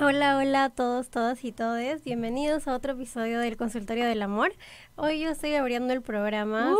Hola, 0.00 0.36
hola 0.36 0.64
a 0.64 0.70
todos, 0.70 1.08
todas 1.08 1.44
y 1.44 1.52
todes. 1.52 2.04
Bienvenidos 2.04 2.68
a 2.68 2.74
otro 2.74 2.92
episodio 2.92 3.40
del 3.40 3.56
Consultorio 3.56 4.04
del 4.04 4.20
Amor. 4.20 4.52
Hoy 4.96 5.20
yo 5.20 5.30
estoy 5.30 5.54
abriendo 5.54 5.94
el 5.94 6.02
programa. 6.02 6.72
Uh, 6.72 6.76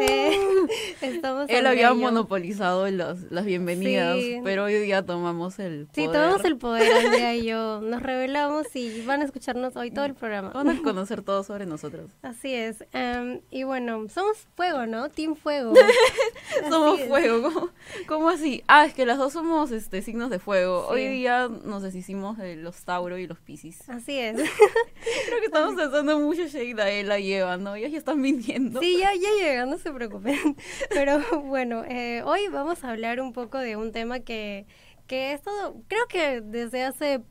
Estamos 1.00 1.46
Él 1.48 1.66
había 1.66 1.88
yo. 1.88 1.94
monopolizado 1.96 2.88
las, 2.90 3.22
las 3.30 3.44
bienvenidas, 3.44 4.16
Sí. 4.18 4.40
pero 4.44 4.64
hoy 4.64 4.74
día 4.74 5.04
tomamos 5.04 5.58
el 5.58 5.88
Sí, 5.94 6.04
poder. 6.06 6.12
tomamos 6.20 6.44
el 6.44 6.56
poder, 6.56 6.92
Andrea 7.06 7.34
y 7.36 7.44
yo. 7.46 7.80
Nos 7.80 8.02
revelamos 8.02 8.66
y 8.74 9.02
van 9.02 9.22
a 9.22 9.24
escucharnos 9.24 9.76
hoy 9.76 9.90
todo 9.90 10.04
el 10.04 10.14
programa. 10.14 10.50
Van 10.50 10.68
a 10.68 10.82
conocer 10.82 11.22
todo 11.22 11.42
sobre 11.44 11.66
nosotros. 11.66 12.10
Así 12.22 12.54
es. 12.54 12.84
Em, 12.92 13.40
y 13.50 13.64
bueno, 13.64 14.06
somos 14.08 14.38
fuego, 14.56 14.86
¿no? 14.86 15.08
Team 15.08 15.34
Fuego. 15.36 15.72
Somos 16.68 17.00
fuego. 17.02 17.42
¿Cómo, 17.42 17.70
cómo 18.06 18.28
así? 18.28 18.62
Ah, 18.66 18.84
es 18.84 18.92
que 18.94 19.06
las 19.06 19.18
dos 19.18 19.32
somos 19.32 19.70
este 19.70 20.02
signos 20.02 20.30
de 20.30 20.38
fuego. 20.38 20.86
Sí. 20.88 20.94
Hoy 20.94 21.08
día 21.08 21.48
nos 21.64 21.82
deshicimos 21.82 22.36
de 22.38 22.56
los 22.56 22.76
Tauro 22.84 23.18
y 23.18 23.26
los 23.26 23.38
Piscis. 23.38 23.88
Así 23.88 24.18
es. 24.18 24.36
Creo 24.36 25.38
que 25.40 25.46
estamos 25.46 25.74
lanzando 25.76 26.18
mucho 26.18 26.46
shade 26.46 26.80
a 26.82 26.90
Ella 26.90 27.18
y 27.18 27.32
Eva, 27.32 27.56
¿no? 27.56 27.74
Ellas 27.76 27.92
ya 27.92 27.98
están 27.98 28.20
mintiendo. 28.20 28.80
Sí, 28.80 28.98
ya, 28.98 29.10
ya 29.14 29.28
llega, 29.40 29.66
no 29.66 29.78
se 29.78 29.89
preocupen. 29.92 30.56
Pero 30.90 31.20
bueno, 31.42 31.84
eh, 31.84 32.22
hoy 32.24 32.48
vamos 32.48 32.84
a 32.84 32.90
hablar 32.90 33.20
un 33.20 33.32
poco 33.32 33.58
de 33.58 33.76
un 33.76 33.92
tema 33.92 34.20
que, 34.20 34.66
que 35.06 35.32
es 35.32 35.42
todo, 35.42 35.82
creo 35.88 36.06
que 36.08 36.40
desde 36.40 36.84
hace 36.84 37.22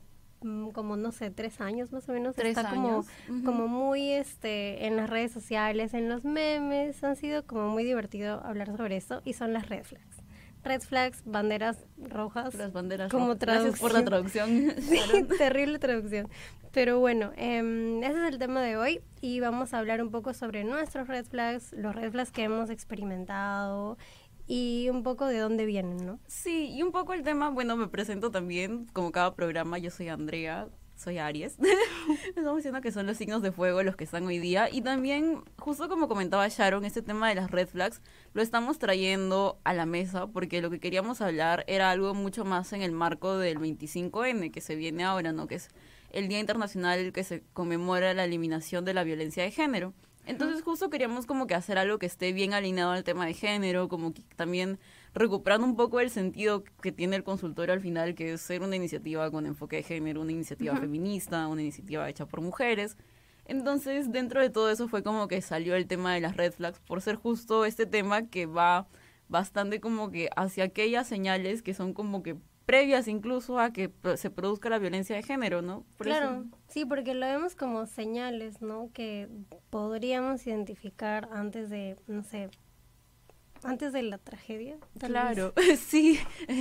mm, 0.42 0.70
como, 0.70 0.96
no 0.96 1.12
sé, 1.12 1.30
tres 1.30 1.60
años 1.60 1.92
más 1.92 2.08
o 2.08 2.12
menos, 2.12 2.36
Tres 2.36 2.56
está 2.56 2.70
como, 2.70 3.04
como 3.44 3.68
muy 3.68 4.10
este 4.12 4.86
en 4.86 4.96
las 4.96 5.08
redes 5.10 5.32
sociales, 5.32 5.94
en 5.94 6.08
los 6.08 6.24
memes, 6.24 7.02
han 7.04 7.16
sido 7.16 7.46
como 7.46 7.68
muy 7.68 7.84
divertido 7.84 8.44
hablar 8.44 8.76
sobre 8.76 8.96
eso 8.96 9.22
y 9.24 9.32
son 9.32 9.52
las 9.52 9.68
red 9.68 9.84
flags. 9.84 10.19
Red 10.62 10.82
flags, 10.82 11.22
banderas 11.24 11.86
rojas. 11.96 12.54
Las 12.54 12.72
banderas 12.72 13.10
Como 13.10 13.28
rojas. 13.28 13.40
Gracias 13.40 13.80
por 13.80 13.92
la 13.92 14.04
traducción. 14.04 14.74
Sí, 14.80 15.24
terrible 15.38 15.78
traducción. 15.78 16.28
Pero 16.72 17.00
bueno, 17.00 17.32
em, 17.36 18.02
ese 18.02 18.22
es 18.22 18.32
el 18.32 18.38
tema 18.38 18.62
de 18.62 18.76
hoy 18.76 19.00
y 19.20 19.40
vamos 19.40 19.74
a 19.74 19.78
hablar 19.78 20.02
un 20.02 20.10
poco 20.10 20.34
sobre 20.34 20.62
nuestros 20.64 21.08
red 21.08 21.26
flags, 21.26 21.72
los 21.72 21.94
red 21.94 22.12
flags 22.12 22.30
que 22.30 22.44
hemos 22.44 22.70
experimentado 22.70 23.98
y 24.46 24.88
un 24.90 25.02
poco 25.02 25.26
de 25.26 25.38
dónde 25.38 25.64
vienen, 25.64 26.04
¿no? 26.04 26.18
Sí, 26.26 26.70
y 26.70 26.82
un 26.82 26.92
poco 26.92 27.12
el 27.12 27.22
tema, 27.22 27.50
bueno, 27.50 27.76
me 27.76 27.88
presento 27.88 28.30
también, 28.30 28.86
como 28.92 29.12
cada 29.12 29.34
programa, 29.34 29.78
yo 29.78 29.90
soy 29.90 30.08
Andrea, 30.08 30.68
soy 31.00 31.18
Aries. 31.18 31.56
Estamos 32.36 32.56
diciendo 32.56 32.80
que 32.80 32.92
son 32.92 33.06
los 33.06 33.16
signos 33.16 33.42
de 33.42 33.52
fuego 33.52 33.82
los 33.82 33.96
que 33.96 34.04
están 34.04 34.26
hoy 34.26 34.38
día. 34.38 34.68
Y 34.70 34.82
también, 34.82 35.42
justo 35.58 35.88
como 35.88 36.08
comentaba 36.08 36.46
Sharon, 36.48 36.84
este 36.84 37.00
tema 37.00 37.28
de 37.28 37.34
las 37.36 37.50
red 37.50 37.66
flags 37.66 38.02
lo 38.34 38.42
estamos 38.42 38.78
trayendo 38.78 39.58
a 39.64 39.72
la 39.72 39.86
mesa 39.86 40.26
porque 40.26 40.60
lo 40.60 40.70
que 40.70 40.78
queríamos 40.78 41.22
hablar 41.22 41.64
era 41.66 41.90
algo 41.90 42.12
mucho 42.14 42.44
más 42.44 42.72
en 42.72 42.82
el 42.82 42.92
marco 42.92 43.38
del 43.38 43.58
25N 43.58 44.52
que 44.52 44.60
se 44.60 44.76
viene 44.76 45.04
ahora, 45.04 45.32
¿no? 45.32 45.46
Que 45.46 45.54
es 45.56 45.70
el 46.12 46.28
Día 46.28 46.38
Internacional 46.38 47.12
que 47.12 47.24
se 47.24 47.42
conmemora 47.54 48.12
la 48.12 48.24
eliminación 48.24 48.84
de 48.84 48.94
la 48.94 49.02
violencia 49.02 49.42
de 49.42 49.50
género. 49.50 49.94
Entonces 50.26 50.62
justo 50.62 50.90
queríamos 50.90 51.24
como 51.24 51.46
que 51.46 51.54
hacer 51.54 51.78
algo 51.78 51.98
que 51.98 52.06
esté 52.06 52.32
bien 52.32 52.52
alineado 52.52 52.92
al 52.92 53.04
tema 53.04 53.24
de 53.24 53.32
género, 53.32 53.88
como 53.88 54.12
que 54.12 54.22
también 54.36 54.78
recuperando 55.14 55.66
un 55.66 55.76
poco 55.76 56.00
el 56.00 56.10
sentido 56.10 56.62
que 56.82 56.92
tiene 56.92 57.16
el 57.16 57.24
consultorio 57.24 57.72
al 57.72 57.80
final, 57.80 58.14
que 58.14 58.32
es 58.34 58.40
ser 58.40 58.62
una 58.62 58.76
iniciativa 58.76 59.30
con 59.30 59.46
enfoque 59.46 59.76
de 59.76 59.82
género, 59.82 60.20
una 60.20 60.32
iniciativa 60.32 60.74
feminista, 60.76 61.48
una 61.48 61.62
iniciativa 61.62 62.08
hecha 62.08 62.26
por 62.26 62.40
mujeres. 62.40 62.96
Entonces, 63.46 64.12
dentro 64.12 64.40
de 64.40 64.50
todo 64.50 64.70
eso 64.70 64.86
fue 64.88 65.02
como 65.02 65.26
que 65.26 65.40
salió 65.42 65.74
el 65.74 65.86
tema 65.86 66.14
de 66.14 66.20
las 66.20 66.36
red 66.36 66.52
flags, 66.52 66.78
por 66.80 67.00
ser 67.02 67.16
justo 67.16 67.64
este 67.64 67.86
tema 67.86 68.28
que 68.28 68.46
va 68.46 68.86
bastante 69.28 69.80
como 69.80 70.10
que 70.10 70.28
hacia 70.36 70.64
aquellas 70.64 71.06
señales 71.08 71.62
que 71.62 71.74
son 71.74 71.92
como 71.92 72.22
que 72.22 72.36
previas 72.66 73.08
incluso 73.08 73.58
a 73.58 73.72
que 73.72 73.90
se 74.16 74.30
produzca 74.30 74.68
la 74.70 74.78
violencia 74.78 75.16
de 75.16 75.24
género, 75.24 75.60
¿no? 75.62 75.84
Por 75.96 76.06
eso- 76.06 76.16
claro, 76.18 76.44
sí, 76.68 76.84
porque 76.84 77.14
lo 77.14 77.26
vemos 77.26 77.56
como 77.56 77.86
señales, 77.86 78.62
¿no? 78.62 78.90
Que 78.92 79.28
podríamos 79.70 80.46
identificar 80.46 81.28
antes 81.32 81.70
de, 81.70 81.96
no 82.06 82.22
sé, 82.22 82.50
antes 83.64 83.92
de 83.92 84.02
la 84.02 84.18
tragedia. 84.18 84.76
tal 84.98 85.12
vez. 85.12 85.22
Claro, 85.22 85.54
sí, 85.88 86.18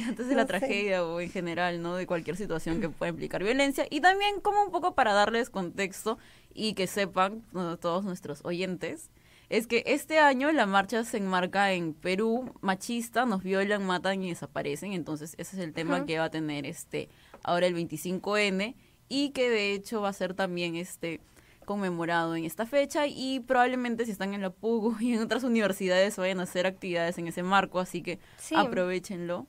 antes 0.07 0.27
de 0.27 0.35
la 0.35 0.43
sé. 0.43 0.47
tragedia 0.47 1.05
o 1.05 1.19
en 1.19 1.29
general, 1.31 1.81
¿no? 1.81 1.95
De 1.95 2.05
cualquier 2.07 2.35
situación 2.37 2.81
que 2.81 2.89
pueda 2.89 3.09
implicar 3.09 3.43
violencia. 3.43 3.85
Y 3.89 4.01
también 4.01 4.41
como 4.41 4.63
un 4.63 4.71
poco 4.71 4.95
para 4.95 5.13
darles 5.13 5.49
contexto 5.49 6.17
y 6.53 6.73
que 6.73 6.87
sepan 6.87 7.43
¿no? 7.51 7.77
todos 7.77 8.03
nuestros 8.03 8.41
oyentes, 8.43 9.09
es 9.49 9.65
que 9.65 9.83
este 9.87 10.19
año 10.19 10.51
la 10.51 10.65
marcha 10.67 11.03
se 11.03 11.17
enmarca 11.17 11.71
en 11.73 11.93
Perú, 11.93 12.53
machista, 12.61 13.25
nos 13.25 13.41
violan, 13.43 13.83
matan 13.85 14.21
y 14.23 14.29
desaparecen. 14.29 14.93
Entonces 14.93 15.33
ese 15.37 15.57
es 15.57 15.63
el 15.63 15.73
tema 15.73 15.97
Ajá. 15.97 16.05
que 16.05 16.19
va 16.19 16.25
a 16.25 16.29
tener 16.29 16.65
este 16.65 17.09
ahora 17.43 17.65
el 17.65 17.75
25N 17.75 18.75
y 19.07 19.29
que 19.31 19.49
de 19.49 19.73
hecho 19.73 20.01
va 20.01 20.09
a 20.09 20.13
ser 20.13 20.35
también 20.35 20.75
este 20.75 21.19
conmemorado 21.69 22.35
en 22.35 22.45
esta 22.45 22.65
fecha 22.65 23.05
y 23.05 23.41
probablemente 23.41 24.03
si 24.03 24.09
están 24.11 24.33
en 24.33 24.41
la 24.41 24.49
PUGU 24.49 24.95
y 25.01 25.13
en 25.13 25.21
otras 25.21 25.43
universidades 25.43 26.17
vayan 26.17 26.39
a 26.39 26.43
hacer 26.43 26.65
actividades 26.65 27.19
en 27.19 27.27
ese 27.27 27.43
marco, 27.43 27.79
así 27.79 28.01
que 28.01 28.17
Sí. 28.37 28.55
aprovechenlo. 28.57 29.45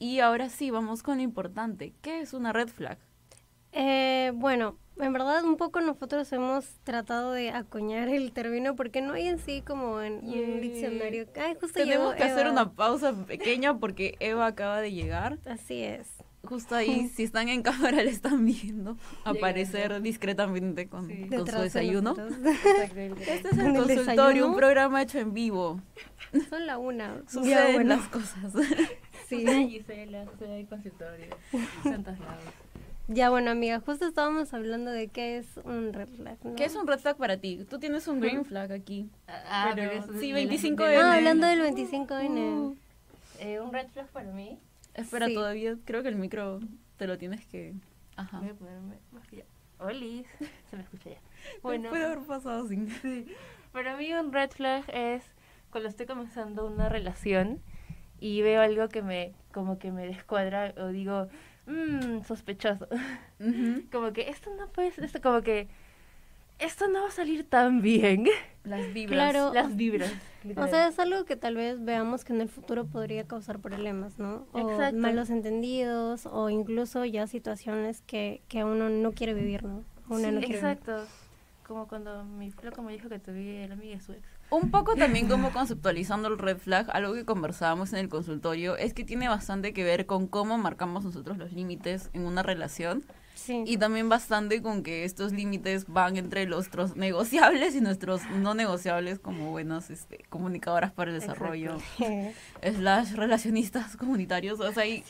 Y 0.00 0.18
ahora 0.18 0.48
sí, 0.48 0.72
vamos 0.72 1.04
con 1.04 1.18
lo 1.18 1.22
importante. 1.22 1.92
¿Qué 2.02 2.20
es 2.20 2.32
una 2.34 2.52
red 2.52 2.66
flag? 2.66 2.98
Eh, 3.70 4.32
bueno, 4.34 4.76
en 4.98 5.12
verdad 5.12 5.44
un 5.44 5.56
poco 5.56 5.80
nosotros 5.80 6.32
hemos 6.32 6.66
tratado 6.82 7.30
de 7.30 7.50
acuñar 7.50 8.08
el 8.08 8.32
término 8.32 8.74
porque 8.74 9.00
no 9.00 9.12
hay 9.12 9.28
en 9.28 9.38
sí 9.38 9.62
como 9.64 10.00
en 10.02 10.14
un 10.14 10.60
diccionario. 10.60 11.28
Ay, 11.36 11.54
justo 11.60 11.78
Tenemos 11.78 12.14
llegó 12.14 12.16
que 12.16 12.24
hacer 12.24 12.48
una 12.48 12.72
pausa 12.72 13.12
pequeña 13.24 13.78
porque 13.78 14.16
Eva 14.18 14.46
acaba 14.46 14.80
de 14.80 14.90
llegar. 14.90 15.38
Así 15.46 15.84
es. 15.84 16.08
Justo 16.44 16.74
ahí, 16.74 17.08
si 17.08 17.22
están 17.22 17.48
en 17.48 17.62
cámara, 17.62 18.02
le 18.02 18.10
están 18.10 18.44
viendo 18.44 18.96
aparecer 19.24 20.02
discretamente 20.02 20.88
con, 20.88 21.06
Sí. 21.06 21.26
con 21.28 21.46
su 21.46 21.58
desayuno. 21.58 22.14
Este 23.26 23.48
es 23.48 23.52
el 23.58 23.66
el 23.66 23.74
consultorio, 23.76 23.96
desayuno. 24.04 24.46
un 24.48 24.56
programa 24.56 25.02
hecho 25.02 25.18
en 25.18 25.32
vivo. 25.34 25.80
Son 26.50 26.66
la 26.66 26.78
una. 26.78 27.22
Suceden 27.28 27.74
bueno, 27.74 27.96
las 27.96 28.08
cosas. 28.08 28.52
sí. 29.28 29.46
Gisela, 29.68 30.24
soy 30.38 30.64
consultorio. 30.66 31.26
Santos 31.82 32.18
lados. 32.18 32.44
Ya, 33.08 33.30
bueno, 33.30 33.50
amiga, 33.50 33.80
justo 33.80 34.06
estábamos 34.06 34.54
hablando 34.54 34.90
de 34.90 35.08
qué 35.08 35.36
es 35.38 35.46
un 35.64 35.92
red 35.92 36.08
flag, 36.08 36.38
¿no? 36.44 36.54
¿Qué 36.54 36.64
es 36.64 36.74
un 36.76 36.86
red 36.86 36.98
flag 36.98 37.16
para 37.16 37.36
ti? 37.36 37.64
Tú 37.68 37.78
tienes 37.78 38.06
un 38.08 38.20
green 38.20 38.44
flag 38.44 38.72
aquí. 38.72 39.08
Ah, 39.28 39.72
Pero 39.74 39.90
pero 39.90 40.02
eso 40.04 40.12
sí, 40.12 40.14
es 40.14 40.20
de 40.20 40.28
la- 40.28 40.34
25 40.36 40.82
de 40.84 40.88
de 40.90 40.96
la- 40.98 41.02
Ah, 41.12 41.18
N. 41.18 41.28
hablando 41.28 41.46
del 41.48 41.60
25N. 41.74 42.38
Uh. 42.60 42.76
Eh, 43.40 43.60
un 43.60 43.72
red 43.72 43.88
flag 43.88 44.06
para 44.08 44.30
mí. 44.30 44.56
Espera, 44.94 45.26
Sí. 45.26 45.34
todavía 45.34 45.76
creo 45.84 46.02
que 46.02 46.08
el 46.08 46.16
micro 46.16 46.60
te 46.96 47.06
lo 47.06 47.18
tienes 47.18 47.46
que... 47.46 47.74
Ajá. 48.16 48.40
Voy 48.40 48.50
a 48.50 48.54
ponerme 48.54 48.98
maquillado. 49.12 49.48
Olis, 49.78 50.26
se 50.70 50.76
me 50.76 50.82
escucha 50.82 51.10
ya. 51.10 51.20
Bueno, 51.62 51.90
puede 51.90 52.04
haber 52.04 52.20
pasado 52.20 52.66
sin... 52.68 52.88
para 53.72 53.96
mí 53.96 54.12
un 54.12 54.32
red 54.32 54.50
flag 54.50 54.84
es 54.92 55.24
cuando 55.70 55.88
estoy 55.88 56.06
comenzando 56.06 56.66
una 56.66 56.88
relación 56.88 57.62
y 58.20 58.42
veo 58.42 58.60
algo 58.60 58.88
que 58.88 59.02
me, 59.02 59.34
como 59.52 59.78
que 59.78 59.90
me 59.90 60.06
descuadra 60.06 60.74
o 60.76 60.88
digo, 60.88 61.28
mmm, 61.66 62.22
sospechoso. 62.22 62.86
Como 63.90 64.12
que 64.12 64.28
esto 64.28 64.54
no 64.56 64.68
puede 64.68 64.92
ser, 64.92 65.04
esto 65.04 65.20
como 65.20 65.42
que 65.42 65.66
esto 66.62 66.88
no 66.88 67.02
va 67.02 67.08
a 67.08 67.12
salir 67.12 67.48
tan 67.48 67.82
bien. 67.82 68.26
Las 68.64 68.92
vibras. 68.92 69.32
Claro. 69.32 69.52
Las 69.52 69.76
vibras. 69.76 70.12
O 70.56 70.66
sea, 70.66 70.88
es 70.88 70.98
algo 70.98 71.24
que 71.24 71.36
tal 71.36 71.54
vez 71.56 71.84
veamos 71.84 72.24
que 72.24 72.32
en 72.32 72.40
el 72.40 72.48
futuro 72.48 72.84
podría 72.86 73.24
causar 73.26 73.58
problemas, 73.60 74.18
¿no? 74.18 74.46
O 74.52 74.70
Exacto. 74.70 74.98
malos 74.98 75.30
entendidos 75.30 76.26
o 76.26 76.50
incluso 76.50 77.04
ya 77.04 77.26
situaciones 77.26 78.02
que, 78.06 78.42
que 78.48 78.64
uno 78.64 78.88
no 78.88 79.12
quiere 79.12 79.34
vivir, 79.34 79.64
¿no? 79.64 79.84
Una 80.08 80.28
Sí, 80.28 80.34
no 80.34 80.40
quiere 80.40 80.46
vivir. 80.46 80.54
exacto. 80.56 81.04
Como 81.66 81.86
cuando 81.86 82.24
mi 82.24 82.50
flaco 82.50 82.82
me 82.82 82.92
dijo 82.92 83.08
que 83.08 83.18
tuve 83.20 83.66
la 83.68 83.74
amiga 83.74 83.94
de 83.96 84.00
su 84.00 84.12
ex. 84.12 84.22
Un 84.50 84.70
poco 84.70 84.94
también 84.96 85.28
como 85.28 85.50
conceptualizando 85.50 86.28
el 86.28 86.38
red 86.38 86.58
flag, 86.58 86.86
algo 86.92 87.14
que 87.14 87.24
conversábamos 87.24 87.92
en 87.94 88.00
el 88.00 88.08
consultorio, 88.10 88.76
es 88.76 88.92
que 88.94 89.04
tiene 89.04 89.28
bastante 89.28 89.72
que 89.72 89.82
ver 89.82 90.04
con 90.06 90.26
cómo 90.26 90.58
marcamos 90.58 91.04
nosotros 91.04 91.38
los 91.38 91.52
límites 91.52 92.10
en 92.12 92.26
una 92.26 92.42
relación 92.42 93.02
Sí. 93.34 93.64
y 93.66 93.76
también 93.76 94.08
bastante 94.08 94.62
con 94.62 94.82
que 94.82 95.04
estos 95.04 95.32
límites 95.32 95.86
van 95.88 96.16
entre 96.16 96.46
nuestros 96.46 96.96
negociables 96.96 97.74
y 97.74 97.80
nuestros 97.80 98.22
no 98.30 98.54
negociables 98.54 99.18
como 99.18 99.50
buenas 99.50 99.90
este, 99.90 100.24
comunicadoras 100.28 100.92
para 100.92 101.10
el 101.10 101.18
desarrollo, 101.18 101.78
slash 102.62 103.14
relacionistas 103.14 103.96
comunitarios, 103.96 104.60
o 104.60 104.72
sea, 104.72 104.84
hay 104.84 105.04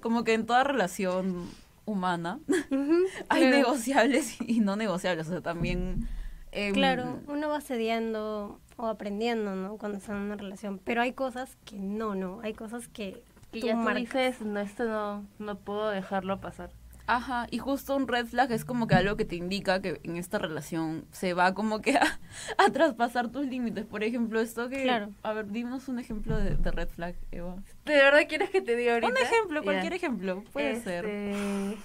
como 0.00 0.24
que 0.24 0.34
en 0.34 0.46
toda 0.46 0.64
relación 0.64 1.48
humana 1.84 2.38
hay 3.28 3.40
claro. 3.42 3.56
negociables 3.56 4.36
y 4.40 4.60
no 4.60 4.76
negociables, 4.76 5.26
o 5.28 5.30
sea, 5.30 5.40
también... 5.40 6.08
em, 6.52 6.72
Claro, 6.74 7.20
uno 7.26 7.48
va 7.48 7.60
cediendo 7.60 8.60
o 8.76 8.86
aprendiendo, 8.86 9.54
¿no? 9.54 9.76
Cuando 9.76 9.98
está 9.98 10.12
en 10.12 10.18
una 10.18 10.36
relación. 10.36 10.80
Pero 10.82 11.02
hay 11.02 11.12
cosas 11.12 11.56
que 11.64 11.76
no, 11.76 12.14
no. 12.14 12.40
Hay 12.42 12.54
cosas 12.54 12.88
que 12.88 13.22
tú 13.50 13.58
ya 13.58 13.74
tú 13.82 13.94
dices, 13.94 14.40
no, 14.40 14.60
esto 14.60 14.84
no, 14.84 15.26
no 15.38 15.58
puedo 15.58 15.90
dejarlo 15.90 16.40
pasar. 16.40 16.70
Ajá, 17.06 17.46
y 17.50 17.58
justo 17.58 17.96
un 17.96 18.06
red 18.06 18.26
flag 18.26 18.52
es 18.52 18.64
como 18.64 18.86
que 18.86 18.94
algo 18.94 19.16
que 19.16 19.24
te 19.24 19.36
indica 19.36 19.82
que 19.82 20.00
en 20.04 20.16
esta 20.16 20.38
relación 20.38 21.04
se 21.10 21.34
va 21.34 21.52
como 21.54 21.80
que 21.80 21.96
a, 21.98 22.18
a 22.58 22.70
traspasar 22.72 23.28
tus 23.30 23.46
límites. 23.46 23.86
Por 23.86 24.04
ejemplo, 24.04 24.40
esto 24.40 24.68
que... 24.68 24.82
Claro. 24.84 25.10
A 25.22 25.32
ver, 25.32 25.50
dinos 25.50 25.88
un 25.88 25.98
ejemplo 25.98 26.36
de, 26.38 26.56
de 26.56 26.70
red 26.70 26.88
flag, 26.88 27.16
Eva. 27.30 27.56
¿De 27.84 27.94
verdad 27.94 28.20
quieres 28.28 28.50
que 28.50 28.62
te 28.62 28.76
diga 28.76 28.94
ahorita? 28.94 29.12
Un 29.12 29.16
ejemplo, 29.18 29.62
cualquier 29.62 29.92
ejemplo, 29.94 30.44
puede 30.52 30.80
ser. 30.80 31.04
Este, 31.06 31.76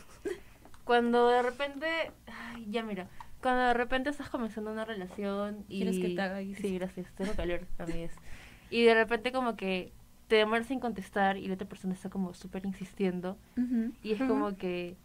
Cuando 0.84 1.28
de 1.30 1.42
repente, 1.42 1.88
ay, 2.28 2.68
ya 2.70 2.84
mira, 2.84 3.08
cuando 3.42 3.62
de 3.62 3.74
repente 3.74 4.10
estás 4.10 4.30
comenzando 4.30 4.72
una 4.72 4.86
relación 4.86 5.66
y... 5.68 5.78
¿Quieres 5.78 6.00
que 6.00 6.10
te 6.16 6.22
haga 6.22 6.36
ahí? 6.38 6.56
Sí, 6.56 6.78
gracias, 6.78 7.12
tengo 7.16 7.34
calor, 7.34 7.68
amigues. 7.78 8.14
Y 8.70 8.84
de 8.84 8.94
repente 8.94 9.32
como 9.32 9.56
que 9.56 9.92
te 10.28 10.36
demoras 10.36 10.70
en 10.72 10.80
contestar 10.80 11.38
y 11.38 11.48
la 11.48 11.54
otra 11.56 11.68
persona 11.68 11.94
está 11.94 12.10
como 12.10 12.34
súper 12.34 12.66
insistiendo 12.66 13.38
y 14.04 14.12
es 14.12 14.20
como 14.20 14.56
que... 14.58 14.96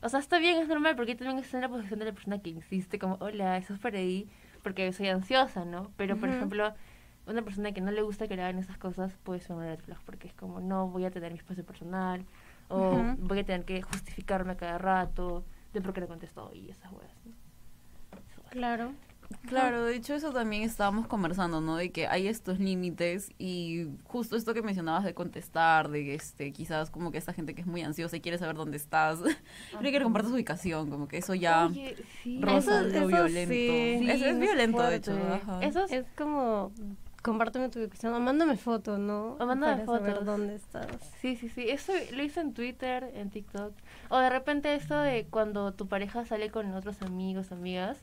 O 0.00 0.08
sea, 0.08 0.20
está 0.20 0.38
bien, 0.38 0.58
es 0.58 0.68
normal, 0.68 0.94
porque 0.96 1.12
yo 1.12 1.18
también 1.18 1.38
estoy 1.38 1.58
en 1.58 1.62
la 1.62 1.68
posición 1.68 1.98
de 1.98 2.04
la 2.06 2.12
persona 2.12 2.38
que 2.38 2.50
insiste, 2.50 2.98
como, 2.98 3.16
hola, 3.20 3.56
eso 3.56 3.74
es 3.74 3.80
para 3.80 3.98
ahí, 3.98 4.28
porque 4.62 4.92
soy 4.92 5.08
ansiosa, 5.08 5.64
¿no? 5.64 5.90
Pero, 5.96 6.16
por 6.16 6.28
ejemplo, 6.28 6.72
una 7.26 7.42
persona 7.42 7.72
que 7.72 7.80
no 7.80 7.90
le 7.90 8.02
gusta 8.02 8.28
que 8.28 8.36
le 8.36 8.42
hagan 8.42 8.58
esas 8.58 8.78
cosas 8.78 9.12
puede 9.24 9.40
ser 9.40 9.56
una 9.56 9.66
red 9.66 9.80
flag, 9.80 10.00
porque 10.04 10.28
es 10.28 10.34
como, 10.34 10.60
no 10.60 10.88
voy 10.88 11.04
a 11.04 11.10
tener 11.10 11.32
mi 11.32 11.38
espacio 11.38 11.64
personal, 11.64 12.24
o 12.68 13.02
voy 13.18 13.40
a 13.40 13.44
tener 13.44 13.64
que 13.64 13.82
justificarme 13.82 14.56
cada 14.56 14.78
rato 14.78 15.44
de 15.72 15.80
por 15.80 15.92
qué 15.92 16.00
no 16.00 16.06
contesto 16.06 16.50
y 16.54 16.70
esas 16.70 16.92
weas. 16.92 17.12
¿no? 17.24 17.32
Claro. 18.50 18.92
Claro, 19.46 19.84
de 19.84 19.94
hecho 19.96 20.14
eso 20.14 20.32
también 20.32 20.62
estábamos 20.62 21.06
conversando, 21.06 21.60
¿no? 21.60 21.76
De 21.76 21.90
que 21.90 22.06
hay 22.06 22.28
estos 22.28 22.58
límites 22.58 23.30
y 23.38 23.86
justo 24.04 24.36
esto 24.36 24.54
que 24.54 24.62
mencionabas 24.62 25.04
de 25.04 25.14
contestar, 25.14 25.88
de 25.90 26.14
este, 26.14 26.52
quizás 26.52 26.90
como 26.90 27.10
que 27.12 27.18
esta 27.18 27.32
gente 27.32 27.54
que 27.54 27.60
es 27.62 27.66
muy 27.66 27.82
ansiosa 27.82 28.16
y 28.16 28.20
quiere 28.20 28.38
saber 28.38 28.56
dónde 28.56 28.76
estás, 28.76 29.20
no 29.74 29.80
quiere 29.80 30.02
compartir 30.02 30.30
su 30.30 30.34
ubicación, 30.34 30.90
como 30.90 31.08
que 31.08 31.18
eso 31.18 31.34
ya 31.34 31.66
Oye, 31.66 31.96
sí. 32.22 32.40
Eso- 32.46 32.70
lo 32.82 32.88
eso 32.88 33.06
violento. 33.06 33.52
sí. 33.52 33.96
Sí, 34.00 34.10
es, 34.10 34.22
es 34.22 34.38
violento, 34.38 34.82
de 34.82 34.96
hecho. 34.96 35.12
ajá. 35.34 35.60
Eso 35.62 35.84
es, 35.84 35.92
Es 35.92 36.06
como, 36.16 36.72
compárteme 37.22 37.68
tu 37.68 37.80
ubicación, 37.80 38.14
o 38.14 38.20
mándame 38.20 38.56
foto, 38.56 38.96
¿no? 38.98 39.32
O 39.40 39.46
mándame 39.46 39.84
Para 39.84 39.98
saber 39.98 40.10
fotos. 40.12 40.26
dónde 40.26 40.54
estás. 40.54 40.86
Sí, 41.20 41.36
sí, 41.36 41.48
sí. 41.48 41.68
Eso 41.68 41.92
lo 42.12 42.22
hice 42.22 42.40
en 42.40 42.54
Twitter, 42.54 43.10
en 43.14 43.30
TikTok. 43.30 43.72
O 44.08 44.18
de 44.18 44.30
repente 44.30 44.74
esto 44.74 44.98
de 44.98 45.26
cuando 45.28 45.72
tu 45.74 45.86
pareja 45.86 46.24
sale 46.24 46.50
con 46.50 46.72
otros 46.74 47.02
amigos, 47.02 47.52
amigas, 47.52 47.98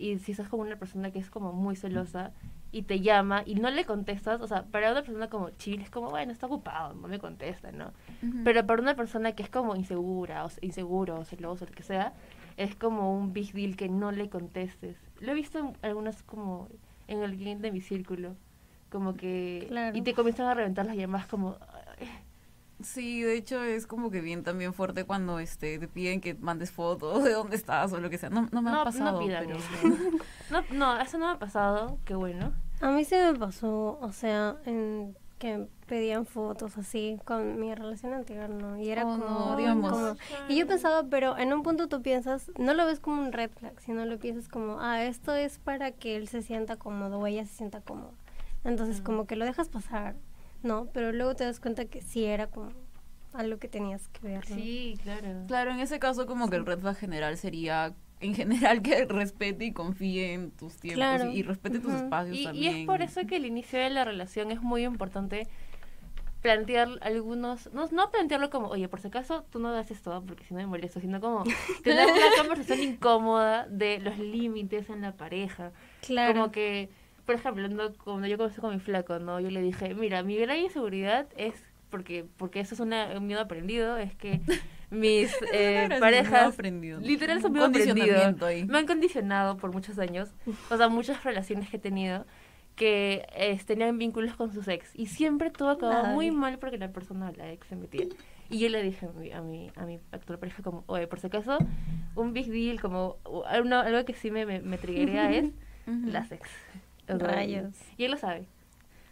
y 0.00 0.18
si 0.18 0.32
estás 0.32 0.48
con 0.48 0.60
una 0.60 0.76
persona 0.76 1.10
que 1.10 1.18
es 1.18 1.28
como 1.28 1.52
muy 1.52 1.76
celosa 1.76 2.32
y 2.72 2.82
te 2.82 3.00
llama 3.00 3.42
y 3.44 3.54
no 3.56 3.70
le 3.70 3.84
contestas, 3.84 4.40
o 4.40 4.46
sea, 4.46 4.64
para 4.64 4.90
una 4.92 5.02
persona 5.02 5.28
como 5.28 5.50
chill 5.50 5.82
es 5.82 5.90
como, 5.90 6.08
bueno, 6.08 6.32
está 6.32 6.46
ocupado, 6.46 6.94
no 6.94 7.06
me 7.06 7.18
contesta, 7.18 7.70
¿no? 7.70 7.92
Pero 8.42 8.66
para 8.66 8.80
una 8.80 8.96
persona 8.96 9.32
que 9.32 9.42
es 9.42 9.50
como 9.50 9.76
insegura, 9.76 10.46
o 10.46 10.50
inseguro, 10.62 11.18
o 11.18 11.24
celoso, 11.26 11.66
lo 11.66 11.72
que 11.72 11.82
sea, 11.82 12.14
es 12.56 12.74
como 12.74 13.14
un 13.14 13.34
big 13.34 13.52
deal 13.52 13.76
que 13.76 13.90
no 13.90 14.10
le 14.10 14.30
contestes. 14.30 14.96
Lo 15.20 15.32
he 15.32 15.34
visto 15.34 15.58
en 15.58 15.76
algunas 15.82 16.22
como 16.22 16.68
en 17.06 17.20
game 17.20 17.56
de 17.56 17.70
mi 17.70 17.82
círculo, 17.82 18.36
como 18.88 19.14
que... 19.14 19.66
Claro. 19.68 19.94
Y 19.94 20.00
te 20.00 20.14
comienzan 20.14 20.46
a 20.46 20.54
reventar 20.54 20.86
las 20.86 20.96
llamadas 20.96 21.26
como... 21.26 21.56
"Ay, 22.80 22.84
Sí, 22.84 23.22
de 23.22 23.34
hecho 23.36 23.62
es 23.62 23.86
como 23.86 24.10
que 24.10 24.20
bien 24.20 24.42
también 24.42 24.72
fuerte 24.74 25.04
cuando 25.04 25.38
este 25.38 25.78
te 25.78 25.88
piden 25.88 26.20
que 26.20 26.34
mandes 26.34 26.70
fotos 26.70 27.22
de 27.24 27.32
dónde 27.32 27.56
estás 27.56 27.92
o 27.92 28.00
lo 28.00 28.10
que 28.10 28.18
sea. 28.18 28.30
No, 28.30 28.48
no 28.52 28.62
me 28.62 28.70
ha 28.70 28.84
pasado, 28.84 29.18
pidan 29.20 29.46
pero... 29.46 29.58
eso. 29.58 29.68
No, 30.50 30.64
no, 30.72 31.00
eso 31.00 31.18
no 31.18 31.26
me 31.26 31.32
ha 31.32 31.38
pasado, 31.38 31.98
qué 32.04 32.14
bueno. 32.14 32.52
A 32.80 32.90
mí 32.90 33.04
se 33.04 33.32
me 33.32 33.38
pasó, 33.38 33.98
o 34.00 34.12
sea, 34.12 34.56
en 34.64 35.16
que 35.38 35.68
pedían 35.86 36.26
fotos 36.26 36.76
así 36.76 37.18
con 37.24 37.58
mi 37.58 37.74
relación 37.74 38.12
anterior, 38.12 38.50
¿no? 38.50 38.76
Y 38.78 38.90
era 38.90 39.06
Oh, 39.06 39.18
como, 39.18 39.24
no, 39.50 39.56
digamos. 39.56 39.90
como- 39.90 40.16
Y 40.48 40.56
yo 40.56 40.66
pensaba, 40.66 41.04
pero 41.08 41.38
en 41.38 41.52
un 41.54 41.62
punto 41.62 41.88
tú 41.88 42.02
piensas, 42.02 42.50
no 42.58 42.74
lo 42.74 42.84
ves 42.84 43.00
como 43.00 43.22
un 43.22 43.32
red 43.32 43.50
flag, 43.50 43.78
sino 43.80 44.04
lo 44.04 44.18
piensas 44.18 44.48
como, 44.48 44.80
ah, 44.80 45.02
esto 45.04 45.34
es 45.34 45.58
para 45.58 45.92
que 45.92 46.16
él 46.16 46.28
se 46.28 46.42
sienta 46.42 46.76
cómodo 46.76 47.18
o 47.20 47.26
ella 47.26 47.44
se 47.46 47.54
sienta 47.54 47.80
cómoda. 47.80 48.12
Entonces, 48.64 49.00
Mm. 49.00 49.04
como 49.04 49.26
que 49.26 49.36
lo 49.36 49.46
dejas 49.46 49.68
pasar, 49.70 50.14
¿no? 50.62 50.86
Pero 50.92 51.12
luego 51.12 51.34
te 51.36 51.44
das 51.44 51.60
cuenta 51.60 51.84
que 51.86 52.00
sí 52.02 52.24
era 52.24 52.46
como 52.48 52.70
algo 53.32 53.58
que 53.58 53.68
tenías 53.68 54.08
que 54.08 54.20
ver, 54.26 54.50
¿no? 54.50 54.56
Sí, 54.56 54.98
claro. 55.02 55.44
Claro, 55.46 55.70
en 55.72 55.80
ese 55.80 55.98
caso 55.98 56.26
como 56.26 56.48
que 56.50 56.56
el 56.56 56.66
red 56.66 56.78
flag 56.80 56.96
general 56.96 57.36
sería 57.36 57.94
en 58.20 58.34
general 58.34 58.82
que 58.82 59.04
respete 59.08 59.64
y 59.66 59.72
confíe 59.72 60.32
en 60.34 60.50
tus 60.50 60.76
tiempos 60.76 60.96
Claro. 60.98 61.30
y, 61.30 61.38
y 61.38 61.42
respete 61.42 61.78
tus 61.78 61.92
espacios 61.94 62.36
Y, 62.36 62.40
y 62.40 62.44
también. 62.44 62.76
es 62.76 62.86
por 62.86 63.02
eso 63.02 63.20
que 63.26 63.36
el 63.36 63.46
inicio 63.46 63.78
de 63.78 63.88
la 63.90 64.04
relación 64.04 64.50
es 64.50 64.60
muy 64.60 64.84
importante 64.84 65.46
plantear 66.42 66.88
algunos, 67.02 67.70
no, 67.74 67.86
no 67.92 68.10
plantearlo 68.10 68.48
como, 68.48 68.68
oye, 68.68 68.88
por 68.88 69.00
si 69.00 69.08
acaso 69.08 69.44
tú 69.50 69.58
no 69.58 69.68
haces 69.74 70.00
todo 70.02 70.22
porque 70.24 70.42
si 70.44 70.54
no 70.54 70.60
me 70.60 70.66
molesto, 70.66 70.98
sino 70.98 71.20
como 71.20 71.44
tener 71.84 72.06
una 72.06 72.26
conversación 72.38 72.80
incómoda 72.82 73.66
de 73.68 73.98
los 74.00 74.18
límites 74.18 74.88
en 74.88 75.02
la 75.02 75.12
pareja. 75.12 75.72
Claro. 76.00 76.32
Como 76.32 76.50
que, 76.50 76.88
por 77.30 77.38
ejemplo, 77.38 77.68
no, 77.68 77.92
cuando 77.94 78.26
yo 78.26 78.36
comencé 78.36 78.60
con 78.60 78.74
mi 78.74 78.80
flaco, 78.80 79.20
¿no? 79.20 79.38
Yo 79.38 79.50
le 79.50 79.62
dije, 79.62 79.94
mira, 79.94 80.24
mi 80.24 80.36
gran 80.36 80.58
inseguridad 80.58 81.28
es, 81.36 81.54
porque 81.88 82.24
porque 82.36 82.58
eso 82.58 82.74
es 82.74 82.80
una, 82.80 83.16
un 83.16 83.28
miedo 83.28 83.40
aprendido, 83.40 83.96
es 83.98 84.16
que 84.16 84.40
mis 84.90 85.30
eh, 85.52 85.86
parejas, 86.00 86.56
literal 86.58 87.36
un 87.44 87.52
miedo 87.52 87.66
aprendido, 87.66 88.46
ahí. 88.46 88.64
me 88.64 88.78
han 88.78 88.86
condicionado 88.88 89.58
por 89.58 89.72
muchos 89.72 90.00
años, 90.00 90.34
o 90.72 90.76
sea, 90.76 90.88
muchas 90.88 91.22
relaciones 91.22 91.70
que 91.70 91.76
he 91.76 91.80
tenido, 91.80 92.26
que 92.74 93.24
eh, 93.36 93.60
tenían 93.64 93.96
vínculos 93.96 94.34
con 94.34 94.52
sus 94.52 94.66
ex, 94.66 94.90
y 94.96 95.06
siempre 95.06 95.50
todo 95.50 95.70
acababa 95.70 96.08
Ay. 96.08 96.14
muy 96.14 96.30
mal 96.32 96.58
porque 96.58 96.78
la 96.78 96.90
persona, 96.90 97.30
la 97.36 97.52
ex, 97.52 97.64
se 97.68 97.76
metía. 97.76 98.06
Y 98.48 98.58
yo 98.58 98.68
le 98.70 98.82
dije 98.82 99.06
a 99.06 99.12
mi, 99.12 99.30
a 99.30 99.40
mi, 99.40 99.70
a 99.76 99.86
mi 99.86 100.00
actual 100.10 100.40
pareja 100.40 100.64
como, 100.64 100.82
oye, 100.88 101.06
por 101.06 101.20
si 101.20 101.28
acaso, 101.28 101.58
un 102.16 102.32
big 102.32 102.50
deal, 102.50 102.80
como 102.80 103.18
o- 103.22 103.44
algo, 103.46 104.04
que 104.04 104.14
sí 104.14 104.32
me, 104.32 104.44
me, 104.46 104.58
me 104.58 104.76
es 105.38 105.44
Ujú. 105.86 106.10
las 106.10 106.32
ex. 106.32 106.48
Rayos. 107.18 107.74
Y 107.96 108.04
él 108.04 108.12
lo 108.12 108.16
sabe. 108.16 108.46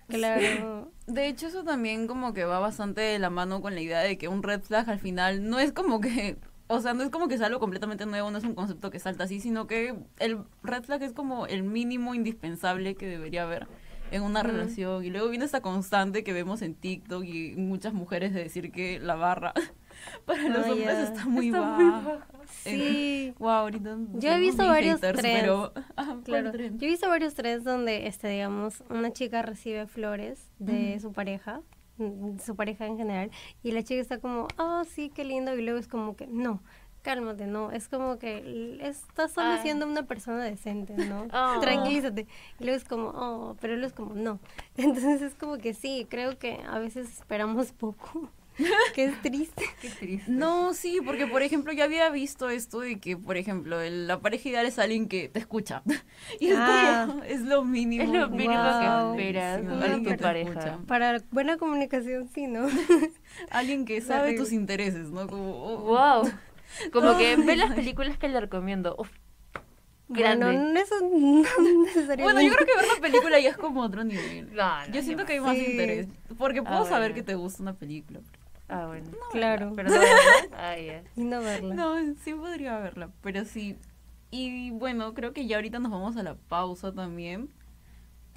Claro. 0.09 0.91
De 1.07 1.29
hecho, 1.29 1.47
eso 1.47 1.65
también 1.65 2.07
como 2.07 2.33
que 2.33 2.45
va 2.45 2.59
bastante 2.59 3.01
de 3.01 3.19
la 3.19 3.31
mano 3.31 3.61
con 3.61 3.75
la 3.75 3.81
idea 3.81 4.01
de 4.01 4.19
que 4.19 4.29
un 4.29 4.43
red 4.43 4.61
flag 4.61 4.89
al 4.89 4.99
final 4.99 5.49
no 5.49 5.59
es 5.59 5.73
como 5.73 6.01
que, 6.01 6.37
o 6.67 6.81
sea, 6.81 6.95
no 6.95 7.03
es 7.03 7.11
como 7.11 7.29
que 7.29 7.35
es 7.35 7.43
algo 7.43 7.61
completamente 7.61 8.07
nuevo, 8.07 8.31
no 8.31 8.39
es 8.39 8.45
un 8.45 8.55
concepto 8.55 8.91
que 8.91 8.99
salta 8.99 9.25
así, 9.25 9.41
sino 9.41 9.67
que 9.67 9.95
el 10.19 10.39
red 10.63 10.83
flag 10.83 11.03
es 11.03 11.13
como 11.13 11.47
el 11.47 11.63
mínimo 11.63 12.15
indispensable 12.15 12.95
que 12.95 13.07
debería 13.07 13.43
haber 13.45 13.67
en 14.11 14.23
una 14.23 14.43
relación. 14.43 15.05
Y 15.05 15.11
luego 15.11 15.29
viene 15.29 15.45
esta 15.45 15.61
constante 15.61 16.25
que 16.25 16.33
vemos 16.33 16.63
en 16.63 16.75
TikTok 16.75 17.25
y 17.25 17.55
muchas 17.57 17.93
mujeres 17.93 18.33
de 18.33 18.43
decir 18.43 18.73
que 18.73 18.99
la 19.01 19.15
barra 19.15 19.53
para 20.27 20.43
los 20.49 20.67
Ah, 20.67 20.73
hombres 20.73 20.99
está 20.99 21.25
muy 21.27 21.47
Está 21.47 21.61
baja. 21.61 21.77
muy 21.83 21.91
baja. 21.91 22.27
Sí. 22.65 23.35
Wow, 23.39 23.49
ahorita 23.51 23.97
Yo 24.15 24.31
he 24.33 24.39
visto 24.39 24.67
varios 24.67 25.01
haters, 25.01 25.21
trends. 25.21 25.41
pero 25.41 25.73
ah, 25.97 26.05
¿cuál 26.07 26.23
Claro, 26.25 26.51
trend? 26.53 26.81
yo 26.81 26.87
he 26.87 26.91
visto 26.91 27.09
varios 27.09 27.35
threads 27.35 27.63
donde, 27.65 28.07
este, 28.07 28.29
digamos, 28.29 28.83
una 28.91 29.13
chica 29.13 29.43
recibe 29.43 29.87
flores 29.87 30.51
de 30.59 30.93
Ujú. 30.97 31.01
su 31.09 31.13
pareja, 31.13 31.61
mm, 31.99 32.39
su 32.39 32.57
pareja 32.57 32.87
en 32.87 32.97
general, 32.97 33.31
y 33.63 33.73
la 33.73 33.83
chica 33.83 34.01
está 34.01 34.19
como, 34.19 34.49
oh, 34.59 34.83
sí, 34.85 35.11
qué 35.15 35.25
lindo, 35.25 35.55
y 35.57 35.63
luego 35.63 35.79
es 35.79 35.89
como 35.89 36.17
que, 36.17 36.27
no, 36.27 36.63
cálmate, 37.03 37.47
no, 37.47 37.71
es 37.71 37.89
como 37.89 38.19
que 38.19 38.79
estás 38.83 39.33
solo 39.33 39.51
Ah. 39.53 39.59
siendo 39.63 39.87
una 39.87 40.05
persona 40.05 40.43
decente, 40.43 40.95
¿no? 40.97 41.27
Oh. 41.33 41.61
Tranquilízate. 41.61 42.27
Y 42.59 42.65
luego 42.65 42.77
es 42.77 42.85
como, 42.85 43.09
oh, 43.15 43.57
pero 43.61 43.75
luego 43.75 43.89
es 43.89 43.93
como, 43.95 44.15
no. 44.15 44.41
Entonces 44.77 45.23
es 45.23 45.35
como 45.35 45.59
que 45.59 45.75
sí, 45.75 46.07
creo 46.11 46.39
que 46.39 46.61
a 46.69 46.79
veces 46.79 47.09
esperamos 47.11 47.73
poco, 47.73 48.31
es 48.97 49.23
triste. 49.23 49.65
Qué 49.81 49.89
triste. 49.91 50.31
No, 50.31 50.75
sí, 50.75 51.01
porque 51.05 51.27
por 51.27 51.43
ejemplo 51.43 51.73
yo 51.73 51.85
había 51.85 52.11
visto 52.11 52.49
esto 52.51 52.81
de 52.81 52.99
que, 52.99 53.17
por 53.17 53.37
ejemplo, 53.37 53.81
el- 53.81 54.07
la 54.07 54.21
pareja 54.21 54.49
ideal 54.49 54.67
es 54.67 54.79
alguien 54.79 55.09
que 55.09 55.29
te 55.29 55.39
escucha. 55.39 55.83
Y 56.41 56.49
es 56.49 56.57
Ah. 56.59 57.05
como, 57.09 57.23
es 57.25 57.41
lo 57.43 57.65
mínimo. 57.65 58.03
Es 58.05 58.09
lo 58.11 58.29
mínimo 58.31 58.55
Wow. 58.55 59.17
que 59.17 59.23
esperas 59.23 59.61
Sí, 59.61 59.67
alguien 59.83 60.05
que 60.05 60.11
te 60.17 60.23
pareja. 60.23 60.51
escucha. 60.51 60.79
Para 60.87 61.23
buena 61.31 61.57
comunicación, 61.57 62.29
sí, 62.35 62.47
¿no? 62.47 62.67
Alguien 63.51 63.85
que 63.85 64.01
sabe 64.01 64.35
tus 64.35 64.53
intereses, 64.53 65.11
¿no? 65.11 65.27
Como, 65.29 65.51
oh, 65.65 65.79
Wow. 66.23 66.31
Como 66.93 67.17
que 67.17 67.37
ve 67.37 67.57
las 67.57 67.73
películas 67.75 68.19
que 68.19 68.29
le 68.29 68.39
recomiendo. 68.41 68.95
Uf, 68.99 69.09
Bueno, 70.09 70.47
grande. 70.47 70.73
no, 70.75 70.81
eso 70.81 70.95
no 71.01 71.83
necesariamente. 71.85 72.23
Bueno, 72.23 72.41
yo 72.43 72.53
creo 72.55 72.67
que 72.67 72.77
ver 72.77 72.87
la 72.95 73.01
película 73.01 73.41
ya 73.41 73.51
es 73.51 73.57
como 73.57 73.81
otro 73.83 74.05
nivel. 74.05 74.55
No, 74.55 74.87
no, 74.87 74.93
Yo 74.93 75.03
siento 75.03 75.25
qué 75.25 75.27
que 75.27 75.33
hay 75.35 75.41
más 75.41 75.57
Sí. 75.57 75.65
interés. 75.71 76.09
Porque 76.37 76.63
puedo 76.63 76.83
Ah, 76.83 76.85
saber 76.85 77.11
bueno. 77.11 77.15
que 77.15 77.23
te 77.23 77.35
gusta 77.35 77.63
una 77.63 77.73
película. 77.75 78.21
Ah, 78.69 78.87
bueno. 78.87 79.11
Claro. 79.33 79.73
Pero 79.75 79.91
no. 79.91 79.97
Ah, 80.53 80.77
ya. 80.77 81.03
Y 81.17 81.25
no 81.25 81.41
verla. 81.41 81.75
No, 81.75 81.97
sí 82.23 82.35
podría 82.35 82.79
verla, 82.79 83.11
pero 83.23 83.45
sí. 83.45 83.77
Y 84.31 84.71
bueno, 84.73 85.15
creo 85.15 85.33
que 85.33 85.47
ya 85.47 85.57
ahorita 85.57 85.79
nos 85.79 85.91
vamos 85.91 86.17
a 86.17 86.23
la 86.23 86.35
pausa 86.35 86.93
también. 86.93 87.49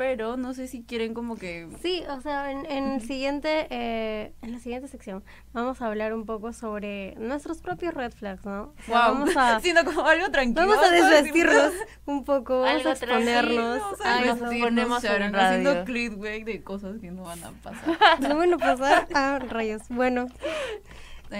Pero 0.02 0.36
no 0.36 0.56
sé 0.56 0.68
si 0.68 0.82
quieren 0.82 1.14
como 1.14 1.36
que... 1.36 1.68
Sí, 1.80 2.02
o 2.10 2.20
sea, 2.22 2.50
en, 2.52 2.66
en 2.66 2.94
el 2.94 3.02
siguiente, 3.02 3.68
eh, 3.70 4.34
en 4.42 4.52
la 4.52 4.58
siguiente 4.58 4.88
sección 4.88 5.24
vamos 5.54 5.80
a 5.80 5.86
hablar 5.86 6.16
un 6.16 6.26
poco 6.26 6.54
sobre 6.54 7.14
nuestros 7.20 7.60
propios 7.60 7.94
red 7.94 8.12
flags, 8.12 8.44
¿no? 8.44 8.74
O 8.80 8.84
sea, 8.84 9.10
Wow, 9.10 9.14
Vamos 9.20 9.38
a, 9.38 9.60
sino 9.62 9.86
como 9.86 10.02
algo 10.08 10.32
tranquilo. 10.32 10.68
vamos 10.68 10.84
a 10.84 10.90
desvestirnos 10.90 11.74
un 12.06 12.24
poco, 12.24 12.62
vamos 12.62 12.84
a 12.88 12.92
exponernos 12.94 13.80
Ay, 14.04 14.24
eso. 14.30 14.36
nos 14.38 14.50
Sí, 14.50 14.60
ponemos 14.60 15.04
en 15.04 15.34
radio. 15.34 15.70
haciendo 15.70 15.86
clickbait 15.86 16.46
de 16.46 16.64
cosas 16.64 17.00
que 17.00 17.12
no 17.12 17.22
van 17.22 17.44
a 17.44 17.52
pasar. 17.62 17.98
No 18.22 18.38
van 18.38 18.54
a 18.54 18.58
pasar 18.58 19.08
a 19.14 19.38
rayos. 19.38 19.84
Bueno, 19.90 20.26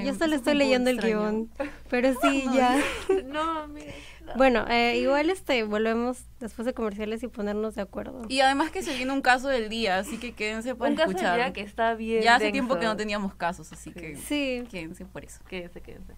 Yo 0.06 0.14
solo 0.14 0.36
estoy 0.36 0.54
leyendo 0.54 0.92
el 0.92 1.00
guion, 1.02 1.50
pero 1.90 2.14
sí, 2.22 2.46
ya. 2.54 2.78
no, 3.26 3.62
amiga. 3.64 3.92
No. 4.32 4.38
Bueno, 4.38 4.66
eh, 4.70 4.98
igual 4.98 5.30
este 5.30 5.64
volvemos 5.64 6.24
después 6.40 6.66
de 6.66 6.74
comerciales 6.74 7.24
y 7.24 7.28
ponernos 7.28 7.76
de 7.76 7.82
acuerdo. 7.82 8.24
Y 8.30 8.40
además 8.42 8.72
que 8.72 8.82
se 8.84 8.96
viene 8.96 9.12
un 9.12 9.22
caso 9.22 9.48
del 9.48 9.70
día, 9.70 9.98
así 10.00 10.18
que 10.18 10.34
quédense 10.34 10.76
para 10.76 10.90
Un 10.92 10.96
caso 10.98 11.10
de 11.10 11.16
escuchar. 11.16 11.38
vida 11.38 11.54
que 11.54 11.62
está 11.62 11.94
bien 11.96 12.24
ya 12.24 12.36
hace 12.36 12.46
denso. 12.46 12.54
tiempo 12.54 12.80
que 12.80 12.86
no 12.86 12.96
teníamos 12.98 13.36
casos, 13.36 13.72
así 13.72 13.92
Sí. 13.92 14.00
que 14.00 14.16
Sí, 14.16 14.64
quédense 14.70 15.06
por 15.06 15.24
eso. 15.26 15.40
Quédense, 15.48 15.82
quédense. 15.82 16.14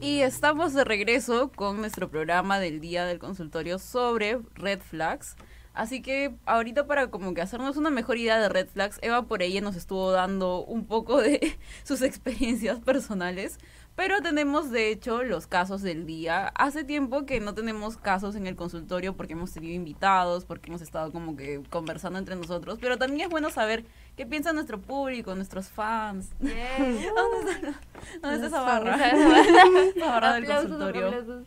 Y 0.00 0.20
estamos 0.22 0.74
de 0.74 0.84
regreso 0.84 1.52
con 1.54 1.76
nuestro 1.78 2.10
programa 2.10 2.58
del 2.58 2.80
día 2.80 3.04
del 3.06 3.18
consultorio 3.20 3.78
sobre 3.78 4.38
red 4.54 4.80
flags. 4.80 5.36
Así 5.74 6.02
que 6.02 6.34
ahorita 6.44 6.86
para 6.86 7.10
como 7.10 7.32
que 7.34 7.40
hacernos 7.40 7.76
una 7.76 7.90
mejor 7.90 8.18
idea 8.18 8.38
de 8.38 8.48
red 8.48 8.68
flags, 8.68 8.98
Eva 9.02 9.22
por 9.22 9.42
ella 9.42 9.60
nos 9.60 9.76
estuvo 9.76 10.10
dando 10.12 10.64
un 10.64 10.86
poco 10.86 11.20
de 11.20 11.58
sus 11.84 12.02
experiencias 12.02 12.80
personales. 12.80 13.58
Pero 13.94 14.22
tenemos 14.22 14.70
de 14.70 14.90
hecho 14.90 15.22
los 15.22 15.46
casos 15.46 15.82
del 15.82 16.06
día. 16.06 16.48
Hace 16.54 16.82
tiempo 16.82 17.26
que 17.26 17.40
no 17.40 17.54
tenemos 17.54 17.98
casos 17.98 18.36
en 18.36 18.46
el 18.46 18.56
consultorio 18.56 19.14
porque 19.14 19.34
hemos 19.34 19.52
tenido 19.52 19.74
invitados, 19.74 20.46
porque 20.46 20.70
hemos 20.70 20.80
estado 20.80 21.12
como 21.12 21.36
que 21.36 21.62
conversando 21.68 22.18
entre 22.18 22.34
nosotros. 22.36 22.78
Pero 22.80 22.96
también 22.96 23.20
es 23.22 23.28
bueno 23.28 23.50
saber 23.50 23.84
qué 24.16 24.24
piensa 24.24 24.54
nuestro 24.54 24.80
público, 24.80 25.34
nuestros 25.34 25.68
fans. 25.68 26.30
¿Dónde 26.40 27.52
está, 27.52 27.80
dónde 28.22 28.36
está 28.36 28.46
esa 28.46 28.60
barra? 28.62 28.96
Esa 29.94 30.06
barra 30.06 30.34
del 30.34 30.46
consultorio. 30.46 31.44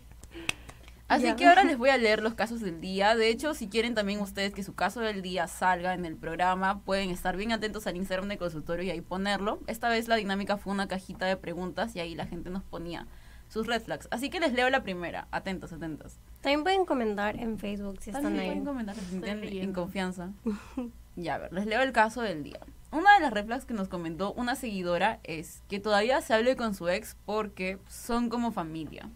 Así 1.07 1.31
que 1.35 1.45
ahora 1.45 1.63
les 1.63 1.77
voy 1.77 1.89
a 1.89 1.97
leer 1.97 2.23
los 2.23 2.33
casos 2.33 2.61
del 2.61 2.81
día. 2.81 3.15
De 3.15 3.29
hecho, 3.29 3.53
si 3.53 3.67
quieren 3.67 3.93
también 3.93 4.19
ustedes 4.21 4.53
que 4.53 4.63
su 4.63 4.73
caso 4.73 5.01
del 5.01 5.21
día 5.21 5.47
salga 5.47 5.93
en 5.93 6.03
el 6.05 6.15
programa, 6.15 6.79
pueden 6.79 7.11
estar 7.11 7.37
bien 7.37 7.51
atentos 7.51 7.85
al 7.85 7.95
Instagram 7.95 8.27
de 8.27 8.37
consultorio 8.37 8.83
y 8.83 8.89
ahí 8.89 9.01
ponerlo. 9.01 9.59
Esta 9.67 9.87
vez 9.89 10.07
la 10.07 10.15
dinámica 10.15 10.57
fue 10.57 10.73
una 10.73 10.87
cajita 10.87 11.27
de 11.27 11.37
preguntas 11.37 11.95
y 11.95 11.99
ahí 11.99 12.15
la 12.15 12.25
gente 12.25 12.49
nos 12.49 12.63
ponía 12.63 13.05
sus 13.49 13.67
red 13.67 13.81
flags. 13.83 14.07
Así 14.09 14.31
que 14.31 14.39
les 14.39 14.53
leo 14.53 14.69
la 14.71 14.81
primera. 14.81 15.27
Atentos, 15.29 15.71
atentos. 15.71 16.17
también 16.41 16.63
pueden 16.63 16.85
comentar 16.85 17.39
en 17.39 17.59
Facebook 17.59 17.97
si 18.01 18.09
están 18.09 18.23
También 18.23 18.43
ahí. 18.43 18.49
pueden 18.49 18.65
comentar, 18.65 18.95
se 18.95 19.05
sienten 19.05 19.43
en 19.43 19.73
confianza. 19.73 20.31
Ya, 21.17 21.35
a 21.35 21.37
ver, 21.37 21.53
les 21.53 21.65
leo 21.65 21.81
el 21.81 21.93
caso 21.93 22.21
del 22.21 22.43
día. 22.43 22.59
Una 22.91 23.13
de 23.15 23.21
las 23.21 23.31
red 23.31 23.45
flags 23.45 23.63
que 23.63 23.73
nos 23.73 23.87
comentó 23.87 24.33
una 24.33 24.55
seguidora 24.55 25.21
es 25.23 25.63
que 25.69 25.79
todavía 25.79 26.19
se 26.19 26.33
hable 26.33 26.57
con 26.57 26.75
su 26.75 26.89
ex 26.89 27.15
porque 27.25 27.77
son 27.87 28.27
como 28.27 28.51
familia. 28.51 29.09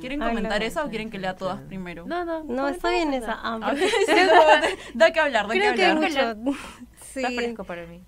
¿Quieren 0.00 0.22
Ay, 0.22 0.28
comentar 0.28 0.60
no. 0.60 0.66
esa 0.66 0.84
o 0.84 0.88
quieren 0.88 1.10
que 1.10 1.18
lea 1.18 1.34
todas 1.36 1.60
primero? 1.62 2.06
No, 2.06 2.24
no. 2.24 2.44
No, 2.44 2.68
está 2.68 2.90
bien 2.90 3.12
esa. 3.14 3.32
Ah, 3.42 3.56
A 3.56 3.68
porque 3.70 3.80
ver, 3.80 3.90
sí, 4.06 4.12
no, 4.14 4.98
da 4.98 5.12
que 5.12 5.20
hablar, 5.20 5.46
da 5.48 5.52
que 5.54 5.60
creo 5.60 5.74
que 5.74 5.84
hablar. 5.86 6.36
mucho. 6.36 6.58
Está 7.14 7.28
Sí. 7.28 7.36
fresco 7.36 7.64
para 7.64 7.86
mí. 7.86 8.02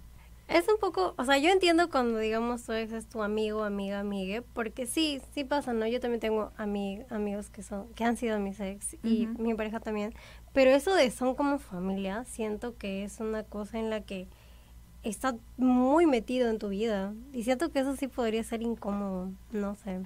Es 0.47 0.69
un 0.69 0.79
poco, 0.81 1.14
o 1.17 1.25
sea, 1.25 1.38
yo 1.38 1.49
entiendo 1.50 1.88
cuando 1.90 2.19
digamos 2.19 2.64
tu 2.64 2.73
ex 2.73 2.93
es 2.93 3.09
tu 3.09 3.23
amigo, 3.23 3.62
amiga, 3.62 4.00
amigue, 4.00 4.43
porque 4.43 4.87
sí, 4.87 5.21
sí 5.33 5.45
pasa, 5.45 5.73
¿no? 5.73 5.87
Yo 5.87 6.00
también 6.00 6.21
tengo 6.21 6.50
ami- 6.59 7.05
amigos 7.11 7.50
que 7.50 7.62
son, 7.62 7.88
que 7.95 8.02
han 8.05 8.17
sido 8.17 8.38
mis 8.40 8.59
ex 8.59 8.97
y 9.05 9.29
mi 9.38 9.55
pareja 9.55 9.79
también, 9.79 10.12
pero 10.52 10.71
eso 10.73 10.93
de 10.95 11.11
son 11.12 11.37
como 11.37 11.59
familia, 11.61 12.25
siento 12.25 12.76
que 12.76 13.05
es 13.05 13.21
una 13.21 13.45
cosa 13.45 13.79
en 13.79 13.90
la 13.90 14.00
que 14.00 14.26
está 15.05 15.37
muy 15.57 16.07
metido 16.07 16.50
en 16.50 16.59
tu 16.59 16.69
vida 16.71 17.14
y 17.33 17.45
siento 17.45 17.71
que 17.71 17.79
eso 17.81 17.95
sí 17.95 18.09
podría 18.09 18.43
ser 18.43 18.61
incómodo, 18.62 19.31
no 19.52 19.76
sé. 19.76 20.00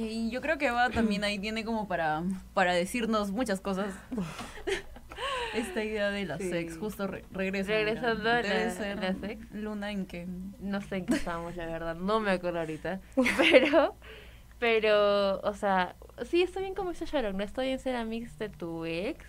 Y 0.00 0.30
yo 0.30 0.40
creo 0.40 0.58
que 0.58 0.66
Eva 0.66 0.90
también 0.90 1.24
ahí 1.24 1.38
tiene 1.38 1.64
como 1.64 1.88
para, 1.88 2.22
para 2.54 2.72
decirnos 2.74 3.30
muchas 3.32 3.60
cosas. 3.60 3.94
Esta 5.54 5.82
idea 5.82 6.10
de 6.10 6.24
las 6.26 6.38
Sí. 6.40 6.50
ex, 6.52 6.76
justo 6.78 7.06
re- 7.06 7.24
regresa. 7.32 7.72
Regresando 7.72 8.30
a 8.30 8.42
la- 8.42 8.70
ser 8.70 8.98
las 8.98 9.22
ex. 9.22 9.50
Luna 9.52 9.90
en 9.90 10.06
que... 10.06 10.26
No 10.60 10.80
sé 10.82 10.96
en 10.98 11.06
qué 11.06 11.14
estábamos, 11.14 11.56
la 11.56 11.66
verdad. 11.66 11.96
No 11.96 12.20
me 12.20 12.30
acuerdo 12.30 12.60
ahorita. 12.60 13.00
Pero, 13.38 13.96
pero, 14.60 15.40
o 15.40 15.54
sea, 15.54 15.94
sí, 16.26 16.42
está 16.42 16.60
bien 16.60 16.74
como 16.74 16.90
dice 16.90 17.06
Sharon. 17.06 17.36
No 17.36 17.44
está 17.44 17.62
bien 17.62 17.78
ser 17.78 17.96
amigos 17.96 18.36
de 18.38 18.48
tu 18.48 18.84
ex. 18.84 19.24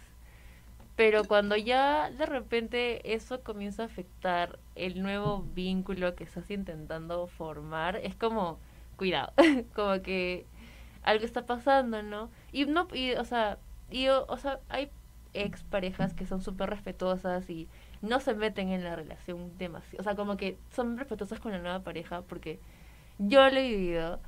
Pero 0.95 1.23
cuando 1.23 1.55
ya 1.55 2.11
de 2.11 2.25
repente 2.25 3.13
eso 3.13 3.41
comienza 3.41 3.83
a 3.83 3.85
afectar 3.85 4.59
el 4.75 5.01
nuevo 5.01 5.43
vínculo 5.55 6.15
que 6.15 6.23
estás 6.25 6.49
intentando 6.51 7.25
formar, 7.27 7.95
es 7.97 8.15
como, 8.15 8.59
cuidado, 8.97 9.31
como 9.75 10.01
que 10.01 10.45
algo 11.03 11.25
está 11.25 11.45
pasando, 11.45 12.03
¿no? 12.03 12.29
Y 12.51 12.65
no, 12.65 12.87
y, 12.93 13.13
o 13.13 13.25
sea, 13.25 13.59
y, 13.89 14.07
o, 14.09 14.25
o 14.27 14.37
sea, 14.37 14.59
hay 14.69 14.91
ex 15.33 15.63
parejas 15.63 16.13
que 16.13 16.25
son 16.25 16.41
súper 16.41 16.69
respetuosas 16.69 17.49
y 17.49 17.69
no 18.01 18.19
se 18.19 18.33
meten 18.33 18.69
en 18.69 18.83
la 18.83 18.95
relación 18.95 19.57
demasiado, 19.57 20.01
o 20.01 20.03
sea, 20.03 20.15
como 20.15 20.37
que 20.37 20.57
son 20.71 20.97
respetuosas 20.97 21.39
con 21.39 21.51
la 21.51 21.59
nueva 21.59 21.81
pareja 21.83 22.21
porque 22.23 22.59
yo 23.19 23.49
lo 23.49 23.57
he 23.59 23.67
vivido, 23.69 24.19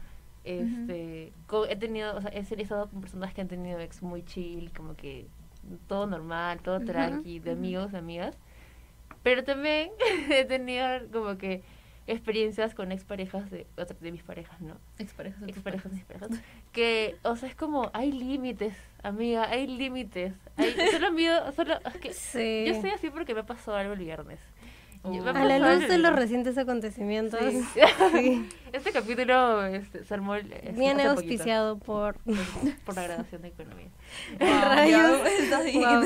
este, 0.44 1.34
co- 1.48 1.66
he 1.68 1.76
tenido, 1.76 2.16
o 2.18 2.22
sea, 2.22 2.32
he 2.32 2.44
serializado 2.46 2.90
con 2.90 3.02
personas 3.02 3.34
que 3.34 3.42
han 3.42 3.48
tenido 3.48 3.80
ex 3.80 4.02
muy 4.04 4.24
chill, 4.24 4.72
como 4.74 4.96
que 4.96 5.28
todo 5.88 6.08
normal, 6.08 6.60
todo 6.62 6.82
Ujú, 6.82 6.84
tranqui, 6.84 7.40
de 7.40 7.52
amigos, 7.52 7.92
de 7.92 8.00
amigas, 8.00 8.38
pero 9.24 9.44
también 9.44 9.90
he 10.32 10.46
tenido 10.46 10.88
como 11.12 11.38
que 11.38 11.64
experiencias 12.08 12.74
con 12.76 12.92
exparejas 12.92 13.50
de, 13.52 13.68
otra- 13.78 13.96
de 14.00 14.12
mis 14.12 14.24
parejas, 14.24 14.60
¿no? 14.62 14.76
Exparejas 14.98 15.42
exparejas, 15.48 15.84
parejas. 15.92 16.00
exparejas, 16.00 16.46
que, 16.72 17.18
o 17.24 17.36
sea, 17.36 17.48
es 17.50 17.56
como, 17.56 17.90
hay 17.94 18.12
límites, 18.12 18.74
amiga, 19.04 19.50
hay 19.50 19.68
límites. 19.68 20.34
Hay, 20.58 20.74
solo 20.92 21.12
miedo, 21.12 21.52
solo, 21.54 21.78
es 21.86 21.98
que 21.98 22.14
Sí. 22.14 22.64
yo 22.68 22.74
estoy 22.74 22.90
así 22.92 23.10
porque 23.10 23.34
me 23.36 23.44
pasó 23.44 23.76
algo 23.76 23.94
el 23.94 24.00
viernes. 24.00 24.40
Oh. 25.04 25.30
A 25.30 25.44
la 25.46 25.58
luz 25.58 25.88
de 25.88 25.98
los 25.98 26.14
recientes 26.14 26.56
Sí. 26.56 26.62
sí, 28.14 28.50
Este 28.72 28.92
capítulo 28.92 29.66
este, 29.66 30.06
se 30.06 30.14
armó 30.14 30.36
este, 30.36 30.74
viene 30.74 31.04
poquito, 31.04 31.10
auspiciado 31.10 31.80
por... 31.80 32.18
por, 32.86 32.96
la 32.96 33.04
graduación 33.04 33.42
de 33.42 33.48
economía. 33.48 33.88
Wow, 34.40 34.62
Rayos. 34.62 35.22
Wow. 35.74 36.04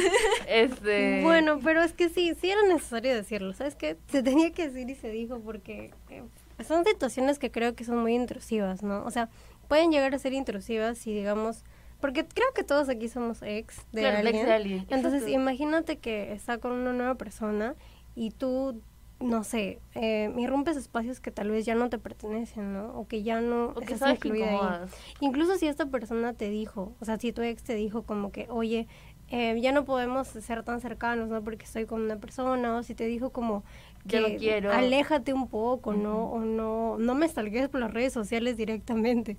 Este, 0.48 1.22
Bueno, 1.24 1.60
pero 1.62 1.84
es 1.84 1.92
que 1.92 2.08
sí, 2.08 2.36
sí 2.40 2.50
era 2.52 2.62
necesario 2.64 3.14
decirlo, 3.14 3.52
¿sabes 3.54 3.76
qué? 3.76 3.98
Se 4.08 4.24
tenía 4.24 4.52
que 4.52 4.70
decir 4.70 4.90
y 4.90 4.96
se 4.96 5.10
dijo 5.10 5.40
porque 5.42 5.92
eh, 6.10 6.24
son 6.66 6.86
situaciones 6.86 7.38
que 7.38 7.52
creo 7.52 7.76
que 7.76 7.84
son 7.84 7.98
muy 7.98 8.16
intrusivas, 8.16 8.82
¿no? 8.82 9.04
O 9.04 9.12
sea, 9.12 9.30
pueden 9.68 9.92
llegar 9.92 10.16
a 10.16 10.20
ser 10.20 10.32
intrusivas 10.32 10.98
si 10.98 11.14
digamos, 11.14 11.64
porque 12.00 12.26
creo 12.26 12.48
que 12.54 12.64
todos 12.64 12.88
aquí 12.88 13.10
somos 13.10 13.42
ex 13.42 13.78
de 13.92 14.02
claro, 14.02 14.20
el 14.20 14.28
ex 14.28 14.38
alguien. 14.38 14.46
de 14.46 14.54
alguien. 14.54 14.80
Entonces, 14.90 15.24
exacto. 15.24 15.40
imagínate 15.42 15.98
que 15.98 16.32
está 16.32 16.60
con 16.60 16.72
una 16.72 16.94
nueva 16.94 17.16
persona 17.16 17.76
y 18.16 18.32
tú, 18.32 18.82
no 19.20 19.44
sé, 19.44 19.80
eh, 19.94 20.34
irrumpes 20.38 20.78
espacios 20.78 21.20
que 21.20 21.32
tal 21.32 21.50
vez 21.52 21.66
ya 21.66 21.76
no 21.76 21.90
te 21.90 21.98
pertenecen, 21.98 22.74
¿no? 22.74 22.98
O 22.98 23.08
que 23.08 23.24
ya 23.24 23.42
no 23.42 23.68
o 23.76 23.82
estás 23.82 24.20
que 24.20 24.28
incluida 24.30 24.82
ahí. 24.84 24.90
Incluso 25.20 25.56
si 25.58 25.68
esta 25.68 25.86
persona 25.88 26.34
te 26.34 26.50
dijo, 26.50 26.94
o 27.00 27.06
sea, 27.06 27.18
si 27.20 27.32
tu 27.32 27.42
ex 27.42 27.64
te 27.64 27.76
dijo 27.76 28.04
como 28.04 28.32
que, 28.32 28.48
oye, 28.50 28.88
eh, 29.30 29.60
ya 29.60 29.72
no 29.72 29.86
podemos 29.86 30.28
ser 30.28 30.64
tan 30.64 30.80
cercanos, 30.82 31.30
¿no? 31.30 31.44
Porque 31.44 31.66
estoy 31.66 31.86
con 31.86 32.02
una 32.02 32.18
persona, 32.18 32.78
o 32.78 32.84
si 32.84 32.94
te 32.94 33.06
dijo 33.06 33.32
como 33.32 33.64
que 34.08 34.20
no 34.22 34.28
quiero. 34.38 34.72
aléjate 34.72 35.34
un 35.34 35.48
poco, 35.48 35.94
¿no? 35.94 36.26
O 36.26 36.40
no, 36.42 36.98
no 37.00 37.16
me 37.16 37.28
stalkees 37.28 37.70
por 37.70 37.80
las 37.80 37.92
redes 37.92 38.14
sociales 38.14 38.56
directamente. 38.56 39.38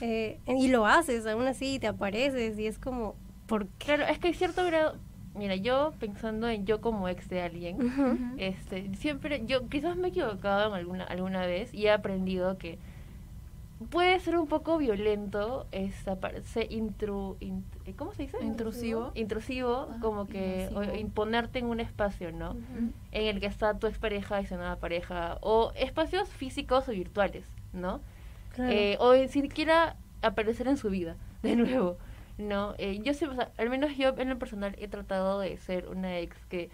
Eh, 0.00 0.40
y 0.46 0.68
lo 0.68 0.86
haces, 0.86 1.26
aún 1.26 1.46
así, 1.46 1.78
te 1.78 1.86
apareces 1.86 2.58
y 2.58 2.66
es 2.66 2.78
como, 2.78 3.14
¿por 3.46 3.68
qué? 3.68 3.86
Claro, 3.86 4.04
es 4.06 4.18
que 4.18 4.28
hay 4.28 4.34
cierto 4.34 4.64
grado. 4.64 4.96
Mira, 5.38 5.54
yo 5.54 5.92
pensando 6.00 6.48
en 6.48 6.66
yo 6.66 6.80
como 6.80 7.08
ex 7.08 7.28
de 7.28 7.42
alguien, 7.42 7.76
este, 8.38 8.94
siempre, 8.96 9.44
yo 9.46 9.68
quizás 9.68 9.96
me 9.96 10.08
he 10.08 10.10
equivocado 10.10 10.68
en 10.68 10.74
alguna, 10.74 11.04
alguna 11.04 11.46
vez 11.46 11.72
y 11.72 11.86
he 11.86 11.90
aprendido 11.92 12.58
que 12.58 12.78
puede 13.90 14.18
ser 14.18 14.36
un 14.36 14.48
poco 14.48 14.76
violento 14.76 15.66
esta 15.70 16.16
par- 16.16 16.42
se 16.42 16.66
intru, 16.68 17.36
int- 17.40 17.62
eh, 17.86 17.94
¿cómo 17.96 18.12
se 18.12 18.22
dice? 18.24 18.36
Intrusivo. 18.42 19.12
Intrusivo, 19.14 19.88
Ah, 19.92 19.98
como 20.00 20.26
que 20.26 20.68
o- 20.74 20.82
imponerte 20.96 21.60
en 21.60 21.66
un 21.66 21.78
espacio, 21.78 22.32
¿no? 22.32 22.56
En 23.12 23.26
el 23.26 23.38
que 23.38 23.46
está 23.46 23.78
tu 23.78 23.86
expareja 23.86 24.40
y 24.40 24.46
su 24.46 24.56
nueva 24.56 24.76
pareja, 24.76 25.38
o 25.42 25.70
espacios 25.76 26.28
físicos 26.28 26.88
o 26.88 26.92
virtuales, 26.92 27.44
¿no? 27.72 28.00
Claro. 28.54 28.72
Eh, 28.72 28.96
o 28.98 29.14
en 29.14 29.28
siquiera 29.28 29.94
aparecer 30.22 30.66
en 30.66 30.76
su 30.76 30.90
vida, 30.90 31.14
de 31.44 31.54
nuevo. 31.54 31.96
No, 32.38 32.74
eh, 32.78 33.00
yo 33.02 33.14
siempre, 33.14 33.36
o 33.36 33.42
sea, 33.42 33.52
al 33.58 33.68
menos 33.68 33.96
yo 33.96 34.14
en 34.16 34.28
lo 34.28 34.38
personal 34.38 34.74
he 34.78 34.86
tratado 34.86 35.40
de 35.40 35.56
ser 35.58 35.88
una 35.88 36.18
ex 36.18 36.36
que 36.46 36.70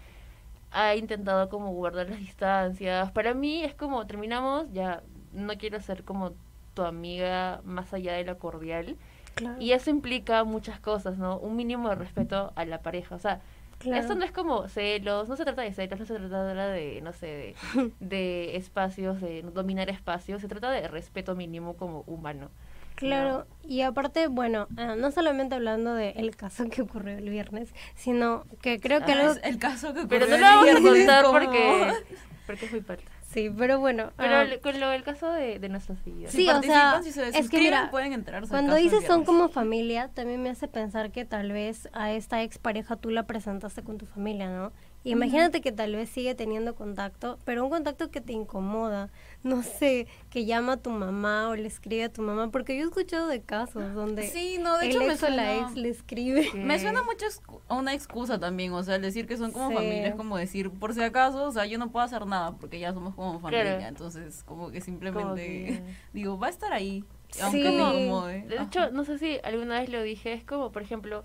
ha 0.71 0.95
intentado 0.95 1.49
como 1.49 1.71
guardar 1.73 2.09
las 2.09 2.19
distancias. 2.19 3.11
Para 3.11 3.33
mí 3.33 3.63
es 3.63 3.73
como 3.73 4.05
terminamos, 4.05 4.71
ya 4.73 5.01
no 5.33 5.53
quiero 5.57 5.79
ser 5.81 6.03
como 6.03 6.33
tu 6.75 6.83
amiga 6.83 7.61
más 7.63 7.93
allá 7.93 8.13
de 8.13 8.25
lo 8.25 8.37
cordial. 8.37 8.95
claro. 9.33 9.59
Y 9.59 9.71
eso 9.71 9.89
implica 9.89 10.43
muchas 10.43 10.79
cosas, 10.79 11.17
¿no? 11.17 11.37
Un 11.39 11.55
mínimo 11.55 11.89
de 11.89 11.95
respeto 11.95 12.53
a 12.55 12.65
la 12.65 12.81
pareja. 12.81 13.15
O 13.15 13.19
sea, 13.19 13.41
claro. 13.79 14.01
esto 14.01 14.15
no 14.15 14.23
es 14.23 14.31
como 14.31 14.67
celos, 14.67 15.27
no 15.29 15.35
se 15.35 15.45
trata 15.45 15.63
de 15.63 15.73
celos, 15.73 15.99
no 15.99 16.05
se 16.05 16.15
trata 16.15 16.45
de, 16.67 17.01
no 17.01 17.11
sé, 17.13 17.55
de, 17.73 17.91
de 17.99 18.55
espacios, 18.57 19.19
de 19.19 19.41
dominar 19.41 19.89
espacios, 19.89 20.41
se 20.41 20.47
trata 20.47 20.69
de 20.69 20.87
respeto 20.87 21.35
mínimo 21.35 21.75
como 21.75 22.03
humano. 22.05 22.49
Claro, 22.95 23.45
y 23.63 23.81
aparte, 23.81 24.27
bueno, 24.27 24.67
eh, 24.77 24.95
no 24.97 25.11
solamente 25.11 25.55
hablando 25.55 25.93
del 25.93 26.35
caso 26.35 26.65
que 26.69 26.81
ocurrió 26.81 27.17
el 27.17 27.29
viernes, 27.29 27.73
sino 27.95 28.45
que 28.61 28.79
creo 28.79 29.03
que 29.03 29.11
Ah, 29.11 29.21
algo... 29.29 29.33
el 29.43 29.57
caso 29.59 29.93
que 29.93 30.05
Pero 30.07 30.25
ocurrió 30.25 30.37
no 30.37 30.37
lo 30.37 30.47
vamos 30.47 30.65
a 30.65 30.69
el 30.69 30.81
viernes, 30.83 31.05
contar 31.05 31.25
como- 31.25 31.39
porque, 31.39 31.93
porque 32.47 32.65
muy 32.67 32.81
parte. 32.81 33.03
Sí, 33.27 33.51
pero 33.57 33.79
bueno. 33.79 34.13
Pero 34.15 34.35
ah, 34.35 34.41
el- 34.43 34.61
con 34.61 34.79
lo 34.79 34.87
del 34.89 35.03
caso 35.03 35.29
de, 35.29 35.59
de 35.59 35.67
nuestros 35.67 35.99
seguidores. 35.99 36.31
Sí, 36.31 36.43
Si 36.45 36.49
o 36.49 36.61
sea, 36.63 37.01
si 37.03 37.11
se 37.11 37.27
es 37.37 37.49
que 37.49 37.59
mira, 37.59 37.91
pueden 37.91 38.13
enterarse 38.13 38.45
al 38.45 38.49
Cuando 38.49 38.75
dices 38.75 39.05
son 39.05 39.25
como 39.25 39.49
familia, 39.49 40.09
también 40.13 40.41
me 40.41 40.49
hace 40.49 40.69
pensar 40.69 41.11
que 41.11 41.25
tal 41.25 41.51
vez 41.51 41.89
a 41.91 42.13
esta 42.13 42.43
expareja 42.43 42.95
tú 42.95 43.09
la 43.09 43.23
presentaste 43.27 43.83
con 43.83 43.97
tu 43.97 44.05
familia, 44.05 44.47
¿no? 44.49 44.71
Imagínate 45.05 45.61
que 45.61 45.71
tal 45.71 45.95
vez 45.95 46.09
sigue 46.09 46.33
teniendo 46.35 46.73
contacto, 46.75 47.37
pero 47.45 47.63
un 47.63 47.69
contacto 47.69 48.09
que 48.11 48.21
te 48.21 48.33
incomoda, 48.33 49.09
no 49.43 49.61
sé, 49.63 50.07
que 50.29 50.45
llama 50.45 50.73
a 50.73 50.77
tu 50.77 50.89
mamá 50.89 51.47
o 51.49 51.55
le 51.55 51.67
escribe 51.67 52.05
a 52.05 52.09
tu 52.11 52.21
mamá, 52.23 52.49
porque 52.51 52.75
yo 52.77 52.83
he 52.83 52.87
escuchado 52.87 53.27
de 53.27 53.41
casos 53.41 53.93
donde 53.93 54.27
Sí, 54.27 54.57
no, 54.59 54.77
de 54.77 54.85
el 54.85 54.91
hecho 54.91 54.99
me 55.05 55.13
ex 55.13 55.23
o 55.23 55.29
la 55.29 55.35
suena- 55.35 55.67
ex 55.69 55.75
le 55.77 55.89
escribe. 55.89 56.49
Me 56.55 56.79
suena 56.79 57.03
mucho 57.03 57.25
a 57.67 57.75
una 57.75 57.93
excusa 57.93 58.39
también, 58.39 58.73
o 58.73 58.81
sea, 58.83 58.95
el 58.95 59.01
decir 59.03 59.27
que 59.27 59.37
son 59.37 59.51
como 59.51 59.69
Sí. 59.69 59.75
familia 59.75 60.07
es 60.07 60.15
como 60.15 60.37
decir, 60.37 60.71
por 60.71 60.93
si 60.93 61.01
acaso, 61.03 61.43
o 61.45 61.51
sea, 61.51 61.65
yo 61.65 61.77
no 61.77 61.91
puedo 61.91 62.03
hacer 62.05 62.25
nada 62.25 62.53
porque 62.57 62.79
ya 62.79 62.91
somos 62.93 63.13
como 63.15 63.39
familia, 63.39 63.63
Claro. 63.77 63.87
entonces 63.87 64.43
como 64.43 64.71
que 64.71 64.81
simplemente 64.81 65.21
Como 65.23 65.35
digo, 66.13 66.39
va 66.39 66.47
a 66.47 66.49
estar 66.49 66.73
ahí, 66.73 67.03
Sí. 67.29 67.41
aunque 67.41 67.61
te 67.63 67.69
incomode. 67.75 68.41
De 68.47 68.55
Ajá. 68.55 68.63
hecho, 68.65 68.91
no 68.91 69.03
sé 69.03 69.19
si 69.19 69.37
alguna 69.43 69.79
vez 69.81 69.89
lo 69.89 70.01
dije, 70.01 70.33
es 70.33 70.43
como, 70.43 70.71
por 70.71 70.81
ejemplo, 70.81 71.23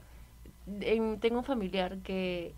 en- 0.82 1.18
tengo 1.20 1.38
un 1.38 1.44
familiar 1.44 1.99
que 1.99 2.54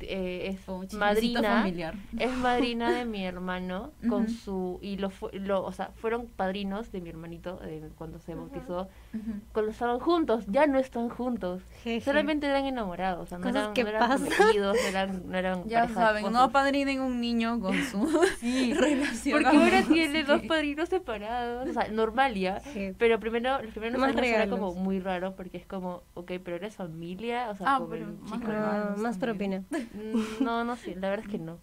eh, 0.00 0.56
es 0.56 0.94
madrina 0.94 1.60
familiar. 1.60 1.94
es 2.18 2.36
madrina 2.36 2.92
de 2.92 3.04
mi 3.04 3.24
hermano 3.24 3.92
con 4.08 4.28
su 4.28 4.78
y 4.82 4.96
lo, 4.96 5.10
lo 5.32 5.64
o 5.64 5.72
sea 5.72 5.90
fueron 5.94 6.26
padrinos 6.26 6.92
de 6.92 7.00
mi 7.00 7.10
hermanito 7.10 7.60
eh, 7.64 7.90
cuando 7.96 8.18
se 8.18 8.34
bautizó 8.34 8.88
Cuando 9.52 9.70
estaban 9.70 10.00
juntos 10.00 10.44
ya 10.48 10.66
no 10.66 10.78
están 10.78 11.08
juntos 11.08 11.62
Jeje. 11.82 12.00
solamente 12.04 12.46
eran 12.46 12.64
enamorados 12.66 13.22
o 13.22 13.26
sea 13.26 13.38
no 13.38 13.44
Cosas 13.44 13.62
eran, 13.62 13.74
que 13.74 13.82
no 13.84 13.88
eran 13.90 14.08
pasan. 14.08 14.26
prometidos, 14.28 14.76
no 14.82 14.88
eran, 14.88 15.22
no 15.28 15.38
eran 15.38 15.64
Ya 15.68 15.88
saben, 15.88 16.32
no 16.32 16.40
apadrinen 16.40 17.00
un 17.00 17.20
niño 17.20 17.60
con 17.60 17.74
su 17.84 18.04
relación. 18.42 19.40
porque 19.42 19.56
ahora 19.56 19.82
tiene 19.82 20.24
dos 20.24 20.42
padrinos 20.42 20.88
separados 20.88 21.68
o 21.68 21.72
sea 21.72 21.88
normal 21.88 22.34
ya 22.34 22.60
Sí. 22.60 22.92
pero 22.98 23.20
primero 23.20 23.60
los 23.62 23.70
primeros 23.70 23.98
Más 24.00 24.10
años 24.16 24.26
era 24.26 24.48
como 24.48 24.74
muy 24.74 24.98
raro 25.00 25.36
porque 25.36 25.58
es 25.58 25.66
como 25.66 26.02
ok 26.14 26.32
pero 26.42 26.56
eres 26.56 26.74
familia 26.76 27.50
o 27.50 27.56
sea 27.56 27.66
Ah, 27.74 27.78
como 27.78 27.90
pero 27.90 28.06
más 28.28 28.98
más 28.98 29.18
propina. 29.18 29.62
No 30.40 30.64
no 30.64 30.76
sé 30.76 30.94
la 30.96 31.10
verdad 31.10 31.24
es 31.26 31.30
que 31.30 31.38
no. 31.38 31.58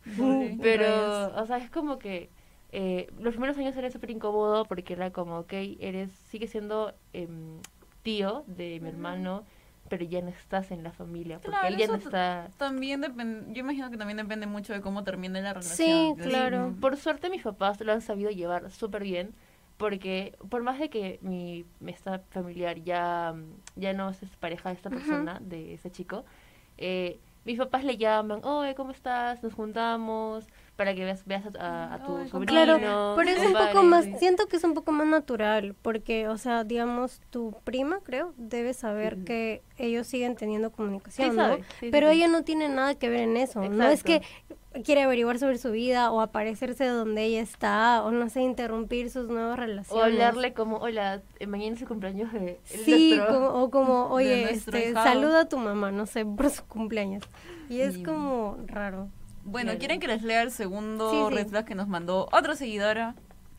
Pero, 0.61 1.33
o 1.35 1.45
sea, 1.45 1.57
es 1.57 1.69
como 1.69 1.97
que 1.99 2.29
eh, 2.71 3.09
los 3.19 3.33
primeros 3.33 3.57
años 3.57 3.75
era 3.75 3.89
súper 3.91 4.11
incómodo 4.11 4.65
porque 4.65 4.93
era 4.93 5.11
como, 5.11 5.39
ok, 5.39 5.53
eres, 5.79 6.11
sigue 6.29 6.47
siendo 6.47 6.93
em, 7.13 7.57
tío 8.03 8.43
de 8.47 8.79
mi 8.79 8.89
hermano, 8.89 9.43
pero 9.89 10.05
ya 10.05 10.21
no 10.21 10.29
estás 10.29 10.71
en 10.71 10.83
la 10.83 10.91
familia, 10.91 11.39
porque 11.39 11.51
Claro, 11.51 11.67
él 11.67 11.77
ya 11.77 11.87
no 11.87 11.95
está... 11.95 12.49
También 12.57 13.01
depende, 13.01 13.53
yo 13.53 13.59
imagino 13.59 13.91
que 13.91 13.97
también 13.97 14.17
depende 14.17 14.47
mucho 14.47 14.71
de 14.71 14.79
cómo 14.79 15.03
termine 15.03 15.41
la 15.41 15.53
relación. 15.53 15.75
Sí, 15.75 15.91
Entonces, 15.91 16.27
claro. 16.27 16.69
mm, 16.69 16.79
Por 16.79 16.95
suerte 16.97 17.29
mis 17.29 17.43
papás 17.43 17.81
lo 17.81 17.91
han 17.91 18.01
sabido 18.01 18.31
llevar 18.31 18.71
súper 18.71 19.03
bien, 19.03 19.33
porque 19.77 20.35
por 20.49 20.63
más 20.63 20.79
de 20.79 20.89
que 20.89 21.19
mi 21.21 21.65
esta 21.85 22.19
familiar 22.29 22.81
ya, 22.83 23.35
ya 23.75 23.93
no 23.93 24.09
es 24.11 24.19
pareja 24.39 24.69
de 24.69 24.75
esta 24.75 24.89
persona, 24.89 25.39
de 25.41 25.73
ese 25.73 25.91
chico, 25.91 26.23
eh, 26.77 27.19
mis 27.43 27.57
papás 27.57 27.83
le 27.83 27.97
llaman, 27.97 28.41
oye, 28.45 28.75
¿cómo 28.75 28.91
estás? 28.91 29.41
Nos 29.43 29.53
juntamos 29.53 30.47
para 30.81 30.95
que 30.95 31.03
veas, 31.05 31.23
veas 31.25 31.43
a, 31.59 31.93
a 31.93 32.03
tu 32.03 32.17
Ay, 32.17 32.27
sobrino. 32.27 32.51
Claro, 32.51 33.13
pero 33.15 33.29
es 33.29 33.37
un 33.45 33.53
poco 33.53 33.81
compadre". 33.81 34.09
más, 34.09 34.19
siento 34.19 34.47
que 34.47 34.57
es 34.57 34.63
un 34.63 34.73
poco 34.73 34.91
más 34.91 35.05
natural, 35.05 35.75
porque, 35.83 36.27
o 36.27 36.37
sea, 36.39 36.63
digamos, 36.63 37.21
tu 37.29 37.53
prima, 37.63 37.99
creo, 38.03 38.33
debe 38.37 38.73
saber 38.73 39.23
que 39.23 39.61
ellos 39.77 40.07
siguen 40.07 40.35
teniendo 40.35 40.71
comunicación, 40.71 41.31
Sí 41.31 41.37
¿no? 41.37 41.55
sí, 41.79 41.89
pero 41.91 42.09
sí. 42.09 42.15
ella 42.17 42.27
no 42.29 42.43
tiene 42.43 42.67
nada 42.67 42.95
que 42.95 43.09
ver 43.09 43.19
en 43.19 43.37
eso, 43.37 43.61
no 43.69 43.87
es 43.87 44.01
que 44.03 44.21
quiere 44.85 45.03
averiguar 45.03 45.37
sobre 45.37 45.57
su 45.57 45.69
vida 45.71 46.11
o 46.11 46.21
aparecerse 46.21 46.85
donde 46.87 47.25
ella 47.25 47.41
está, 47.41 48.03
o 48.03 48.11
no 48.11 48.29
sé, 48.29 48.41
interrumpir 48.41 49.11
sus 49.11 49.27
nuevas 49.27 49.59
relaciones. 49.59 49.91
O 50.01 50.03
hablarle 50.03 50.53
como, 50.53 50.77
hola, 50.77 51.21
mañana 51.47 51.75
es 51.75 51.81
el 51.81 51.87
cumpleaños 51.87 52.31
de 52.33 52.59
el 52.71 52.79
Sí, 52.79 53.13
nuestro". 53.17 53.35
como- 53.35 53.47
o 53.63 53.69
como, 53.69 54.05
oye, 54.11 54.49
este, 54.51 54.93
saluda 54.93 55.41
a 55.41 55.45
tu 55.49 55.57
mamá, 55.57 55.91
no 55.91 56.05
sé, 56.05 56.25
por 56.25 56.49
su 56.49 56.63
cumpleaños. 56.65 57.23
Y 57.69 57.81
es 57.81 57.97
como 57.99 58.57
raro. 58.65 59.09
Bueno. 59.43 59.73
¿quieren 59.79 59.99
que 59.99 60.07
les 60.07 60.21
lea 60.23 60.41
el 60.41 60.51
segundo 60.51 61.09
Sí, 61.11 61.17
sí. 61.29 61.35
red 61.35 61.47
flag 61.47 61.65
que 61.65 61.75
nos 61.75 61.87
mandó 61.87 62.27
otra 62.31 62.55
seguidora? 62.55 63.15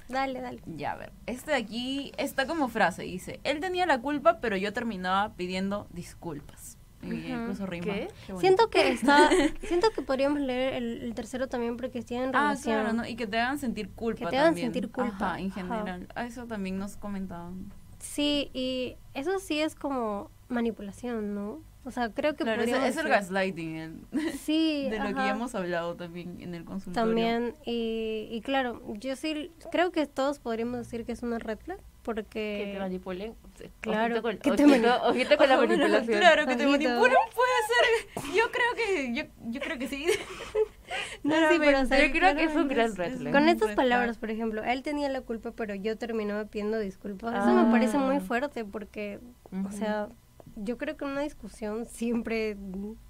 Dale, 0.09 0.41
dale. 0.41 0.61
Ya, 0.67 0.93
a 0.93 0.97
ver. 0.97 1.13
Este 1.27 1.53
de 1.53 1.57
aquí 1.57 2.13
está 2.19 2.47
como 2.47 2.69
frase. 2.69 3.03
Dice, 3.05 3.41
él 3.45 3.61
tenía 3.61 3.87
la 3.87 4.01
culpa, 4.01 4.41
pero 4.41 4.57
yo 4.57 4.73
terminaba 4.73 5.33
pidiendo 5.35 5.87
disculpas. 5.91 6.77
Y 7.03 7.07
Ujú. 7.07 7.17
incluso 7.43 7.67
rima. 7.67 7.95
Siento 8.39 8.69
que 8.71 8.89
está, 8.93 9.31
siento 9.63 9.89
que 9.91 10.03
podríamos 10.03 10.39
leer 10.41 10.75
el, 10.75 11.03
el 11.03 11.15
tercero 11.15 11.49
también 11.49 11.77
porque 11.77 12.03
tienen 12.03 12.29
Ah, 12.35 12.51
relación. 12.51 12.75
claro, 12.81 12.93
¿no? 12.93 13.07
Y 13.07 13.17
que 13.17 13.27
te 13.27 13.39
hagan 13.41 13.59
sentir 13.59 13.91
culpa 13.91 14.19
Que 14.21 14.27
te 14.27 14.37
hagan 14.37 14.49
también. 14.51 14.73
sentir 14.73 14.91
culpa, 14.91 15.31
Ajá, 15.33 15.41
en 15.41 15.51
ajá. 15.51 15.61
general. 15.63 16.09
A 16.15 16.27
eso 16.27 16.47
también 16.47 16.79
nos 16.79 16.97
comentaban. 16.97 17.73
Sí, 17.99 18.51
y 18.53 18.97
eso 19.15 19.39
sí 19.39 19.61
es 19.61 19.75
como 19.75 20.31
manipulación, 20.49 21.35
¿no? 21.35 21.61
O 21.85 21.91
sea, 21.91 22.11
creo 22.11 22.37
que 22.37 22.45
Claro, 22.45 22.63
es, 22.63 22.97
el 22.97 23.09
gaslighting, 23.09 23.77
el- 23.77 24.01
Sí, 24.39 24.89
de 24.89 24.99
lo 25.01 25.07
que 25.09 25.15
ya 25.15 25.31
hemos 25.31 25.55
hablado 25.55 25.97
también 25.97 26.41
en 26.41 26.55
el 26.55 26.65
consultorio. 26.65 27.07
También, 27.07 27.55
y, 27.67 28.29
y 28.31 28.41
claro, 28.43 28.81
yo 28.99 29.17
sí 29.17 29.51
creo 29.73 29.91
que 29.91 30.07
todos 30.07 30.39
podríamos 30.39 30.79
decir 30.79 31.05
que 31.05 31.13
es 31.13 31.23
una 31.23 31.39
red 31.41 31.59
flag 31.59 31.81
porque... 32.03 32.63
Que 32.67 32.71
te 32.75 32.79
manipulen. 32.81 33.35
Claro, 33.81 34.15
Ojito 34.15 34.23
con, 34.23 34.39
que 34.39 34.51
te 34.53 34.65
ojito- 34.65 35.03
ojito 35.05 35.37
con 35.37 35.49
la 35.49 35.57
manipulación. 35.57 36.19
Claro, 36.21 36.47
que 36.47 36.57
te 36.57 36.67
manipulen 36.67 37.17
puede 37.35 38.23
ser. 38.27 38.35
Yo 38.35 38.45
creo 38.51 38.75
que, 38.77 39.15
yo, 39.15 39.23
yo 39.51 39.61
creo 39.61 39.79
que 39.79 39.89
sí. 39.89 40.07
No, 41.23 41.35
sí, 41.51 41.57
pero, 41.59 41.81
o 41.81 41.87
sea, 41.87 42.05
Yo 42.07 42.13
creo 42.13 42.37
que 42.37 42.45
es 42.45 42.55
un 42.55 42.69
gran 42.69 42.95
red 42.97 43.17
flag. 43.17 43.33
Con 43.33 43.49
estas 43.49 43.75
palabras, 43.75 44.19
por 44.19 44.31
ejemplo, 44.31 44.63
él 44.63 44.83
tenía 44.83 45.09
la 45.09 45.23
culpa, 45.23 45.53
pero 45.53 45.75
yo 45.75 45.97
terminaba 45.97 46.45
pidiendo 46.45 46.79
disculpas. 46.79 47.35
Eso 47.45 47.55
me 47.55 47.71
parece 47.71 47.97
muy 47.99 48.17
Ah. 48.17 48.21
fuerte 48.21 48.65
porque, 48.65 49.19
o 49.67 49.71
sea, 49.73 50.09
yo 50.57 50.79
creo 50.79 50.97
que 50.97 51.05
en 51.05 51.13
una 51.13 51.21
discusión 51.23 51.87
siempre, 51.87 52.57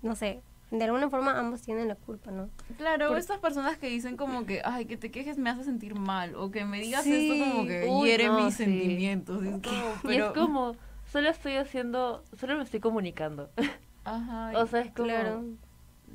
no 0.02 0.14
sé, 0.16 0.42
de 0.70 0.85
alguna 0.85 1.11
forma 1.11 1.38
ambos 1.38 1.61
tienen 1.62 1.88
la 1.88 1.96
culpa, 1.96 2.31
¿no? 2.31 2.48
Claro, 2.78 3.09
Por- 3.09 3.18
estas 3.18 3.38
personas 3.40 3.76
que 3.78 3.88
dicen 3.88 4.16
como 4.16 4.46
que, 4.46 4.62
ay, 4.64 4.87
que 4.87 4.96
te 4.96 5.11
quejes 5.11 5.37
me 5.38 5.50
hace 5.50 5.64
sentir 5.64 5.94
mal, 5.94 6.35
o 6.35 6.50
que 6.50 6.64
me 6.64 6.81
digas 6.81 7.05
Sí. 7.05 7.28
esto 7.31 7.38
como 7.38 7.66
que 7.66 7.88
Uy, 7.90 8.09
hiere 8.09 8.28
no, 8.28 8.37
mis 8.44 8.55
sí. 8.55 8.64
sentimientos. 8.64 9.42
Es 9.44 9.57
como, 9.62 10.12
Y 10.12 10.16
es 10.16 10.24
como, 10.31 10.76
solo 11.11 11.28
estoy 11.28 11.57
haciendo, 11.57 12.24
solo 12.38 12.57
me 12.57 12.62
estoy 12.62 12.81
comunicando. 12.81 13.50
Ajá, 14.05 14.52
o 14.57 14.66
sea, 14.66 14.81
es 14.81 14.92
como, 14.92 15.09
Claro. 15.09 15.44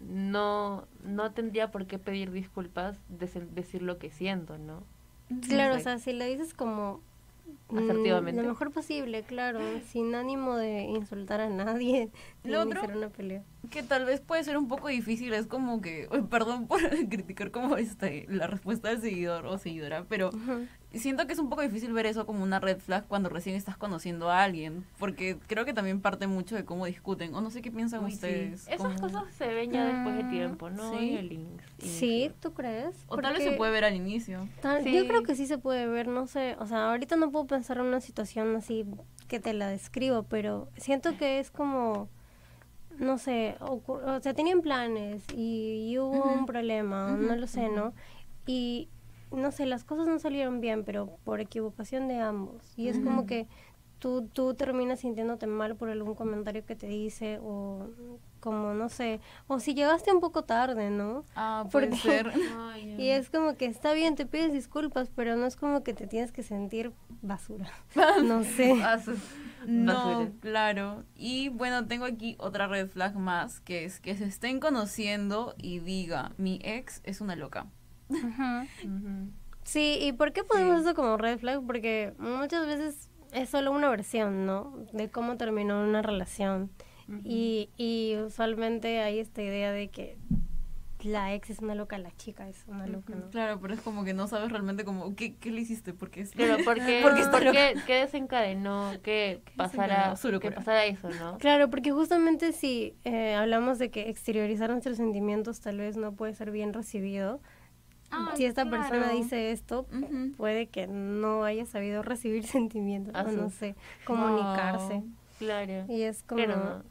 no, 0.10 0.88
no 1.04 1.32
tendría 1.32 1.72
por 1.72 1.86
qué 1.88 2.00
pedir 2.00 2.32
disculpas 2.32 2.98
de 3.10 3.28
decir 3.54 3.82
lo 3.82 3.98
que 3.98 4.10
siento, 4.12 4.58
¿no? 4.58 4.84
Claro, 5.48 5.76
o 5.76 5.80
sea, 5.80 5.98
si 6.00 6.14
le 6.14 6.26
dices 6.28 6.54
como... 6.54 7.02
mm, 7.70 7.78
Asertivamente. 7.78 8.42
Lo 8.42 8.48
mejor 8.50 8.72
posible, 8.72 9.24
claro, 9.24 9.60
sin 9.88 10.14
ánimo 10.16 10.56
de 10.56 10.82
insultar 10.84 11.40
a 11.42 11.50
nadie, 11.50 12.10
Lo 12.44 12.62
otro- 12.64 12.82
hacer 12.82 12.96
una 12.98 13.10
pelea. 13.10 13.44
que 13.70 13.84
tal 13.84 14.06
vez 14.06 14.22
puede 14.22 14.44
ser 14.44 14.58
un 14.58 14.68
poco 14.68 14.88
difícil, 14.88 15.34
es 15.34 15.48
como 15.48 15.82
que, 15.82 16.08
perdón 16.30 16.68
por 16.68 16.80
criticar 17.10 17.52
como 17.52 17.78
este, 17.78 18.26
la 18.30 18.48
respuesta 18.48 18.90
del 18.90 19.02
seguidor 19.02 19.46
o 19.46 19.58
seguidora, 19.58 20.06
pero. 20.08 20.30
Siento 20.94 21.28
que 21.28 21.34
es 21.34 21.40
un 21.40 21.50
poco 21.50 21.62
difícil 21.62 21.92
ver 21.94 22.06
eso 22.06 22.26
como 22.26 22.44
una 22.44 22.60
red 22.60 22.80
flag 22.80 23.06
cuando 23.08 23.30
recién 23.30 23.56
estás 23.56 23.78
conociendo 23.78 24.30
a 24.32 24.44
alguien, 24.44 24.86
porque 24.98 25.38
creo 25.48 25.66
que 25.66 25.74
también 25.74 26.02
parte 26.02 26.28
mucho 26.28 26.56
de 26.56 26.66
cómo 26.66 26.86
discuten, 26.86 27.34
o 27.36 27.42
no 27.42 27.52
sé 27.52 27.62
qué 27.62 27.72
piensan 27.72 28.04
Uy, 28.04 28.12
sí. 28.12 28.16
ustedes. 28.16 28.68
Esas 28.68 29.00
cosas 29.00 29.24
se 29.38 29.48
ven 29.48 29.72
ya 29.72 29.86
después 29.86 30.16
de 30.16 30.24
Mm, 30.24 30.30
tiempo, 30.30 30.70
¿no? 30.70 30.92
sí. 30.92 31.16
El 31.16 31.48
Sí. 31.80 32.32
¿tú 32.40 32.54
crees? 32.54 32.96
O 33.08 33.18
tal 33.18 33.34
vez 33.34 33.44
se 33.44 33.52
puede 33.52 33.72
ver 33.72 33.84
al 33.86 33.96
inicio. 33.96 34.48
Tal- 34.62 34.84
Sí. 34.84 34.94
Yo 34.94 35.08
creo 35.08 35.24
que 35.24 35.36
sí 35.36 35.46
se 35.46 35.58
puede 35.58 35.88
ver, 35.88 36.08
no 36.08 36.26
sé, 36.28 36.56
o 36.60 36.66
sea, 36.66 36.90
ahorita 36.90 37.16
no 37.18 37.32
puedo 37.32 37.46
pensar 37.48 37.78
en 37.78 37.84
una 37.86 38.02
situación 38.02 38.56
así 38.56 38.86
que 39.28 39.40
te 39.40 39.54
la 39.54 39.68
describo, 39.68 40.24
pero 40.24 40.70
siento 40.78 41.18
que 41.18 41.40
es 41.40 41.52
como, 41.52 42.10
no 42.98 43.18
sé, 43.18 43.58
o 43.60 43.82
sea, 44.22 44.34
tenían 44.34 44.62
planes 44.62 45.24
y, 45.36 45.90
y 45.92 46.00
hubo 46.00 46.34
un 46.34 46.46
problema, 46.46 47.16
no 47.18 47.36
lo 47.36 47.46
sé. 47.46 47.68
¿no? 47.70 47.94
Y 48.46 48.90
no 49.32 49.52
sé, 49.52 49.66
las 49.66 49.84
cosas 49.84 50.08
no 50.08 50.20
salieron 50.20 50.62
bien, 50.62 50.84
pero 50.84 51.18
por 51.24 51.40
equivocación 51.42 52.08
de 52.08 52.20
ambos. 52.20 52.74
Y 52.78 52.88
es 52.88 53.00
como 53.00 53.26
que 53.26 53.48
tú, 54.00 54.28
tú 54.32 54.54
terminas 54.54 55.00
sintiéndote 55.02 55.48
mal 55.48 55.76
por 55.76 55.90
algún 55.90 56.16
comentario 56.16 56.66
que 56.66 56.76
te 56.76 56.88
dice 56.88 57.40
o 57.42 57.88
como, 58.40 58.74
no 58.76 58.88
sé, 58.88 59.20
o 59.48 59.60
si 59.60 59.74
llegaste 59.74 60.14
un 60.14 60.22
poco 60.22 60.44
tarde, 60.44 60.92
¿no? 60.92 61.24
Ah, 61.36 61.66
puede 61.72 61.88
Porque- 61.88 62.02
ser. 62.02 62.32
Y 63.00 63.10
es 63.10 63.30
como 63.30 63.56
que 63.56 63.66
está 63.66 63.94
bien, 63.94 64.16
te 64.16 64.26
pides 64.26 64.54
disculpas, 64.54 65.10
pero 65.16 65.36
no 65.36 65.46
es 65.48 65.56
como 65.56 65.84
que 65.84 65.94
te 65.94 66.06
tienes 66.08 66.32
que 66.32 66.44
sentir 66.44 66.92
basura. 67.22 67.70
No 68.24 68.44
sé. 68.44 68.76
Ah, 68.84 68.98
No, 69.66 69.94
basura. 69.94 70.32
claro. 70.40 71.04
Y 71.16 71.50
bueno, 71.50 71.88
tengo 71.88 72.06
aquí 72.06 72.36
otra 72.40 72.68
red 72.68 72.88
flag 72.88 73.16
más, 73.18 73.60
que 73.60 73.84
es 73.86 74.00
que 74.00 74.16
se 74.16 74.26
estén 74.26 74.60
conociendo 74.60 75.56
y 75.58 75.80
diga, 75.80 76.32
mi 76.38 76.60
ex 76.64 77.02
es 77.04 77.20
una 77.20 77.36
loca. 77.36 77.66
Sí, 79.64 79.98
¿y 80.02 80.14
por 80.14 80.32
qué 80.32 80.44
ponemos 80.44 80.78
Sí. 80.78 80.82
eso 80.88 80.96
como 80.96 81.18
red 81.18 81.40
flag? 81.40 81.62
Porque 81.66 82.14
muchas 82.20 82.66
veces 82.66 83.10
es 83.34 83.50
solo 83.50 83.72
una 83.72 83.90
versión, 83.90 84.46
¿no? 84.46 84.74
De 84.94 85.10
cómo 85.10 85.36
terminó 85.38 85.84
una 85.84 86.02
relación. 86.02 86.70
y, 87.24 87.70
y 87.78 88.18
usualmente 88.18 89.00
hay 89.00 89.20
esta 89.20 89.42
idea 89.42 89.72
de 89.72 89.88
que 89.90 90.18
la 91.04 91.34
ex 91.36 91.50
es 91.52 91.60
una 91.60 91.74
loca, 91.76 91.98
la 92.00 92.12
chica 92.18 92.50
es 92.50 92.66
una 92.68 92.86
loca, 92.88 93.14
¿no? 93.16 93.30
Claro, 93.30 93.60
pero 93.62 93.74
es 93.74 93.80
como 93.82 94.04
que 94.04 94.14
no 94.14 94.28
sabes 94.28 94.52
realmente 94.52 94.84
como, 94.84 95.16
¿qué, 95.16 95.36
qué 95.36 95.52
le 95.52 95.62
hiciste? 95.62 95.94
Porque 95.94 96.22
es... 96.22 96.32
Pero 96.36 96.58
¿por 96.66 96.76
qué, 96.84 97.00
Porque 97.04 97.20
está 97.22 97.32
por 97.32 97.44
loca. 97.46 97.52
qué- 97.74 97.80
qué 97.86 97.94
desencadenó 98.02 98.92
que 99.04 99.42
pasara, 99.56 100.16
que 100.42 100.52
pasara 100.52 100.86
eso, 100.86 101.10
no? 101.12 101.38
Claro, 101.38 101.70
porque 101.70 101.92
justamente 101.92 102.52
si 102.52 102.96
eh, 103.06 103.36
hablamos 103.36 103.80
de 103.80 103.90
que 103.90 104.10
exteriorizar 104.10 104.70
nuestros 104.70 104.98
sentimientos 104.98 105.62
tal 105.62 105.78
vez 105.78 105.96
no 105.98 106.14
puede 106.14 106.34
ser 106.34 106.52
bien 106.52 106.74
recibido, 106.74 107.40
Ah, 108.12 108.32
si 108.36 108.46
esta 108.46 108.64
claro. 108.64 108.78
persona 108.90 109.12
dice 109.12 109.52
esto, 109.52 109.86
puede 110.38 110.68
que 110.68 110.88
no 110.88 111.44
haya 111.44 111.66
sabido 111.66 112.02
recibir 112.04 112.44
sentimientos, 112.48 113.14
Ah, 113.16 113.26
o 113.28 113.32
no 113.32 113.50
sé, 113.50 113.76
comunicarse. 114.06 115.04
Claro. 115.40 115.86
Y 115.88 116.02
es 116.02 116.24
como... 116.24 116.44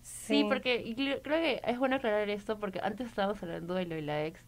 Sí. 0.02 0.42
sí. 0.42 0.44
porque 0.44 0.94
creo 1.22 1.40
que 1.40 1.60
es 1.64 1.78
bueno 1.78 1.96
aclarar 1.96 2.28
esto 2.30 2.58
porque 2.58 2.80
antes 2.82 3.08
estábamos 3.08 3.42
hablando 3.42 3.74
de 3.74 3.86
lo 3.86 3.94
de 3.96 4.02
la 4.02 4.24
ex. 4.24 4.40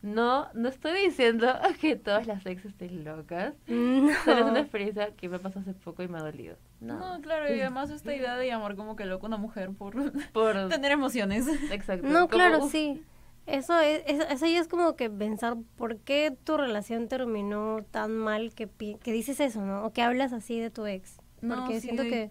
No, 0.00 0.48
no 0.54 0.68
estoy 0.68 0.92
diciendo 1.02 1.46
que 1.80 1.96
todas 1.96 2.26
las 2.26 2.44
ex 2.46 2.64
estén 2.64 3.04
locas. 3.04 3.54
No. 3.66 4.10
Solo 4.24 4.38
es 4.38 4.44
una 4.50 4.60
experiencia 4.60 5.10
que 5.16 5.28
me 5.28 5.38
pasó 5.38 5.58
hace 5.60 5.72
poco 5.74 6.02
y 6.02 6.08
me 6.08 6.18
ha 6.18 6.22
dolido. 6.22 6.56
No, 6.80 6.98
No, 7.16 7.20
claro, 7.22 7.54
y 7.54 7.60
además 7.60 7.90
esta 7.90 8.14
idea 8.14 8.36
de 8.36 8.46
llamar 8.46 8.76
como 8.76 8.96
que 8.96 9.04
loco 9.06 9.26
a 9.26 9.28
una 9.28 9.36
mujer 9.38 9.70
por 9.72 9.94
por 10.32 10.68
tener 10.68 10.92
emociones. 10.92 11.46
exacto. 11.70 12.06
No, 12.06 12.20
como, 12.20 12.28
claro, 12.28 12.64
uf, 12.64 12.70
sí. 12.72 13.02
Eso 13.46 13.78
es, 13.80 14.02
es- 14.06 14.26
eso 14.30 14.46
ya 14.46 14.58
es 14.60 14.68
como 14.68 14.96
que 14.96 15.10
pensar 15.10 15.56
por 15.76 15.98
qué 15.98 16.34
tu 16.44 16.56
relación 16.56 17.08
terminó 17.08 17.84
tan 17.90 18.16
mal 18.16 18.54
que, 18.54 18.66
pi- 18.66 18.96
que 19.02 19.12
dices 19.12 19.38
eso, 19.40 19.60
¿no? 19.62 19.84
O 19.84 19.92
que 19.92 20.00
hablas 20.02 20.32
así 20.32 20.58
de 20.58 20.70
tu 20.70 20.86
ex. 20.86 21.18
No, 21.42 21.56
Porque 21.56 21.74
sí, 21.74 21.80
siento 21.82 22.02
de- 22.04 22.08
que... 22.10 22.30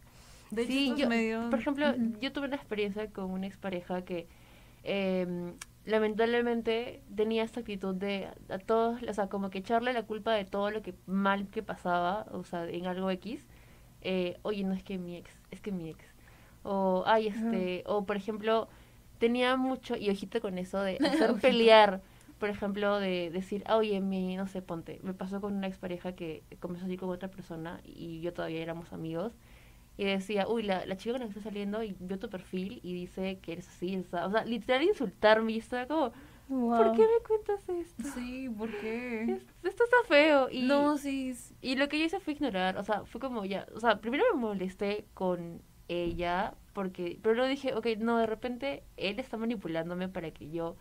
De 0.52 0.66
Sí, 0.68 0.94
yo, 0.98 1.08
medios- 1.10 1.50
por 1.50 1.60
ejemplo, 1.60 1.88
yo 2.22 2.32
tuve 2.32 2.46
una 2.48 2.56
experiencia 2.56 3.10
con 3.10 3.32
una 3.32 3.48
expareja 3.48 4.04
que 4.06 4.28
eh, 4.84 5.54
lamentablemente 5.86 7.02
tenía 7.16 7.44
esta 7.44 7.62
actitud 7.62 7.96
de 7.96 8.28
a 8.50 8.58
todos, 8.60 9.02
o 9.04 9.14
sea, 9.14 9.28
como 9.30 9.50
que 9.50 9.60
echarle 9.60 9.94
la 9.94 10.04
culpa 10.04 10.34
de 10.34 10.46
todo 10.46 10.70
lo 10.72 10.82
que 10.82 10.94
mal 11.08 11.48
que 11.48 11.64
pasaba, 11.64 12.26
o 12.32 12.44
sea, 12.44 12.68
en 12.70 12.86
algo 12.86 13.10
X. 13.12 13.46
eh, 14.02 14.38
Oye, 14.44 14.64
no 14.64 14.74
es 14.74 14.84
que 14.84 14.98
mi 14.98 15.16
ex, 15.16 15.32
es 15.52 15.62
que 15.62 15.72
mi 15.72 15.90
ex. 15.90 16.06
O, 16.64 17.04
ay, 17.08 17.28
este, 17.28 17.84
o 17.88 18.06
por 18.06 18.16
ejemplo, 18.16 18.68
tenía 19.24 19.56
mucho, 19.58 19.96
y 19.98 20.10
ojito 20.10 20.42
con 20.42 20.58
eso 20.58 20.80
de 20.82 20.96
hacer 21.04 21.30
pelear. 21.46 22.02
Por 22.40 22.50
ejemplo, 22.50 23.00
de 23.00 23.30
decir, 23.32 23.64
ah, 23.68 23.78
oye, 23.78 24.02
mi, 24.02 24.36
no 24.36 24.48
sé, 24.48 24.62
ponte. 24.62 25.00
Me 25.04 25.14
pasó 25.14 25.40
con 25.42 25.54
una 25.56 25.68
expareja 25.68 26.14
que 26.20 26.44
comenzó 26.60 26.86
así 26.86 26.98
con 26.98 27.10
otra 27.10 27.30
persona 27.30 27.80
y 27.86 28.20
yo 28.22 28.34
todavía 28.34 28.62
éramos 28.62 28.92
amigos 28.94 29.32
y 29.98 30.06
decía, 30.06 30.48
uy, 30.48 30.64
la, 30.64 30.86
la 30.86 30.98
chica 30.98 31.14
con 31.14 31.22
la 31.22 31.28
que 31.28 31.32
está 31.40 31.44
saliendo 31.50 31.84
y 31.84 31.96
vio 32.00 32.20
tu 32.20 32.30
perfil 32.30 32.80
y 32.84 32.94
dice 32.94 33.40
que 33.42 33.54
eres 33.54 33.68
así, 33.70 33.98
o 33.98 34.04
sea, 34.04 34.28
o 34.28 34.32
sea, 34.32 34.46
literal 34.46 34.84
insultarme 34.84 35.54
y 35.54 35.58
estaba 35.60 35.88
como, 35.88 36.12
¿por 36.76 36.92
wow. 36.92 36.94
qué 36.94 37.02
me 37.04 37.24
cuentas 37.28 37.70
esto? 37.70 38.10
Sí, 38.16 38.50
¿por 38.50 38.76
qué? 38.76 39.24
Es- 39.34 39.46
Esto 39.64 39.84
está 39.86 39.98
feo. 40.08 40.50
Y, 40.52 40.62
No, 40.68 40.98
sí. 40.98 41.30
es- 41.32 41.54
y 41.62 41.76
lo 41.76 41.88
que 41.88 42.00
yo 42.00 42.06
hice 42.06 42.20
fue 42.20 42.34
ignorar, 42.34 42.78
o 42.78 42.84
sea, 42.84 43.06
fue 43.06 43.22
como 43.22 43.46
ya, 43.46 43.68
o 43.76 43.80
sea, 43.80 44.02
primero 44.02 44.24
me 44.34 44.42
molesté 44.42 45.06
con 45.14 45.62
ella, 45.88 46.56
porque, 46.74 47.20
pero 47.22 47.36
luego 47.36 47.50
dije, 47.50 47.74
ok, 47.76 47.88
no, 48.00 48.18
de 48.20 48.26
repente 48.26 48.84
él 48.98 49.20
está 49.20 49.38
manipulándome 49.38 50.10
para 50.10 50.32
que 50.32 50.50
yo 50.52 50.76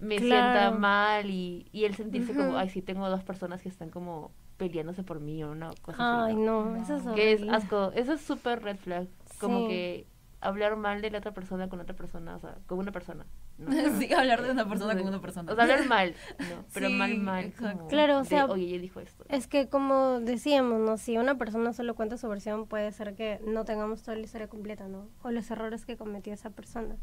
me 0.00 0.18
sienta 0.20 0.70
mal 0.70 1.30
y, 1.30 1.66
y 1.72 1.84
él 1.84 1.94
sentirse 1.94 2.32
Ujú. 2.32 2.38
como, 2.44 2.56
ay, 2.56 2.68
sí, 2.68 2.82
tengo 2.82 3.08
dos 3.08 3.24
personas 3.24 3.62
que 3.62 3.68
están 3.68 3.90
como 3.90 4.30
peleándose 4.58 5.02
por 5.02 5.20
mí 5.20 5.42
o 5.44 5.50
una 5.52 5.70
cosa 5.82 6.02
así. 6.02 6.16
Ay, 6.16 6.34
¿no? 6.34 6.64
no, 6.64 6.76
eso 6.76 6.96
es 6.96 7.14
Que 7.14 7.32
es 7.32 7.42
asco, 7.48 7.92
eso 7.94 8.12
es 8.14 8.20
súper 8.20 8.62
red 8.62 8.76
flag, 8.76 9.08
como 9.38 9.58
Sí. 9.60 9.66
que 9.66 10.06
hablar 10.40 10.76
mal 10.76 11.00
de 11.02 11.10
la 11.10 11.18
otra 11.18 11.32
persona 11.32 11.68
con 11.68 11.80
otra 11.80 11.96
persona, 11.96 12.36
o 12.36 12.40
sea, 12.40 12.58
con 12.66 12.78
una 12.78 12.92
persona. 12.92 13.26
¿no? 13.58 13.70
Sí, 13.98 14.12
hablar 14.12 14.42
de 14.42 14.50
una 14.50 14.68
persona 14.68 14.94
con 14.96 15.06
una 15.08 15.20
persona. 15.20 15.50
O 15.52 15.54
sea, 15.54 15.64
hablar 15.64 15.86
mal, 15.86 16.14
no, 16.38 16.64
pero 16.74 16.88
Sí, 16.88 16.94
mal, 16.94 17.16
mal. 17.18 17.44
exacto. 17.46 17.76
como 17.78 17.88
Claro, 17.88 18.18
o 18.18 18.22
de, 18.22 18.28
sea, 18.28 18.44
Oye, 18.46 18.64
ella 18.66 18.78
dijo 18.80 19.00
esto. 19.00 19.24
Es 19.28 19.46
que 19.48 19.68
como 19.68 20.20
decíamos, 20.20 20.80
¿no? 20.80 20.96
Si 20.98 21.16
una 21.18 21.36
persona 21.38 21.72
solo 21.72 21.94
cuenta 21.94 22.16
su 22.18 22.28
versión, 22.28 22.66
puede 22.66 22.92
ser 22.92 23.14
que 23.14 23.40
no 23.46 23.64
tengamos 23.64 24.02
toda 24.02 24.16
la 24.16 24.22
historia 24.24 24.48
completa, 24.48 24.88
¿no? 24.88 25.08
O 25.22 25.30
los 25.30 25.50
errores 25.50 25.86
que 25.86 25.96
cometió 25.96 26.32
esa 26.32 26.50
persona. 26.50 26.96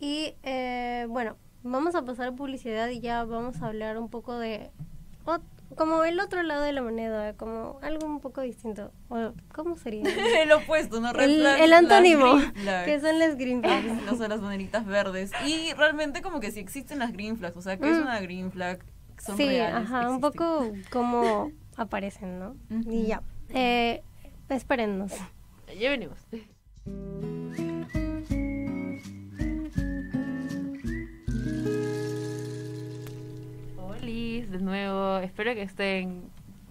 Y 0.00 0.34
eh, 0.42 1.06
bueno, 1.08 1.36
vamos 1.62 1.94
a 1.94 2.04
pasar 2.04 2.28
a 2.28 2.32
publicidad 2.32 2.88
y 2.88 3.00
ya 3.00 3.24
vamos 3.24 3.62
a 3.62 3.68
hablar 3.68 3.98
un 3.98 4.08
poco 4.10 4.36
de... 4.38 4.70
como 5.76 6.04
el 6.04 6.20
otro 6.20 6.42
lado 6.42 6.62
de 6.62 6.72
la 6.72 6.82
moneda, 6.82 7.32
como 7.34 7.78
algo 7.82 8.06
un 8.06 8.20
poco 8.20 8.42
distinto. 8.42 8.92
O, 9.08 9.32
¿Cómo 9.52 9.76
sería? 9.76 10.04
el 10.42 10.52
opuesto, 10.52 11.00
¿no? 11.00 11.12
Red 11.12 11.24
el, 11.30 11.40
flags, 11.40 11.60
el 11.62 11.72
antónimo, 11.72 12.36
que 12.84 13.00
son 13.00 13.18
las 13.18 13.36
green 13.36 13.60
flags. 13.62 14.02
no 14.06 14.16
son 14.16 14.28
las 14.30 14.40
banderitas 14.40 14.86
verdes. 14.86 15.32
Y 15.46 15.72
realmente 15.74 16.22
como 16.22 16.38
que 16.40 16.50
sí 16.52 16.60
existen 16.60 16.98
las 17.00 17.12
green 17.12 17.36
flags. 17.36 17.56
O 17.56 17.62
sea, 17.62 17.76
que 17.78 17.90
es 17.90 17.98
Mm. 17.98 18.02
una 18.02 18.20
green 18.20 18.52
flag. 18.52 18.84
Son 19.18 19.36
sí, 19.36 19.46
reales, 19.46 19.74
ajá, 19.88 20.08
un 20.10 20.16
existen. 20.16 20.20
poco 20.20 20.72
como 20.90 21.50
aparecen, 21.76 22.38
¿no? 22.38 22.56
Ujú. 22.70 22.90
Y 22.92 23.06
ya. 23.06 23.22
Eh, 23.48 24.02
espérennos. 24.48 25.12
Ya 25.80 25.90
venimos. 25.90 26.18
De 34.58 34.64
nuevo. 34.64 35.18
Espero 35.18 35.54
que 35.54 35.62
estén, 35.62 36.22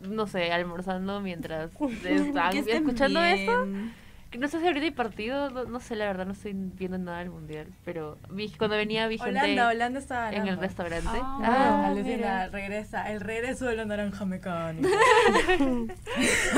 no 0.02 0.28
sé, 0.28 0.52
almorzando 0.52 1.22
mientras 1.22 1.72
están 2.04 2.56
escuchando 2.58 3.22
esto. 3.24 3.66
bien. 3.66 3.94
Que 4.32 4.40
no 4.40 4.48
sé 4.48 4.60
si 4.60 4.66
ahorita 4.66 4.84
hay 4.86 4.90
partido, 4.92 5.52
no, 5.52 5.66
no 5.66 5.80
sé, 5.80 5.96
la 5.96 6.06
verdad, 6.06 6.26
no 6.26 6.32
estoy 6.32 6.54
viendo 6.56 6.98
nada 6.98 7.20
del 7.20 7.30
mundial. 7.30 7.68
Pero 7.86 8.18
vi, 8.32 8.50
cuando 8.50 8.76
venía 8.76 9.08
vi 9.08 9.20
gente 9.20 9.40
Holanda, 9.40 9.68
Holanda 9.70 10.00
está 10.00 10.34
en 10.34 10.48
el 10.48 10.58
restaurante. 10.58 11.08
Ah, 11.14 11.40
Ah, 11.44 11.88
Alucina, 11.90 12.48
regresa. 12.48 13.12
El 13.12 13.22
regreso 13.22 13.68
de 13.68 13.76
la 13.76 13.86
naranja 13.86 14.26
mecánica. 14.26 14.90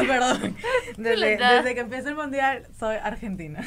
Perdón. 0.08 0.56
Desde, 0.98 1.38
desde 1.38 1.74
que 1.76 1.82
empezó 1.82 2.08
el 2.10 2.16
mundial, 2.16 2.64
soy 2.80 2.96
argentina. 2.96 3.60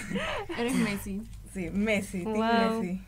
Eres 0.59 0.75
Messi. 0.77 1.23
Sí, 1.53 1.69
Messi, 1.71 2.25
Team 2.25 2.35
Wow. 2.37 2.81
Messi. 2.81 3.03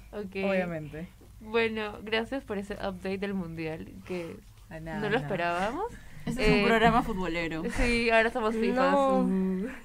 Obviamente. 0.44 1.08
Bueno, 1.40 1.98
gracias 2.02 2.44
por 2.44 2.58
ese 2.58 2.74
update 2.74 3.18
del 3.18 3.34
mundial 3.34 3.88
que 4.06 4.36
Ah, 4.68 4.78
nada, 4.78 5.00
no 5.00 5.08
lo 5.10 5.16
esperábamos. 5.16 5.86
Este 6.26 6.42
es 6.44 6.48
Eh, 6.50 6.60
un 6.62 6.68
programa 6.68 7.02
futbolero. 7.02 7.62
Sí, 7.76 8.10
ahora 8.10 8.30
somos 8.30 8.54
fifas. 8.54 8.92
No. 8.92 9.18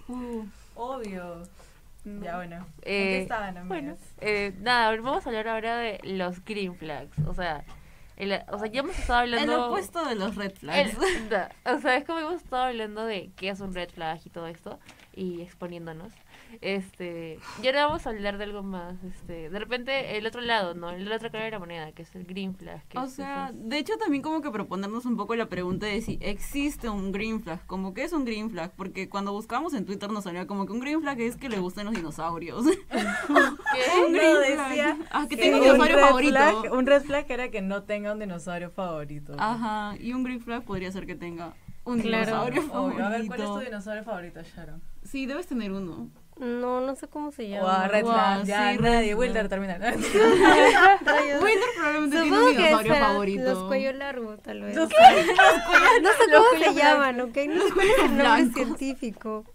Uh, 0.07 0.45
Obvio. 0.75 1.43
Ya 2.03 2.35
bueno. 2.35 2.57
¿En 2.83 2.93
Eh, 2.93 3.21
estaban? 3.23 3.67
Bueno, 3.67 3.95
eh, 4.21 4.53
nada, 4.59 4.95
vamos 5.01 5.25
a 5.25 5.29
hablar 5.29 5.47
ahora 5.47 5.77
de 5.77 5.99
los 6.03 6.43
green 6.45 6.75
flags. 6.75 7.17
O 7.25 7.33
sea, 7.33 7.63
el- 8.17 8.41
o 8.49 8.59
sea 8.59 8.67
ya 8.67 8.81
hemos 8.81 8.99
estado 8.99 9.23
el 9.23 9.33
hablando... 9.33 9.67
opuesto 9.69 10.05
de 10.05 10.15
los 10.15 10.35
red 10.35 10.51
el- 10.51 10.57
flags. 10.57 11.29
da, 11.29 11.49
o 11.65 11.79
sea, 11.79 11.95
es 11.97 12.05
como 12.05 12.19
hemos 12.19 12.35
estado 12.35 12.63
hablando 12.63 13.05
de 13.05 13.31
qué 13.37 13.49
es 13.49 13.59
un 13.59 13.73
red 13.73 13.89
flag 13.89 14.19
y 14.23 14.29
todo 14.29 14.45
esto, 14.47 14.79
y 15.15 15.41
exponiéndonos. 15.41 16.13
Este, 16.61 17.39
y 17.61 17.67
ahora 17.67 17.85
vamos 17.87 18.05
a 18.07 18.09
hablar 18.09 18.37
de 18.37 18.43
algo 18.45 18.63
más, 18.63 18.95
este, 19.03 19.49
de 19.49 19.59
repente 19.59 20.17
el 20.17 20.25
otro 20.25 20.41
lado, 20.41 20.73
¿no? 20.73 20.89
El 20.89 21.11
otro 21.11 21.31
cara 21.31 21.45
de 21.45 21.51
la 21.51 21.59
moneda, 21.59 21.91
que 21.91 22.01
es 22.03 22.15
el 22.15 22.25
green 22.25 22.55
flag. 22.55 22.83
Que 22.87 22.97
O 22.97 23.03
es 23.03 23.13
sea, 23.13 23.47
esos- 23.49 23.69
de 23.69 23.77
hecho 23.77 23.93
también 23.97 24.21
como 24.23 24.41
que 24.41 24.51
proponernos 24.51 25.05
un 25.05 25.17
poco 25.17 25.35
la 25.35 25.47
pregunta 25.47 25.85
de 25.85 26.01
si 26.01 26.17
existe 26.21 26.89
un 26.89 27.11
green 27.11 27.41
flag, 27.41 27.65
como 27.65 27.93
que 27.93 28.03
es 28.03 28.13
un 28.13 28.25
green 28.25 28.49
flag, 28.49 28.71
porque 28.75 29.09
cuando 29.09 29.31
buscamos 29.31 29.73
en 29.73 29.85
Twitter 29.85 30.09
nos 30.11 30.23
salía 30.23 30.47
como 30.47 30.65
que 30.65 30.71
un 30.73 30.79
green 30.79 31.01
flag 31.01 31.19
es 31.21 31.37
que 31.37 31.49
le 31.49 31.59
gusten 31.59 31.85
los 31.85 31.93
dinosaurios. 31.95 32.65
¿Qué? 32.65 32.77
un 34.05 34.11
No, 34.13 34.17
green 34.19 34.41
decía 34.41 34.95
flag. 34.95 35.07
Ah, 35.11 35.25
que 35.29 35.35
que 35.35 35.41
tenga 35.43 35.57
un 35.57 35.63
dinosaurio 35.63 35.95
red 35.95 36.03
favorito. 36.05 36.31
flag- 36.37 36.71
un 36.71 36.85
red 36.85 37.03
flag 37.03 37.25
era 37.31 37.49
que 37.51 37.61
no 37.61 37.83
tenga 37.83 38.13
un 38.13 38.19
dinosaurio 38.19 38.69
favorito. 38.71 39.33
Ajá, 39.37 39.95
y 39.99 40.13
un 40.13 40.23
green 40.23 40.41
flag 40.41 40.63
podría 40.63 40.91
ser 40.91 41.05
que 41.05 41.15
tenga 41.15 41.53
un 41.83 41.99
Claro. 41.99 42.25
dinosaurio 42.25 42.61
Obvio. 42.61 42.71
favorito. 42.73 43.03
A 43.03 43.09
ver, 43.09 43.27
¿cuál 43.27 43.39
es 43.41 43.45
tu 43.47 43.59
dinosaurio 43.59 44.03
favorito, 44.03 44.41
Sharon? 44.41 44.81
Sí, 45.03 45.25
debes 45.27 45.45
tener 45.47 45.71
uno. 45.71 46.09
No, 46.37 46.81
no 46.81 46.95
sé 46.97 47.07
cómo 47.07 47.31
se 47.31 47.43
Wow, 47.43 47.51
llama. 47.61 47.87
red 47.87 48.03
flag. 48.05 48.37
Wow, 48.39 48.45
ya, 48.45 48.71
sí, 48.73 48.77
nadie. 48.81 49.11
red 49.11 49.17
Wilder 49.17 49.47
termina. 49.47 49.75
Wilder 49.79 51.69
probablemente 51.77 52.17
tiene 52.17 52.25
Supongo 52.25 52.45
un 52.45 52.51
que 52.51 52.57
dinosaurio 52.57 52.91
espera, 52.93 53.07
favorito. 53.07 53.43
los 53.43 53.63
cuello 53.63 53.93
largo, 53.93 54.37
tal 54.39 54.61
vez. 54.63 54.75
Los 54.75 54.89
no 54.89 56.09
sé 56.09 56.25
cómo 56.33 56.63
se 56.63 56.73
llaman, 56.73 57.21
¿ok? 57.21 57.37
No 57.47 57.63
sé 57.67 57.73
cuál 57.73 57.87
es 57.87 57.97
el 57.97 58.03
nombre 58.07 58.23
blancos. 58.23 58.53
científico. 58.53 59.45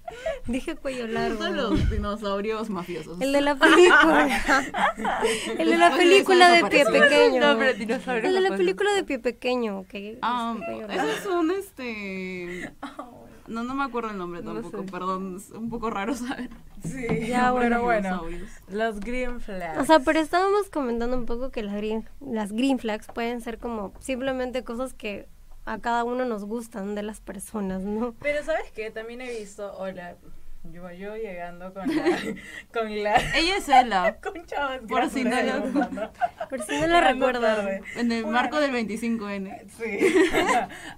Dije 0.46 0.74
cuello 0.76 1.06
largo. 1.06 1.42
Son 1.42 1.56
los 1.56 1.90
dinosaurios 1.90 2.70
mafiosos. 2.70 3.20
El 3.20 3.32
de 3.32 3.40
la 3.42 3.54
película. 3.56 4.72
el 5.58 5.70
de 5.70 5.76
la 5.78 5.90
película 5.96 6.56
eso 6.56 6.64
de 6.64 6.70
pie 6.70 6.84
pequeño. 6.86 7.40
No, 7.52 7.58
pero 7.58 7.74
dinosaurio 7.74 8.26
El 8.28 8.34
de 8.34 8.40
la 8.40 8.56
película 8.56 8.92
de 8.94 9.04
pie 9.04 9.18
pequeño, 9.18 9.80
¿ok? 9.80 9.94
Ah, 10.22 10.54
Es 10.58 10.64
cuello 10.64 10.86
esos 10.88 10.96
largo. 10.96 11.22
son 11.24 11.50
este... 11.50 12.72
No, 13.50 13.64
no 13.64 13.74
me 13.74 13.84
acuerdo 13.84 14.10
el 14.10 14.18
nombre 14.18 14.42
No 14.42 14.54
tampoco, 14.54 14.82
sé. 14.84 14.90
perdón, 14.90 15.36
es 15.36 15.50
un 15.50 15.68
poco 15.68 15.90
raro 15.90 16.14
saber. 16.14 16.50
Sí, 16.82 17.06
Ya, 17.28 17.50
bueno. 17.52 17.68
pero 17.68 17.82
bueno. 17.82 18.22
Los 18.70 19.00
green 19.00 19.40
flags. 19.40 19.78
O 19.80 19.84
sea, 19.84 20.00
pero 20.00 20.20
estábamos 20.20 20.70
comentando 20.70 21.16
un 21.16 21.26
poco 21.26 21.50
que 21.50 21.62
las 21.62 21.74
green, 21.74 22.08
las 22.20 22.52
green 22.52 22.78
flags 22.78 23.06
pueden 23.08 23.40
ser 23.40 23.58
como 23.58 23.92
simplemente 24.00 24.64
cosas 24.64 24.94
que 24.94 25.28
a 25.66 25.78
cada 25.78 26.04
uno 26.04 26.24
nos 26.24 26.44
gustan 26.44 26.94
de 26.94 27.02
las 27.02 27.20
personas, 27.20 27.82
¿no? 27.82 28.14
Pero 28.20 28.42
¿sabes 28.44 28.70
qué? 28.74 28.90
También 28.90 29.20
he 29.20 29.30
visto, 29.38 29.72
hola, 29.76 30.16
yo, 30.64 30.90
yo 30.92 31.16
llegando 31.16 31.72
con 31.72 31.86
la... 31.88 32.04
con 32.72 33.02
la... 33.02 33.16
Ella 33.34 33.56
es 33.56 33.68
Ella, 33.68 34.16
con 34.22 34.44
chavas 34.46 34.80
Por 34.88 35.08
si 35.10 35.24
no 35.24 35.42
lo- 35.42 35.66
¿no? 35.66 36.12
Por 36.48 36.62
si 36.62 36.80
no 36.80 37.00
recuerdan. 37.00 37.42
tarde. 37.56 37.82
en 37.96 38.12
el 38.12 38.26
marco 38.26 38.60
del 38.60 38.72
25N. 38.72 39.68
Sí, 39.70 39.98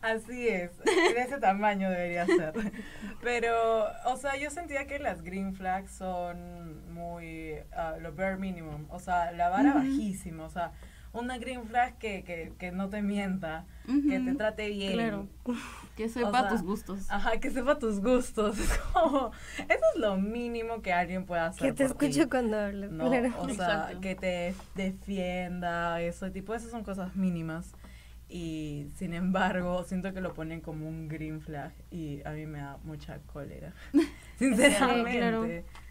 así 0.02 0.48
es. 0.48 0.76
De 0.84 1.20
ese 1.20 1.38
tamaño 1.38 1.90
debería 1.90 2.26
ser. 2.26 2.52
Pero, 3.22 3.86
o 4.06 4.16
sea, 4.16 4.36
yo 4.36 4.50
sentía 4.50 4.86
que 4.86 4.98
las 4.98 5.22
green 5.22 5.54
flags 5.54 5.92
son 5.92 6.92
muy, 6.92 7.56
ah, 7.76 7.96
lo 8.00 8.12
bare 8.12 8.36
minimum. 8.36 8.86
O 8.90 8.98
sea, 8.98 9.30
la 9.32 9.48
vara 9.48 9.74
bajísima. 9.74 10.44
O 10.44 10.50
sea, 10.50 10.72
una 11.12 11.38
green 11.38 11.64
flag 11.66 11.98
que, 11.98 12.24
que, 12.24 12.52
que 12.58 12.72
no 12.72 12.88
te 12.88 13.02
mienta, 13.02 13.66
que 13.86 14.20
te 14.20 14.34
trate 14.34 14.68
bien. 14.68 14.92
Claro. 14.92 15.28
Que 15.96 16.08
sepa 16.08 16.28
O 16.28 16.32
sea, 16.32 16.48
tus 16.48 16.62
gustos. 16.62 17.10
Ajá, 17.10 17.38
que 17.38 17.50
sepa 17.50 17.78
tus 17.78 18.00
gustos. 18.00 18.58
Es 18.58 18.78
como, 18.78 19.30
eso 19.58 19.84
es 19.94 20.00
lo 20.00 20.16
mínimo 20.16 20.80
que 20.80 20.90
alguien 20.90 21.26
puede 21.26 21.42
hacer. 21.42 21.68
Que 21.68 21.72
te 21.74 21.84
escucho 21.84 22.30
cuando 22.30 22.58
hablas. 22.58 22.90
No, 22.90 23.10
claro. 23.10 23.28
o 23.38 23.44
sea, 23.50 23.52
Exacto. 23.52 24.00
que 24.00 24.14
te 24.14 24.54
defienda, 24.74 26.00
eso 26.00 26.32
tipo, 26.32 26.54
esas 26.54 26.70
son 26.70 26.82
cosas 26.82 27.14
mínimas. 27.14 27.74
Y 28.26 28.86
sin 28.94 29.12
embargo, 29.12 29.84
siento 29.84 30.14
que 30.14 30.22
lo 30.22 30.32
ponen 30.32 30.62
como 30.62 30.88
un 30.88 31.08
green 31.08 31.42
flag 31.42 31.74
y 31.90 32.22
a 32.24 32.30
mí 32.30 32.46
me 32.46 32.60
da 32.60 32.78
mucha 32.84 33.18
cólera. 33.26 33.74
Sinceramente. 34.38 35.18
claro. 35.18 35.46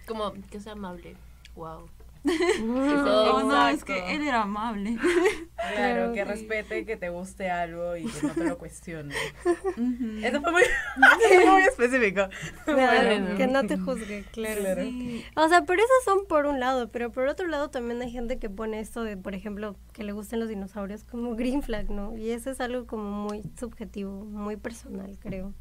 Como 0.07 0.33
que 0.49 0.59
sea 0.59 0.71
amable. 0.71 1.15
Wow. 1.53 1.87
Oh, 2.23 3.43
no, 3.43 3.67
es 3.69 3.83
que 3.83 4.13
él 4.15 4.21
era 4.27 4.43
amable. 4.43 4.95
Claro, 4.97 5.75
Claro. 5.75 6.13
que 6.13 6.25
respete 6.25 6.85
que 6.85 6.97
te 6.97 7.09
guste 7.09 7.49
algo 7.49 7.95
y 7.97 8.05
que 8.05 8.27
no 8.27 8.33
te 8.33 8.43
lo 8.43 8.57
cuestione. 8.57 9.15
Ujú. 9.45 10.25
Eso 10.25 10.41
fue 10.41 10.51
muy, 10.51 10.61
muy 11.47 11.61
específico. 11.63 12.27
Claro, 12.65 13.07
Bueno. 13.07 13.37
que 13.37 13.47
no 13.47 13.65
te 13.65 13.77
juzgue, 13.77 14.23
claro. 14.31 14.61
Claro. 14.61 14.81
Sí. 14.83 15.25
O 15.35 15.47
sea, 15.49 15.63
pero 15.65 15.79
esos 15.81 16.03
son 16.05 16.25
por 16.27 16.45
un 16.45 16.59
lado, 16.59 16.89
pero 16.89 17.11
por 17.11 17.27
otro 17.27 17.47
lado 17.47 17.69
también 17.69 18.01
hay 18.01 18.11
gente 18.11 18.37
que 18.39 18.49
pone 18.49 18.79
esto 18.79 19.03
de, 19.03 19.17
por 19.17 19.33
ejemplo, 19.35 19.75
que 19.93 20.03
le 20.03 20.11
gusten 20.11 20.39
los 20.39 20.49
dinosaurios 20.49 21.03
como 21.03 21.35
green 21.35 21.61
flag, 21.63 21.89
¿no? 21.89 22.15
Y 22.17 22.31
eso 22.31 22.49
es 22.51 22.59
algo 22.61 22.85
como 22.85 23.09
muy 23.09 23.41
subjetivo, 23.59 24.25
muy 24.25 24.57
personal, 24.57 25.17
creo. 25.19 25.53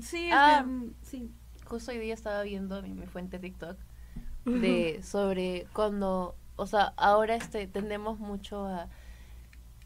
Sí, 0.00 0.26
es 0.28 0.32
Ah. 0.34 0.58
que, 0.62 0.66
mm, 0.70 0.94
sí. 1.02 1.30
Justo 1.64 1.90
hoy 1.90 1.98
día 1.98 2.14
estaba 2.14 2.42
viendo 2.42 2.80
mi, 2.80 2.94
mi 2.94 3.06
fuente 3.06 3.40
TikTok 3.40 3.76
de 4.46 5.00
sobre 5.02 5.66
cuando, 5.72 6.36
o 6.56 6.66
sea, 6.66 6.92
ahora 6.96 7.34
este 7.34 7.66
tendemos 7.66 8.18
mucho 8.18 8.64
a 8.64 8.88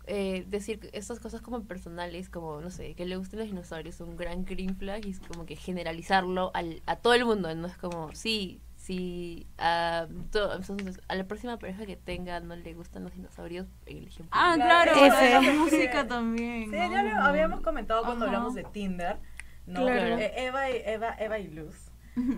eh, 0.07 0.45
decir 0.49 0.91
estas 0.93 1.21
cosas 1.21 1.41
como 1.41 1.63
personales, 1.65 2.29
como, 2.29 2.61
no 2.61 2.71
sé, 2.71 2.95
que 2.95 3.07
le 3.07 3.17
gusten 3.17 3.39
los 3.39 3.49
dinosaurios, 3.49 4.01
un 4.01 4.17
gran 4.17 4.45
green 4.45 4.77
flag, 4.77 5.07
y 5.07 5.11
es 5.11 5.21
como 5.21 5.47
que 5.47 5.57
generalizarlo 5.57 6.51
al, 6.55 6.83
a 6.87 6.97
todo 6.97 7.15
el 7.15 7.25
mundo, 7.25 7.55
no 7.55 7.67
es 7.67 7.77
como, 7.77 8.13
sí, 8.13 8.61
sí, 8.77 9.47
a, 9.57 10.07
entonces, 10.09 11.01
a 11.07 11.15
la 11.15 11.25
próxima 11.25 11.59
pareja 11.59 11.87
que 11.87 11.97
tenga 11.97 12.41
no 12.41 12.57
le 12.57 12.75
gustan 12.75 13.05
los 13.05 13.13
dinosaurios, 13.13 13.67
el 13.87 14.07
ejemplo. 14.09 14.31
Ah, 14.33 14.55
Claro, 14.57 14.93
la 15.07 15.41
música 15.59 16.07
también. 16.07 16.65
Sí, 16.65 16.77
¿no? 16.77 16.91
ya 16.91 17.03
lo 17.03 17.23
habíamos 17.23 17.61
comentado 17.61 18.03
cuando 18.03 18.25
Ajá. 18.25 18.35
hablamos 18.35 18.55
de 18.55 18.65
Tinder. 18.65 19.19
¿no? 19.67 19.83
Claro. 19.83 20.19
Eh, 20.19 20.33
Eva, 20.37 20.71
y, 20.71 20.83
Eva, 20.85 21.15
Eva 21.19 21.39
y 21.39 21.49
Luz 21.49 21.90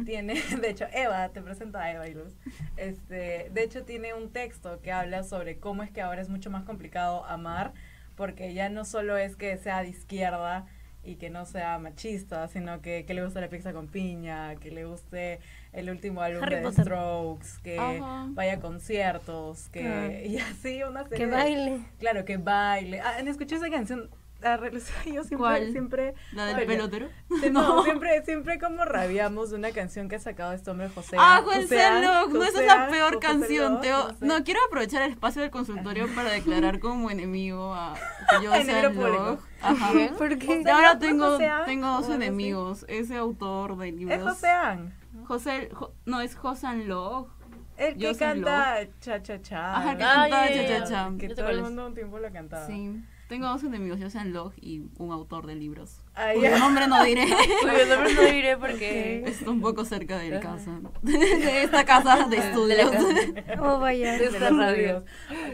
tiene, 0.04 0.34
de 0.60 0.70
hecho, 0.70 0.86
Eva, 0.92 1.28
te 1.30 1.40
presento 1.42 1.78
a 1.78 1.90
Eva 1.90 2.08
y 2.08 2.14
Luz. 2.14 2.32
Este, 2.76 3.50
de 3.52 3.62
hecho, 3.62 3.84
tiene 3.84 4.14
un 4.14 4.30
texto 4.30 4.80
que 4.82 4.92
habla 4.92 5.22
sobre 5.22 5.58
cómo 5.58 5.82
es 5.82 5.90
que 5.90 6.02
ahora 6.02 6.20
es 6.22 6.28
mucho 6.28 6.50
más 6.50 6.64
complicado 6.64 7.24
amar, 7.26 7.72
porque 8.16 8.54
ya 8.54 8.68
no 8.68 8.84
solo 8.84 9.16
es 9.16 9.36
que 9.36 9.56
sea 9.56 9.82
de 9.82 9.88
izquierda 9.88 10.66
y 11.04 11.16
que 11.16 11.30
no 11.30 11.46
sea 11.46 11.78
machista, 11.80 12.46
sino 12.46 12.80
que, 12.80 13.04
que 13.04 13.14
le 13.14 13.24
guste 13.24 13.40
la 13.40 13.48
pizza 13.48 13.72
con 13.72 13.88
piña, 13.88 14.54
que 14.56 14.70
le 14.70 14.84
guste 14.84 15.40
el 15.72 15.90
último 15.90 16.22
álbum 16.22 16.44
Harry 16.44 16.56
de 16.56 16.60
The 16.62 16.68
Potter. 16.68 16.84
Strokes, 16.84 17.48
que 17.64 17.78
Ajá. 17.78 18.26
vaya 18.30 18.52
a 18.54 18.60
conciertos, 18.60 19.68
que 19.70 19.84
Ah. 19.88 20.12
y 20.24 20.38
así 20.38 20.82
una 20.84 21.02
serie 21.04 21.18
Que 21.18 21.26
de- 21.26 21.32
baile. 21.32 21.80
Claro, 21.98 22.24
que 22.24 22.36
baile. 22.36 23.00
Ah, 23.00 23.14
¿han 23.18 23.26
escuchado 23.26 23.64
esa 23.64 23.74
canción? 23.74 24.10
Yo 25.04 25.22
siempre, 25.24 25.36
¿Cuál? 25.36 25.72
siempre... 25.72 26.14
¿La 26.32 26.46
del 26.46 26.56
Oye, 26.56 26.66
pelotero? 26.66 27.08
sí, 27.40 27.50
no, 27.52 27.82
siempre, 27.84 28.24
siempre 28.24 28.58
como 28.58 28.84
rabiamos 28.84 29.50
de 29.50 29.56
una 29.56 29.70
canción 29.72 30.08
que 30.08 30.16
ha 30.16 30.20
sacado 30.20 30.52
este 30.52 30.70
hombre 30.70 30.88
José. 30.88 31.16
Ah, 31.18 31.42
José 31.44 32.00
Locke, 32.02 32.32
no, 32.34 32.42
esa 32.44 32.60
es 32.60 32.66
la 32.66 32.88
peor 32.88 33.14
José 33.14 33.26
canción. 33.26 33.80
Teo. 33.80 34.08
no 34.20 34.44
quiero 34.44 34.60
aprovechar 34.66 35.02
el 35.02 35.10
espacio 35.12 35.42
del 35.42 35.50
consultorio 35.50 36.06
para 36.14 36.30
declarar 36.30 36.78
como 36.80 37.10
enemigo 37.10 37.72
a 37.74 37.94
José. 38.30 38.82
Locke. 38.92 39.40
Ajá. 39.62 39.92
¿Quién? 39.92 40.14
¿Por 40.14 40.38
qué? 40.38 40.46
José 40.46 40.70
Ahora 40.70 40.94
Locke, 40.94 41.00
tengo, 41.06 41.38
tengo 41.66 41.86
dos 41.88 42.08
enemigos. 42.10 42.84
Ese 42.88 43.16
autor 43.16 43.76
de 43.78 43.92
libros. 43.92 44.18
Es 44.18 44.22
Josean. 44.24 44.94
José, 45.26 45.68
Jo- 45.72 45.92
no, 46.04 46.20
es 46.20 46.34
Josan 46.36 46.88
Locke. 46.88 47.30
El 47.76 47.96
que 47.96 48.14
canta 48.16 48.78
cha 49.00 49.22
cha 49.22 49.40
cha. 49.40 49.76
Ajá, 49.76 49.96
que 49.96 50.04
Ah, 50.04 50.14
cantaba 50.28 50.48
ya, 50.48 50.54
ya, 50.54 50.62
Cha 50.62 50.68
ya. 50.68 50.84
Cha 50.84 50.88
Cha. 51.10 51.10
Que 51.18 51.28
todo 51.34 51.48
el 51.48 51.62
mundo 51.62 51.86
un 51.86 51.94
tiempo 51.94 52.18
la 52.18 52.30
cantaba. 52.30 52.66
Sí. 52.66 53.02
Tengo 53.32 53.48
dos 53.48 53.64
enemigos, 53.64 53.98
Josan 53.98 54.34
Locke 54.34 54.58
y 54.60 54.82
un 54.98 55.10
autor 55.10 55.46
de 55.46 55.54
libros. 55.54 56.02
Ah, 56.14 56.32
Cuyo 56.34 56.58
nombre 56.58 56.86
no 56.86 57.02
diré. 57.04 57.24
Uy, 57.24 57.80
el 57.80 57.88
nombre 57.88 58.12
no 58.14 58.22
diré 58.22 58.56
porque... 58.58 59.22
Está 59.26 59.50
un 59.50 59.60
poco 59.62 59.84
cerca 59.86 60.18
de 60.18 60.38
casa. 60.40 60.70
De 61.02 61.62
esta 61.64 61.84
casa 61.84 62.26
de 62.28 62.36
estudios. 62.36 62.90
Oh, 63.58 63.78
vaya. 63.78 64.18
De 64.18 64.26
esta 64.26 64.50
radio. 64.50 65.04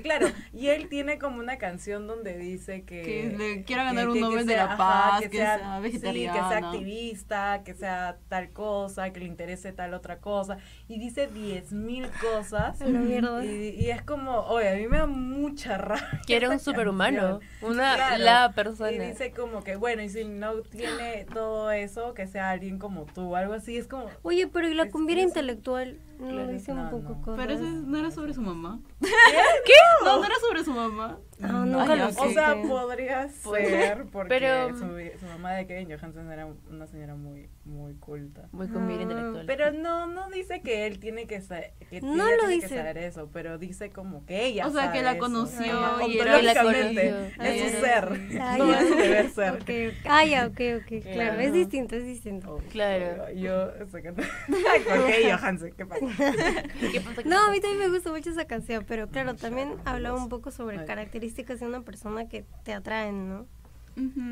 Claro, 0.02 0.28
y 0.52 0.68
él 0.68 0.88
tiene 0.88 1.18
como 1.18 1.38
una 1.38 1.58
canción 1.58 2.06
donde 2.06 2.36
dice 2.38 2.82
que... 2.82 3.02
Que 3.02 3.34
le 3.38 3.62
quiera 3.64 3.82
que- 3.82 3.86
ganar 3.88 4.08
un 4.08 4.14
que- 4.14 4.20
que 4.20 4.24
Nobel 4.26 4.46
de 4.46 4.54
sea- 4.54 4.64
la 4.66 4.72
ajá, 4.72 4.76
Paz, 4.78 5.20
que 5.22 5.28
sea 5.36 5.80
Sí, 5.84 5.90
que 5.92 5.98
sea 6.32 6.56
activista, 6.58 7.62
que 7.64 7.74
sea 7.74 8.16
tal 8.28 8.50
cosa, 8.50 9.10
que 9.12 9.20
le 9.20 9.26
interese 9.26 9.72
tal 9.72 9.94
otra 9.94 10.18
cosa. 10.18 10.58
Y 10.88 10.98
dice 10.98 11.26
diez 11.28 11.72
mil 11.72 12.08
cosas. 12.20 12.78
Y, 12.80 13.84
y 13.84 13.90
es 13.90 14.02
como, 14.02 14.40
oye, 14.40 14.70
a 14.70 14.74
mí 14.76 14.86
me 14.88 14.98
da 14.98 15.06
mucha 15.06 15.76
rabia. 15.78 16.20
Quiere 16.26 16.48
un 16.48 16.58
superhumano, 16.58 17.40
canción. 17.40 17.70
una 17.72 17.94
Claro. 17.94 18.24
la 18.24 18.52
persona. 18.54 18.92
Y 18.92 18.98
dice 18.98 19.32
como 19.32 19.62
que, 19.62 19.76
bueno, 19.76 20.02
y 20.02 20.08
si 20.08 20.24
no 20.24 20.47
tiene 20.70 21.26
todo 21.32 21.70
eso, 21.70 22.14
que 22.14 22.26
sea 22.26 22.50
alguien 22.50 22.78
como 22.78 23.04
tú, 23.06 23.36
algo 23.36 23.54
así. 23.54 23.76
Es 23.76 23.86
como, 23.88 24.06
Oye, 24.22 24.46
pero 24.48 24.68
¿y 24.68 24.74
la 24.74 24.84
Es- 24.84 24.92
cumbia 24.92 25.16
es- 25.18 25.24
intelectual? 25.24 25.98
No, 26.18 26.28
Claro, 26.28 26.48
dice 26.48 26.72
un 26.72 26.84
no, 26.84 26.90
poco 26.90 27.08
no. 27.14 27.20
cosas. 27.22 27.36
Pero 27.46 27.52
ese 27.54 27.64
no 27.64 27.96
era 27.98 28.10
sobre 28.10 28.34
su 28.34 28.40
mamá. 28.42 28.80
¿qué? 29.00 29.72
No, 30.04 30.18
no 30.18 30.24
era 30.24 30.34
sobre 30.40 30.64
su 30.64 30.72
mamá. 30.72 31.18
Ah, 31.40 31.46
nunca 31.64 31.92
Ah, 31.92 31.96
lo 31.96 32.10
sé. 32.10 32.20
O 32.20 32.30
sea, 32.32 32.56
podría 32.60 33.28
ser 33.28 34.06
porque 34.10 34.28
Pero- 34.28 34.70
su, 34.76 34.88
su 35.20 35.26
mamá 35.26 35.52
de 35.52 35.68
Kevin 35.68 35.88
Johansen 35.88 36.28
era 36.32 36.48
una 36.68 36.86
señora 36.88 37.14
muy 37.14 37.48
muy 37.64 37.94
culta. 37.94 38.48
Muy 38.50 38.66
con 38.68 38.88
vida 38.88 38.98
Ah, 39.00 39.02
intelectual. 39.02 39.44
Pero 39.46 39.72
no 39.72 40.06
no 40.08 40.28
dice 40.30 40.62
que 40.62 40.86
él 40.88 40.98
tiene 40.98 41.26
que 41.28 41.40
saber 41.40 41.74
que 41.90 42.00
No 42.00 42.16
lo 42.28 42.36
tiene 42.38 42.54
dice. 42.54 42.68
que 42.68 42.74
saber 42.76 42.98
eso, 42.98 43.28
pero 43.32 43.58
dice 43.58 43.90
como 43.90 44.26
que 44.26 44.46
ella 44.46 44.66
O 44.66 44.70
sea, 44.70 44.90
que 44.90 45.02
la 45.02 45.18
conoció 45.18 45.64
y 46.08 46.18
era- 46.18 46.42
la 46.42 46.60
conoció. 46.62 47.00
es 47.00 47.70
su 47.70 47.76
Ah, 47.76 47.80
ser, 47.80 48.20
Ah, 48.40 48.56
no 48.58 48.72
ya. 48.72 48.80
es 48.80 48.88
su 48.88 48.94
deber 48.96 49.30
ser. 49.30 49.52
Ok, 49.52 49.60
ok. 49.60 50.06
Ah, 50.08 50.24
ya, 50.24 50.46
ok, 50.46 50.60
ok. 50.82 51.02
Claro, 51.12 51.40
es 51.40 51.52
distinto, 51.52 51.94
es 51.94 52.04
distinto. 52.04 52.60
Claro. 52.72 53.30
Yo 53.32 53.70
estoy 53.74 54.02
cantando. 54.02 54.32
Ay, 54.72 54.80
con 54.80 55.06
Kevin 55.06 55.30
Johansen, 55.36 55.72
¿qué 55.76 55.86
pasa? 55.86 56.06
No, 57.24 57.48
a 57.48 57.50
mí 57.50 57.60
también 57.60 57.78
me 57.78 57.88
gusta 57.88 58.10
mucho 58.10 58.30
esa 58.30 58.46
canción, 58.46 58.84
pero 58.86 59.08
claro, 59.08 59.34
también 59.34 59.74
hablaba 59.84 60.16
un 60.16 60.28
poco 60.28 60.50
sobre 60.50 60.84
características 60.84 61.60
de 61.60 61.66
una 61.66 61.82
persona 61.82 62.28
que 62.28 62.44
te 62.64 62.72
atraen, 62.72 63.28
¿no? 63.28 63.46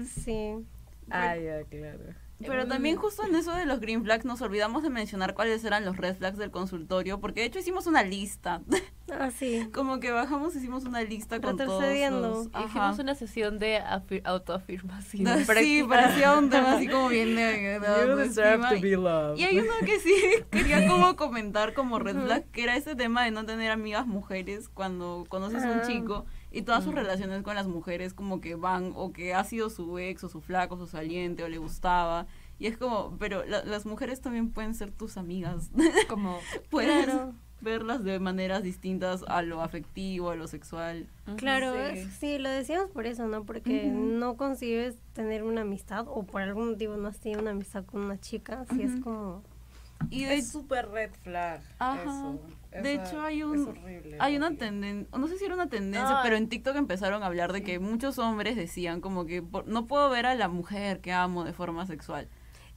Sí. 0.06 0.54
Ah, 1.10 1.36
ya, 1.36 1.62
claro. 1.64 2.25
Pero 2.38 2.66
también 2.66 2.96
justo 2.96 3.24
en 3.26 3.34
eso 3.34 3.54
de 3.54 3.64
los 3.64 3.80
green 3.80 4.04
flags 4.04 4.24
nos 4.26 4.42
olvidamos 4.42 4.82
de 4.82 4.90
mencionar 4.90 5.32
cuáles 5.34 5.64
eran 5.64 5.84
los 5.86 5.96
red 5.96 6.16
flags 6.16 6.36
del 6.36 6.50
consultorio, 6.50 7.18
porque 7.18 7.40
de 7.40 7.46
hecho 7.46 7.58
hicimos 7.58 7.86
una 7.86 8.02
lista. 8.02 8.62
Ah, 9.08 9.30
sí. 9.30 9.68
Como 9.72 10.00
que 10.00 10.10
bajamos, 10.10 10.56
hicimos 10.56 10.84
una 10.84 11.00
lista 11.00 11.40
con 11.40 11.56
todos 11.56 11.80
Retrocediendo. 11.80 12.48
los... 12.52 12.64
Hicimos 12.66 12.98
una 12.98 13.14
sesión 13.14 13.56
de 13.60 13.80
afir- 13.80 14.20
autoafirmación. 14.24 15.22
No, 15.22 15.36
sí, 15.38 15.44
práctica. 15.44 15.86
parecía 15.88 16.36
un 16.36 16.50
tema 16.50 16.72
así 16.74 16.88
como 16.88 17.08
bien 17.10 17.36
de, 17.36 17.78
de 17.78 17.80
You 18.08 18.16
deserve 18.16 18.64
autoestima. 18.64 18.68
to 18.70 18.80
be 18.80 18.96
loved. 18.96 19.38
Y 19.38 19.44
hay 19.44 19.60
uno 19.60 19.72
que 19.84 20.00
sí 20.00 20.12
quería 20.50 20.88
como 20.88 21.14
comentar 21.14 21.72
como 21.72 22.00
red 22.00 22.16
flag, 22.20 22.46
que 22.50 22.64
era 22.64 22.74
ese 22.74 22.96
tema 22.96 23.22
de 23.24 23.30
no 23.30 23.46
tener 23.46 23.70
amigas 23.70 24.08
mujeres 24.08 24.68
cuando 24.68 25.24
conoces 25.28 25.62
a 25.62 25.70
un 25.70 25.78
Ah. 25.78 25.86
chico 25.86 26.26
y 26.56 26.62
todas 26.62 26.84
sus 26.84 26.94
relaciones 26.94 27.42
con 27.42 27.54
las 27.54 27.66
mujeres 27.68 28.14
como 28.14 28.40
que 28.40 28.54
van 28.54 28.92
o 28.94 29.12
que 29.12 29.34
ha 29.34 29.44
sido 29.44 29.68
su 29.70 29.98
ex 29.98 30.24
o 30.24 30.28
su 30.28 30.40
flaco, 30.40 30.76
su 30.76 30.86
saliente 30.86 31.42
o 31.44 31.48
le 31.48 31.58
gustaba. 31.58 32.26
Y 32.58 32.66
es 32.66 32.78
como, 32.78 33.16
pero 33.18 33.44
la- 33.44 33.64
las 33.64 33.84
mujeres 33.84 34.20
también 34.22 34.50
pueden 34.50 34.74
ser 34.74 34.90
tus 34.90 35.18
amigas. 35.18 35.70
Como, 36.08 36.38
Puedes 36.70 37.04
Claro. 37.04 37.34
verlas 37.60 38.02
de 38.04 38.18
maneras 38.18 38.62
distintas 38.62 39.22
a 39.28 39.42
lo 39.42 39.60
afectivo, 39.60 40.30
a 40.30 40.36
lo 40.36 40.46
sexual. 40.46 41.06
Claro, 41.36 41.74
Sí. 41.74 41.98
es- 41.98 42.14
sí, 42.14 42.38
lo 42.38 42.48
decíamos 42.48 42.90
por 42.90 43.04
eso, 43.06 43.26
¿no? 43.28 43.44
Porque 43.44 43.84
no 43.92 44.36
concibes 44.38 44.96
tener 45.12 45.42
una 45.42 45.60
amistad 45.62 46.06
o 46.08 46.22
por 46.22 46.40
algún 46.40 46.70
motivo 46.70 46.96
no 46.96 47.08
has 47.08 47.20
tenido 47.20 47.42
una 47.42 47.50
amistad 47.50 47.84
con 47.84 48.00
una 48.02 48.18
chica, 48.18 48.64
así 48.68 48.82
es 48.82 48.92
Ujú. 48.92 49.02
como 49.02 49.42
Y 50.10 50.24
Es 50.24 50.48
súper 50.50 50.88
red 50.90 51.10
flag. 51.22 51.62
Ajá. 51.78 52.02
Eso. 52.02 52.40
De 52.82 52.94
Esa- 52.94 53.04
hecho 53.08 53.20
hay 53.22 53.38
es 53.40 53.44
un 53.46 53.68
horrible, 53.68 54.16
hay 54.20 54.36
una 54.36 54.56
tendencia, 54.56 55.18
no 55.18 55.26
sé 55.28 55.38
si 55.38 55.44
era 55.44 55.54
una 55.54 55.68
tendencia, 55.68 56.18
Ah, 56.18 56.20
pero 56.22 56.36
en 56.36 56.48
TikTok 56.48 56.76
empezaron 56.76 57.22
a 57.22 57.26
hablar 57.26 57.52
de 57.52 57.62
que 57.62 57.78
muchos 57.78 58.18
hombres 58.18 58.56
decían 58.56 59.00
como 59.00 59.26
que 59.26 59.42
por- 59.42 59.66
no 59.66 59.86
puedo 59.86 60.08
ver 60.10 60.26
a 60.26 60.34
la 60.34 60.48
mujer 60.48 61.00
que 61.00 61.12
amo 61.12 61.44
de 61.44 61.52
forma 61.52 61.86
sexual. 61.86 62.28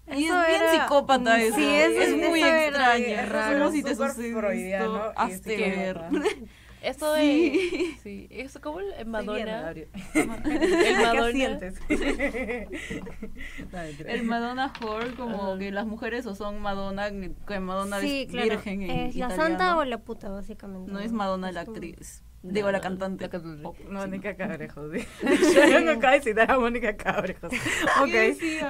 Y 0.08 0.26
Eso 0.26 0.42
es 0.42 0.48
bien 0.48 0.62
era- 0.64 0.72
psicópata 0.84 1.36
sí, 1.38 1.44
eso. 1.44 1.58
eso- 1.60 2.02
es 2.02 2.30
muy 2.30 2.40
eso 2.42 2.48
extraño. 2.50 3.06
Es 3.06 3.30
raro. 3.30 3.60
como 3.60 3.72
si 3.72 3.84
te 3.84 3.96
freudiano 3.96 5.10
esto, 5.10 5.14
y 5.16 5.32
hazte 5.32 5.58
ver. 5.58 6.02
psicópata. 6.82 6.90
Esto 6.90 7.14
de. 7.14 7.22
Sí. 7.22 7.98
Sí. 8.04 8.28
Es 8.32 8.58
como 8.60 8.80
el 8.80 9.06
Madonna. 9.06 9.72
El 10.14 10.98
Madonna. 10.98 11.60
El 14.08 14.24
Madonna 14.24 14.74
whore, 14.82 15.14
como 15.16 15.50
Ajá. 15.52 15.60
que 15.60 15.72
las 15.72 15.86
mujeres 15.86 16.26
o 16.26 16.36
son 16.36 16.62
Madonna, 16.62 17.10
que 17.48 17.60
Madonna 17.60 18.00
Sí, 18.00 18.22
es 18.24 18.32
claro. 18.32 18.50
virgen 18.50 18.82
en 18.84 18.90
es 18.92 19.16
la 19.16 19.26
italiano. 19.28 19.36
santa 19.44 19.78
o 19.78 19.84
la 19.86 19.98
puta, 20.00 20.30
básicamente. 20.30 20.92
No 20.92 21.00
es 21.00 21.12
Madonna 21.12 21.52
la 21.52 21.66
como- 21.66 21.76
actriz. 21.78 22.24
Digo, 22.42 22.72
la 22.72 22.80
cantante. 22.80 23.26
La 23.26 23.30
cantante. 23.30 23.62
Pop. 23.64 23.78
Mónica 23.90 24.36
Cabrejos. 24.36 24.92
sí. 25.22 25.54
Yo 25.56 25.82
no 25.82 25.92
acabo 25.92 26.14
de 26.14 26.22
citar 26.22 26.50
a 26.52 26.58
Mónica 26.58 26.96
Cabrejos. 26.96 27.52
Ok. 28.02 28.08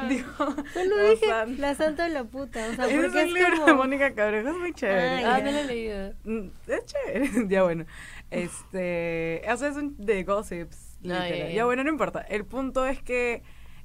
Digo, 0.10 0.32
Solo 0.74 0.96
o 0.96 1.10
dije 1.12 1.28
la 1.60 1.76
santa 1.76 2.06
o 2.06 2.10
la 2.10 2.24
puta, 2.24 2.68
o 2.72 2.76
sea, 2.76 2.88
es 2.88 2.98
un 2.98 3.06
es 3.18 3.32
libro 3.32 3.66
de. 3.66 3.74
Mónica 3.74 4.14
Cabrejos 4.16 4.58
muy 4.58 4.74
chévere. 4.74 5.00
Ay, 5.02 5.24
Ah, 5.26 5.40
no 5.44 5.52
lo 5.52 5.58
he 5.60 5.64
leído. 5.66 6.14
Mm, 6.24 6.48
Es 6.68 6.86
chévere. 6.86 7.30
ya 7.48 7.64
bueno. 7.64 7.86
Este. 8.32 9.42
O 9.52 9.58
sea, 9.58 9.70
es 9.70 9.76
un 9.76 9.96
de 9.98 10.24
gossips. 10.24 10.98
Ah, 11.06 11.26
literal. 11.28 11.54
ya, 11.54 11.66
bueno, 11.66 11.84
no 11.84 11.90
importa. 11.92 12.22
El 12.22 12.46
punto 12.46 12.86
es 12.88 13.02
que. 13.04 13.44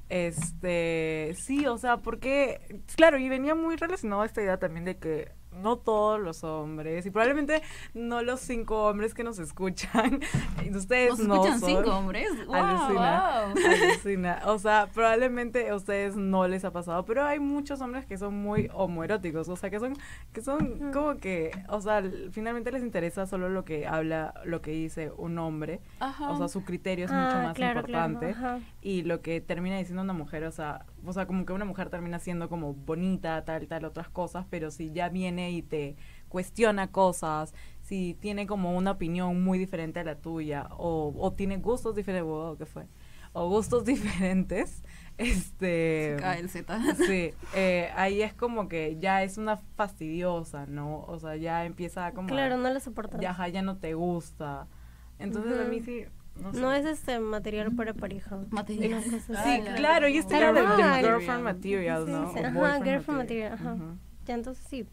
Este. 0.09 1.35
Sí, 1.37 1.65
o 1.67 1.77
sea, 1.77 1.97
porque. 1.97 2.59
Claro, 2.95 3.17
y 3.19 3.29
venía 3.29 3.53
muy 3.55 3.75
relacionado 3.75 4.21
a 4.23 4.25
esta 4.25 4.41
idea 4.41 4.57
también 4.57 4.85
de 4.85 4.97
que 4.97 5.31
no 5.61 5.77
todos 5.77 6.19
los 6.19 6.43
hombres, 6.43 7.05
y 7.05 7.11
probablemente 7.11 7.61
no 7.93 8.21
los 8.21 8.39
cinco 8.41 8.85
hombres 8.87 9.13
que 9.13 9.23
nos 9.23 9.39
escuchan, 9.39 10.19
ustedes 10.75 11.17
Nos 11.19 11.27
no 11.27 11.35
escuchan 11.35 11.59
son- 11.59 11.69
cinco 11.69 11.97
hombres. 11.97 12.29
Wow. 12.47 12.55
Alucina. 12.55 13.45
wow. 13.53 13.63
Alucina. 13.89 14.41
O 14.45 14.59
sea, 14.59 14.89
probablemente 14.93 15.69
a 15.69 15.75
ustedes 15.75 16.15
no 16.15 16.47
les 16.47 16.65
ha 16.65 16.71
pasado, 16.71 17.05
pero 17.05 17.23
hay 17.25 17.39
muchos 17.39 17.81
hombres 17.81 18.05
que 18.05 18.17
son 18.17 18.33
muy 18.35 18.69
homoeróticos, 18.73 19.47
o 19.49 19.55
sea, 19.55 19.69
que 19.69 19.79
son 19.79 19.93
que 20.33 20.41
son 20.41 20.91
como 20.91 21.15
que, 21.17 21.51
o 21.69 21.81
sea, 21.81 22.03
finalmente 22.31 22.71
les 22.71 22.83
interesa 22.83 23.25
solo 23.25 23.49
lo 23.49 23.63
que 23.65 23.87
habla, 23.87 24.33
lo 24.45 24.61
que 24.61 24.71
dice 24.71 25.11
un 25.17 25.37
hombre, 25.39 25.79
Ajá. 25.99 26.29
o 26.31 26.37
sea, 26.37 26.47
su 26.47 26.63
criterio 26.63 27.05
es 27.05 27.11
Ah, 27.11 27.25
mucho 27.25 27.37
más 27.47 27.55
claro, 27.55 27.79
importante 27.81 28.35
y 28.81 29.03
lo 29.03 29.21
que 29.21 29.41
termina 29.41 29.77
diciendo 29.77 30.01
una 30.01 30.13
mujer, 30.13 30.43
o 30.43 30.51
sea, 30.51 30.85
o 31.07 31.13
sea, 31.13 31.25
como 31.27 31.45
que 31.45 31.53
una 31.53 31.65
mujer 31.65 31.89
termina 31.89 32.19
siendo 32.19 32.49
como 32.49 32.73
bonita, 32.73 33.43
tal, 33.45 33.67
tal, 33.67 33.85
otras 33.85 34.09
cosas, 34.09 34.45
pero 34.49 34.71
si 34.71 34.91
ya 34.91 35.09
viene 35.09 35.51
y 35.51 35.61
te 35.61 35.95
cuestiona 36.29 36.91
cosas, 36.91 37.53
si 37.81 38.15
tiene 38.19 38.47
como 38.47 38.75
una 38.75 38.91
opinión 38.91 39.43
muy 39.43 39.57
diferente 39.57 39.99
a 39.99 40.03
la 40.03 40.15
tuya, 40.15 40.67
o, 40.77 41.13
o 41.17 41.33
tiene 41.33 41.57
gustos 41.57 41.95
diferentes, 41.95 42.25
wow, 42.27 42.57
¿qué 42.57 42.65
fue? 42.65 42.87
O 43.33 43.49
gustos 43.49 43.83
diferentes, 43.85 44.83
este... 45.17 46.15
Se 46.15 46.21
cae 46.21 46.39
el 46.39 46.49
Z. 46.49 46.79
Sí, 47.05 47.33
eh, 47.55 47.89
ahí 47.95 48.21
es 48.21 48.33
como 48.33 48.67
que 48.67 48.97
ya 48.99 49.23
es 49.23 49.37
una 49.37 49.57
fastidiosa, 49.57 50.65
¿no? 50.65 51.01
O 51.01 51.19
sea, 51.19 51.35
ya 51.35 51.65
empieza 51.65 52.11
como... 52.13 52.27
a- 52.27 52.31
Claro, 52.31 52.57
no 52.57 52.71
lo 52.73 52.79
soportas. 52.79 53.19
ya, 53.21 53.47
ya 53.47 53.61
no 53.61 53.77
te 53.77 53.93
gusta. 53.93 54.67
Entonces 55.19 55.59
a 55.59 55.63
mí 55.65 55.81
sí... 55.81 56.05
No, 56.41 56.53
sé. 56.53 56.59
No 56.59 56.73
es 56.73 56.85
este 56.85 57.19
material 57.19 57.73
para 57.75 57.93
pareja. 57.93 58.39
Material. 58.49 59.03
Cosa 59.03 59.43
Sí. 59.43 59.61
Ah, 59.67 59.73
claro, 59.75 60.07
y 60.07 60.17
este 60.17 60.35
Pero 60.35 60.49
era 60.57 60.75
de, 60.75 61.01
girlfriend 61.01 61.43
material, 61.43 62.11
¿no? 62.11 62.33
sí, 62.33 62.39
ajá, 62.39 62.83
girlfriend 62.83 63.19
material, 63.21 63.53
ajá. 63.53 63.77
Ya, 64.25 64.33
entonces 64.33 64.65
sí. 64.69 64.85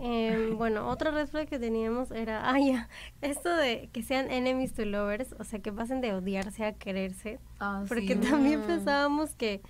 Em, 0.00 0.56
bueno, 0.56 0.88
otra 0.88 1.10
red 1.10 1.26
flag 1.26 1.48
que 1.48 1.58
teníamos 1.58 2.12
era, 2.12 2.40
ah, 2.50 2.58
ya, 2.58 2.88
esto 3.20 3.54
de 3.56 3.88
que 3.92 4.02
sean 4.02 4.30
enemies 4.30 4.72
to 4.72 4.84
lovers, 4.84 5.34
o 5.38 5.44
sea, 5.44 5.58
que 5.58 5.72
pasen 5.72 6.00
de 6.00 6.14
odiarse 6.14 6.64
a 6.64 6.72
quererse. 6.72 7.40
Ah, 7.58 7.84
Porque 7.88 8.14
sí. 8.14 8.30
también 8.30 8.62
pensábamos 8.62 9.34
que, 9.34 9.60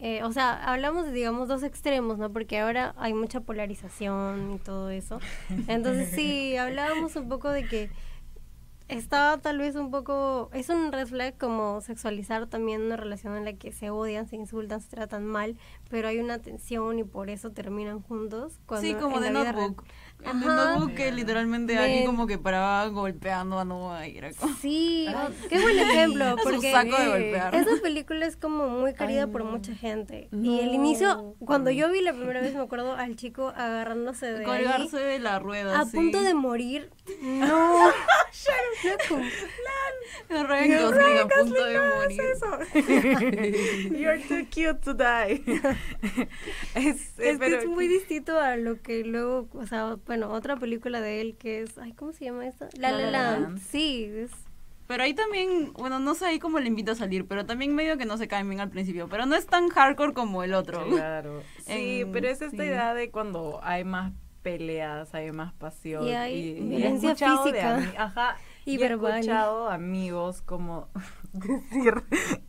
eh, 0.00 0.22
o 0.24 0.32
sea, 0.32 0.64
hablamos 0.64 1.06
de, 1.06 1.12
digamos, 1.12 1.46
dos 1.46 1.62
extremos, 1.62 2.18
¿no? 2.18 2.32
Porque 2.32 2.58
ahora 2.58 2.94
hay 2.98 3.14
mucha 3.14 3.40
polarización 3.40 4.52
y 4.54 4.58
todo 4.58 4.90
eso. 4.90 5.20
Entonces 5.68 6.10
sí, 6.10 6.56
hablábamos 6.56 7.14
un 7.14 7.28
poco 7.28 7.50
de 7.50 7.64
que 7.64 7.90
estaba 8.88 9.38
tal 9.38 9.58
vez 9.58 9.76
un 9.76 9.90
poco, 9.90 10.50
es 10.52 10.68
un 10.70 10.92
red 10.92 11.06
flag 11.06 11.36
como 11.38 11.80
sexualizar 11.80 12.46
también 12.46 12.82
una 12.82 12.96
relación 12.96 13.36
en 13.36 13.44
la 13.44 13.52
que 13.52 13.72
se 13.72 13.90
odian, 13.90 14.26
se 14.26 14.36
insultan, 14.36 14.80
se 14.80 14.88
tratan 14.88 15.26
mal, 15.26 15.56
pero 15.90 16.08
hay 16.08 16.18
una 16.18 16.38
tensión 16.38 16.98
y 16.98 17.04
por 17.04 17.30
eso 17.30 17.50
terminan 17.50 18.00
juntos. 18.02 18.58
Cuando 18.66 18.86
Sí, 18.86 18.94
como 18.94 19.20
de 19.20 19.30
real- 19.30 19.44
Notebook. 19.44 19.84
En 20.24 20.40
The 20.40 20.46
Ajá. 20.48 20.70
Notebook 20.74 20.94
que 20.94 21.12
literalmente 21.12 21.78
alguien 21.78 22.04
como 22.04 22.26
que 22.26 22.38
paraba 22.38 22.86
golpeando 22.88 23.58
a 23.58 23.64
Noah 23.64 24.08
y 24.08 24.18
era 24.18 24.32
como... 24.32 24.52
Sí, 24.56 25.06
oh, 25.14 25.28
qué 25.48 25.60
buen 25.60 25.78
ejemplo, 25.78 26.24
Es 26.38 26.42
porque 26.42 26.72
saco 26.72 26.96
de 26.96 27.06
golpear. 27.08 27.54
esa 27.54 27.80
película 27.80 28.26
es 28.26 28.36
como 28.36 28.68
muy 28.68 28.94
querida 28.94 29.24
Ay, 29.24 29.30
por 29.30 29.44
no. 29.44 29.52
mucha 29.52 29.74
gente. 29.76 30.28
No. 30.32 30.44
Y 30.52 30.60
el 30.60 30.74
inicio, 30.74 31.36
cuando 31.44 31.70
yo 31.70 31.88
vi 31.90 32.02
la 32.02 32.12
primera 32.12 32.40
vez, 32.40 32.52
me 32.54 32.60
acuerdo 32.62 32.94
al 32.94 33.14
chico 33.16 33.52
agarrándose 33.56 34.26
de 34.26 34.38
ahí, 34.40 34.44
Colgarse 34.44 34.98
de 34.98 35.18
la 35.20 35.38
rueda, 35.38 35.80
a 35.80 35.84
sí. 35.84 35.96
punto 35.96 36.20
de 36.22 36.34
morir. 36.34 36.90
No. 37.22 37.88
Loco. 38.84 39.20
Ryan 40.28 40.82
Gosling 40.82 41.18
a 41.18 41.28
punto 41.28 41.64
de 41.64 41.80
morir. 41.80 42.22
You're 43.98 44.18
too 44.28 44.44
cute 44.50 44.80
to 44.84 44.94
die. 44.94 45.42
es, 46.74 46.96
eh, 47.18 47.30
Es 47.30 47.32
que 47.32 47.38
pero- 47.38 47.58
es 47.60 47.66
muy 47.66 47.88
distinto 47.88 48.38
a 48.38 48.56
lo 48.56 48.80
que 48.82 49.04
luego, 49.04 49.48
o 49.54 49.66
sea, 49.66 49.96
bueno, 50.08 50.30
otra 50.32 50.56
película 50.56 51.00
de 51.00 51.20
él 51.20 51.36
que 51.36 51.60
es, 51.60 51.78
ay, 51.78 51.92
¿cómo 51.92 52.12
se 52.12 52.24
llama 52.24 52.46
esta? 52.48 52.68
La 52.76 52.90
La, 52.90 52.98
La 52.98 53.04
La 53.04 53.10
Land. 53.10 53.42
Land. 53.42 53.58
Sí, 53.60 54.04
es 54.12 54.32
Pero 54.88 55.04
ahí 55.04 55.14
también, 55.14 55.72
bueno, 55.74 56.00
no 56.00 56.14
sé 56.16 56.24
ahí 56.24 56.38
cómo 56.40 56.58
le 56.58 56.66
invito 56.66 56.92
a 56.92 56.94
salir, 56.96 57.26
pero 57.28 57.46
también 57.46 57.74
medio 57.74 57.96
que 57.98 58.06
no 58.06 58.16
se 58.16 58.26
caen 58.26 58.48
bien 58.48 58.60
al 58.60 58.70
principio. 58.70 59.06
Pero 59.08 59.26
no 59.26 59.36
es 59.36 59.46
tan 59.46 59.68
hardcore 59.68 60.14
como 60.14 60.42
el 60.42 60.54
otro. 60.54 60.84
Claro. 60.88 61.42
Sí, 61.66 62.00
En- 62.00 62.10
pero 62.12 62.26
es 62.26 62.40
esta 62.42 62.50
sí. 62.50 62.56
idea 62.56 62.94
de 62.94 63.10
cuando 63.10 63.60
hay 63.62 63.84
más 63.84 64.12
peleas, 64.42 65.14
hay 65.14 65.30
más 65.30 65.52
pasión. 65.52 66.06
Y 66.06 66.12
hay 66.14 66.34
y 66.38 66.52
violencia 66.60 67.10
de 67.10 67.16
física. 67.16 67.76
ajá. 67.98 68.36
y 68.64 68.76
y 68.78 68.82
he 68.82 68.86
escuchado 68.86 69.68
amigos 69.70 70.40
como 70.42 70.88
decir 71.32 71.94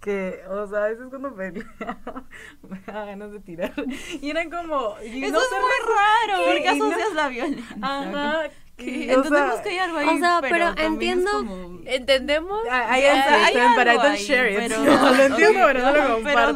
que, 0.01 0.41
o 0.49 0.67
sea, 0.67 0.85
a 0.85 0.87
veces 0.89 1.05
cuando 1.09 1.35
peleaba 1.35 2.25
me 2.69 2.79
da 2.85 3.05
ganas 3.05 3.31
de 3.31 3.39
tirar. 3.39 3.73
Y 4.21 4.29
eran 4.29 4.49
como. 4.49 4.95
y 5.03 5.23
Eso 5.23 5.33
no 5.33 5.41
es 5.41 5.51
muy 5.51 5.95
raro, 5.95 6.43
¿Qué? 6.45 6.51
porque 6.51 6.75
Y 6.75 6.79
no- 6.79 7.13
la 7.15 7.27
violencia. 7.27 7.77
Ajá. 7.81 8.43
Que 8.77 9.11
entendemos 9.11 9.53
sea, 9.55 9.61
que 9.63 9.69
hay 9.71 9.77
algo 9.79 9.97
ahí, 9.97 10.07
o 10.07 10.17
sea, 10.19 10.37
pero, 10.39 10.53
pero 10.73 10.87
entiendo- 10.87 11.29
es 11.31 11.35
como- 11.35 11.79
¿Entendemos? 11.85 12.63
Ya, 12.63 12.87
understand, 13.11 13.43
hay 13.43 13.53
but 13.75 13.81
I 13.81 13.95
don't 13.97 14.05
ahí, 14.15 14.23
share 14.23 14.51
it. 14.53 14.57
pero- 14.57 14.83
No, 14.85 15.13
lo 15.15 15.23
entiendo, 15.23 15.59
ok, 15.59 15.65
pero 15.67 15.79
no 15.79 15.91
lo 15.91 15.99
ajá, 15.99 16.07
pero 16.07 16.15
comparto. 16.15 16.53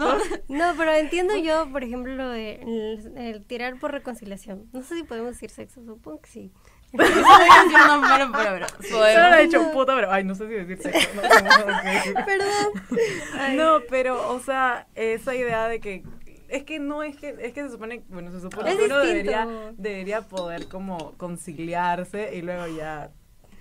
no- 0.48 0.58
No, 0.68 0.74
pero 0.78 0.94
entiendo 0.94 1.36
yo, 1.36 1.70
por 1.70 1.84
ejemplo, 1.84 2.14
lo 2.16 2.30
de 2.30 2.62
el, 2.62 3.18
el 3.18 3.46
tirar 3.46 3.78
por 3.78 3.92
reconciliación. 3.92 4.70
No 4.72 4.84
sé 4.84 4.96
si 4.96 5.04
podemos 5.04 5.32
decir 5.32 5.50
sexo, 5.50 5.84
supongo 5.84 6.22
que 6.22 6.30
sí. 6.30 6.52
Eso 6.94 7.76
una 7.86 7.98
mala 7.98 8.32
palabra. 8.32 8.68
Solo 8.88 9.00
lo 9.30 9.36
he 9.36 9.44
dicho 9.46 9.62
No. 9.64 9.72
puta, 9.72 9.96
pero 9.96 10.12
ay, 10.12 10.24
no 10.24 10.36
sé 10.36 10.48
si 10.48 10.54
decir 10.54 10.78
sexo. 10.82 11.10
No. 11.16 12.26
Perdón. 12.26 13.00
Ay. 13.40 13.58
No, 13.58 13.80
pero, 13.90 14.32
o 14.32 14.40
sea, 14.40 14.88
esa 14.96 15.34
idea 15.36 15.68
de 15.68 15.80
que 15.80 16.04
es 16.50 16.64
que 16.64 16.78
no 16.80 17.02
es 17.02 17.18
que 17.18 17.36
es 17.40 17.52
que 17.54 17.64
se 17.64 17.72
supone, 17.72 18.04
bueno, 18.10 18.32
se 18.32 18.40
supone 18.42 18.70
Es 18.72 18.78
que 18.78 18.86
uno 18.86 19.02
distinto. 19.02 19.32
debería 19.32 19.72
debería 19.76 20.22
poder 20.22 20.68
como 20.68 21.14
conciliarse 21.18 22.36
y 22.36 22.42
luego 22.44 22.68
ya 22.68 23.10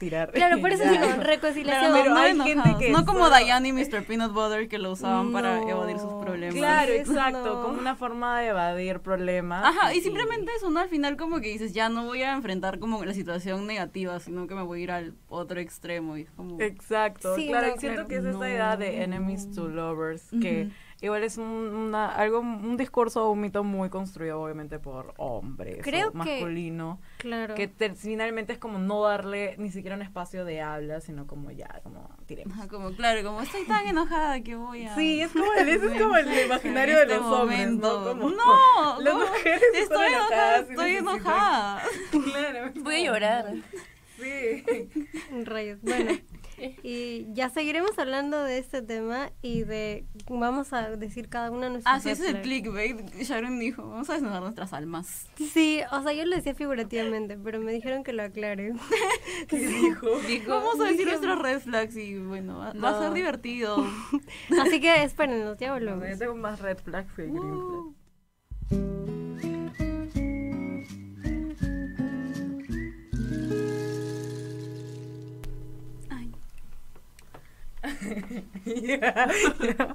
tirar. 0.02 0.32
Claro, 0.32 0.60
por 0.60 0.72
eso 0.72 0.82
digo, 0.88 1.04
reconciliación. 1.22 1.92
Pero 1.92 2.10
no 2.10 2.16
hay 2.18 2.32
enojados. 2.32 2.64
gente 2.64 2.84
que 2.86 2.90
No 2.92 3.04
como 3.04 3.26
solo- 3.28 3.36
Diane 3.36 3.68
y 3.68 3.72
Mr. 3.72 4.04
Peanut 4.04 4.32
Butter 4.32 4.68
que 4.68 4.78
lo 4.78 4.90
usaban 4.92 5.32
para 5.32 5.62
evadir 5.62 5.98
sus 5.98 6.12
problemas. 6.14 6.54
Claro, 6.56 6.92
exacto, 6.92 7.54
no. 7.54 7.62
como 7.62 7.78
una 7.78 7.94
forma 7.94 8.40
de 8.40 8.48
evadir 8.48 8.98
problemas. 9.00 9.64
Ajá, 9.64 9.94
y 9.94 10.00
simplemente 10.00 10.50
eso, 10.56 10.70
¿no? 10.70 10.80
Al 10.80 10.88
final 10.88 11.16
como 11.16 11.40
que 11.40 11.48
dices, 11.48 11.72
ya 11.72 11.88
no 11.88 12.04
voy 12.04 12.22
a 12.22 12.32
enfrentar 12.32 12.78
como 12.80 13.04
la 13.04 13.14
situación 13.14 13.66
negativa, 13.66 14.18
sino 14.20 14.46
que 14.48 14.54
me 14.54 14.62
voy 14.62 14.80
a 14.80 14.82
ir 14.82 14.90
al 14.90 15.14
otro 15.28 15.60
extremo 15.60 16.16
y 16.16 16.22
es 16.22 16.30
como... 16.32 16.60
Exacto, 16.60 17.36
Sí, 17.36 17.46
claro, 17.48 17.68
no, 17.68 17.76
y 17.76 17.78
siento 17.78 18.04
claro. 18.04 18.08
que 18.08 18.16
es 18.16 18.24
esta 18.34 18.48
idea 18.50 18.76
de 18.76 19.02
enemies 19.04 19.50
to 19.52 19.68
lovers, 19.68 20.28
que. 20.40 20.68
Igual 21.02 21.24
es 21.24 21.36
un, 21.36 21.44
una, 21.44 22.08
algo, 22.14 22.40
un 22.40 22.76
discurso, 22.78 23.28
un 23.30 23.40
mito 23.40 23.62
muy 23.64 23.90
construido 23.90 24.40
obviamente 24.40 24.78
por 24.78 25.12
hombres, 25.18 25.80
Creo 25.82 26.08
o 26.08 26.12
que- 26.12 26.16
masculino, 26.18 27.00
Claro. 27.18 27.54
que 27.54 27.68
te- 27.68 27.94
finalmente 27.94 28.52
es 28.54 28.58
como 28.58 28.78
no 28.78 29.02
darle 29.02 29.56
ni 29.58 29.70
siquiera 29.70 29.96
un 29.96 30.02
espacio 30.02 30.44
de 30.44 30.60
habla, 30.62 31.00
sino 31.00 31.26
como 31.26 31.50
ya, 31.50 31.80
como 31.82 32.08
tiremos. 32.26 32.56
Ajá, 32.56 32.68
como, 32.68 32.92
claro, 32.92 33.22
como 33.22 33.42
estoy 33.42 33.64
tan 33.66 33.86
enojada 33.86 34.40
que 34.42 34.54
voy 34.56 34.84
a... 34.86 34.94
Sí, 34.94 35.20
es 35.20 35.32
como 35.32 35.52
el, 35.52 35.68
ese 35.68 35.86
es 35.94 36.00
como 36.02 36.16
el 36.16 36.26
imaginario 36.46 36.96
de 36.96 37.02
este 37.02 37.16
los 37.16 37.24
hombres, 37.24 37.58
¿no? 37.70 37.88
momento. 37.98 38.04
Como, 38.18 38.30
No, 38.30 39.00
las 39.00 39.14
no, 39.14 39.20
mujeres 39.20 39.62
estoy 39.74 40.06
enojada, 40.06 40.58
estoy 40.58 40.96
enojada. 40.96 41.82
Claro. 42.32 42.72
Voy 42.82 42.94
a 42.94 43.04
llorar. 43.12 43.54
Sí. 44.18 44.64
Rayos. 45.44 45.78
Bueno, 45.82 46.12
Y 46.82 47.26
ya 47.32 47.48
seguiremos 47.50 47.98
hablando 47.98 48.42
de 48.42 48.58
este 48.58 48.82
tema 48.82 49.30
y 49.42 49.62
de 49.64 50.04
vamos 50.28 50.72
a 50.72 50.90
decir 50.96 51.28
cada 51.28 51.50
una 51.50 51.66
de 51.66 51.70
nuestras 51.72 51.96
Ah, 51.96 52.00
sí, 52.00 52.10
ese 52.10 52.22
es 52.22 52.28
el 52.28 52.34
flags. 52.36 52.42
clickbait. 52.46 53.14
Sharon 53.22 53.58
dijo, 53.58 53.88
vamos 53.88 54.08
a 54.10 54.14
desnudar 54.14 54.42
nuestras 54.42 54.72
almas. 54.72 55.26
Sí, 55.36 55.80
o 55.90 56.02
sea, 56.02 56.12
yo 56.12 56.24
lo 56.24 56.36
decía 56.36 56.54
figurativamente, 56.54 57.36
pero 57.42 57.60
me 57.60 57.72
dijeron 57.72 58.04
que 58.04 58.12
lo 58.12 58.22
aclare. 58.22 58.72
¿Qué 59.48 59.58
dijo? 59.58 60.06
Vamos 60.48 60.80
a 60.80 60.84
decir 60.84 61.06
nuestros 61.06 61.38
red 61.40 61.60
flags 61.60 61.96
y 61.96 62.18
bueno, 62.18 62.58
va, 62.58 62.72
va 62.72 62.90
a 62.90 63.02
ser 63.02 63.12
divertido. 63.12 63.84
Así 64.62 64.80
que 64.80 65.02
espérenos, 65.02 65.58
ya 65.58 65.72
volvemos. 65.72 66.08
yo 66.08 66.18
tengo 66.18 66.34
más 66.36 66.60
red 66.60 66.78
flags 66.78 67.12
que 67.14 67.22
green 67.26 67.42
Uh. 67.42 67.94
Ya, 78.64 79.28
ya. 79.60 79.94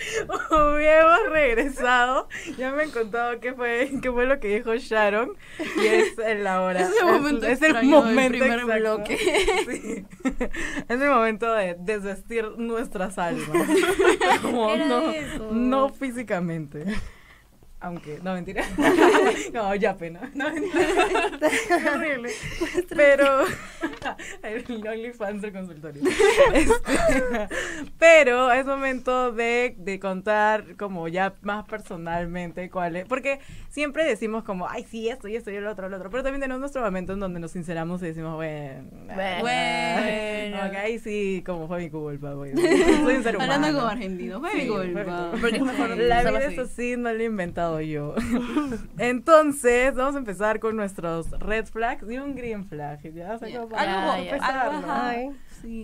Hubiéramos 0.50 1.30
regresado. 1.30 2.28
Ya 2.58 2.72
me 2.72 2.84
han 2.84 2.90
contado 2.90 3.40
qué 3.40 3.54
fue, 3.54 3.90
qué 4.02 4.10
fue 4.10 4.26
lo 4.26 4.38
que 4.40 4.48
dijo 4.48 4.74
Sharon. 4.74 5.36
Y 5.82 5.86
es 5.86 6.18
en 6.18 6.44
la 6.44 6.62
hora. 6.62 6.82
Ese 6.82 7.04
momento 7.04 7.46
es, 7.46 7.52
es 7.54 7.62
el 7.62 7.70
extraño 7.70 8.02
del 8.02 8.14
momento 8.14 8.38
primer 8.38 8.80
bloque. 8.80 9.16
Sí. 9.16 10.06
Es 10.88 11.00
el 11.00 11.08
momento 11.08 11.52
de 11.52 11.76
desvestir 11.78 12.44
nuestras 12.56 13.18
almas. 13.18 13.68
Como 14.42 14.76
no, 14.76 15.12
no 15.50 15.88
físicamente. 15.88 16.84
Aunque, 17.84 18.18
no 18.22 18.32
mentira. 18.32 18.64
No, 19.52 19.74
ya 19.74 19.96
pena. 19.96 20.30
No, 20.34 20.50
mentira. 20.50 20.86
Qué 21.68 21.90
horrible. 21.90 22.30
Pero, 22.88 23.44
el 24.42 24.88
OnlyFans 24.88 25.42
del 25.42 25.52
consultorio. 25.52 26.02
Este, 26.54 27.48
pero 27.98 28.50
es 28.52 28.64
momento 28.64 29.32
de, 29.32 29.74
de 29.78 30.00
contar 30.00 30.76
como 30.76 31.08
ya 31.08 31.34
más 31.42 31.66
personalmente 31.66 32.70
cuál 32.70 32.96
es. 32.96 33.04
Porque 33.06 33.38
siempre 33.68 34.04
decimos 34.04 34.44
como, 34.44 34.68
ay, 34.68 34.84
sí, 34.84 35.08
esto 35.08 35.28
y 35.28 35.36
esto 35.36 35.50
y 35.50 35.56
el 35.56 35.66
otro, 35.66 35.86
el 35.86 35.94
otro. 35.94 36.10
Pero 36.10 36.22
también 36.22 36.40
tenemos 36.40 36.60
nuestro 36.60 36.82
momento 36.82 37.12
en 37.12 37.20
donde 37.20 37.38
nos 37.38 37.50
sinceramos 37.50 38.02
y 38.02 38.06
decimos, 38.06 38.34
bueno, 38.34 38.88
Bueno. 39.14 39.40
Bueno. 39.42 40.56
ahí 40.78 40.98
sí, 40.98 41.42
como 41.44 41.68
fue 41.68 41.80
mi 41.80 41.90
culpa, 41.90 42.32
güey. 42.32 42.52
Soy 42.54 43.16
un 43.16 43.22
ser 43.22 43.36
humano. 43.36 43.52
Hablando 43.52 43.78
como 43.78 43.90
argentino, 43.90 44.40
fue 44.40 44.54
mi 44.54 44.60
Sí, 44.62 44.68
mi 44.68 44.74
culpa. 44.74 45.30
Porque 45.40 45.56
es 45.56 45.62
mejor 45.62 45.96
La 45.98 46.22
vida 46.22 46.46
es 46.46 46.58
así, 46.58 46.96
no 46.96 47.12
lo 47.12 47.20
he 47.20 47.24
inventado 47.24 47.73
yo. 47.80 48.14
Entonces, 48.98 49.94
vamos 49.94 50.14
a 50.14 50.18
empezar 50.18 50.60
con 50.60 50.76
nuestros 50.76 51.30
red 51.40 51.66
flags 51.66 52.04
y 52.10 52.18
un 52.18 52.34
green 52.34 52.64
flag. 52.64 53.00
Ya, 53.12 53.34
o 53.34 53.38
sea, 53.38 53.48
Ya, 53.48 53.58
como 53.60 53.68
para 53.70 54.14
algo- 54.14 54.90
algo. 54.92 55.34
Sí, 55.62 55.82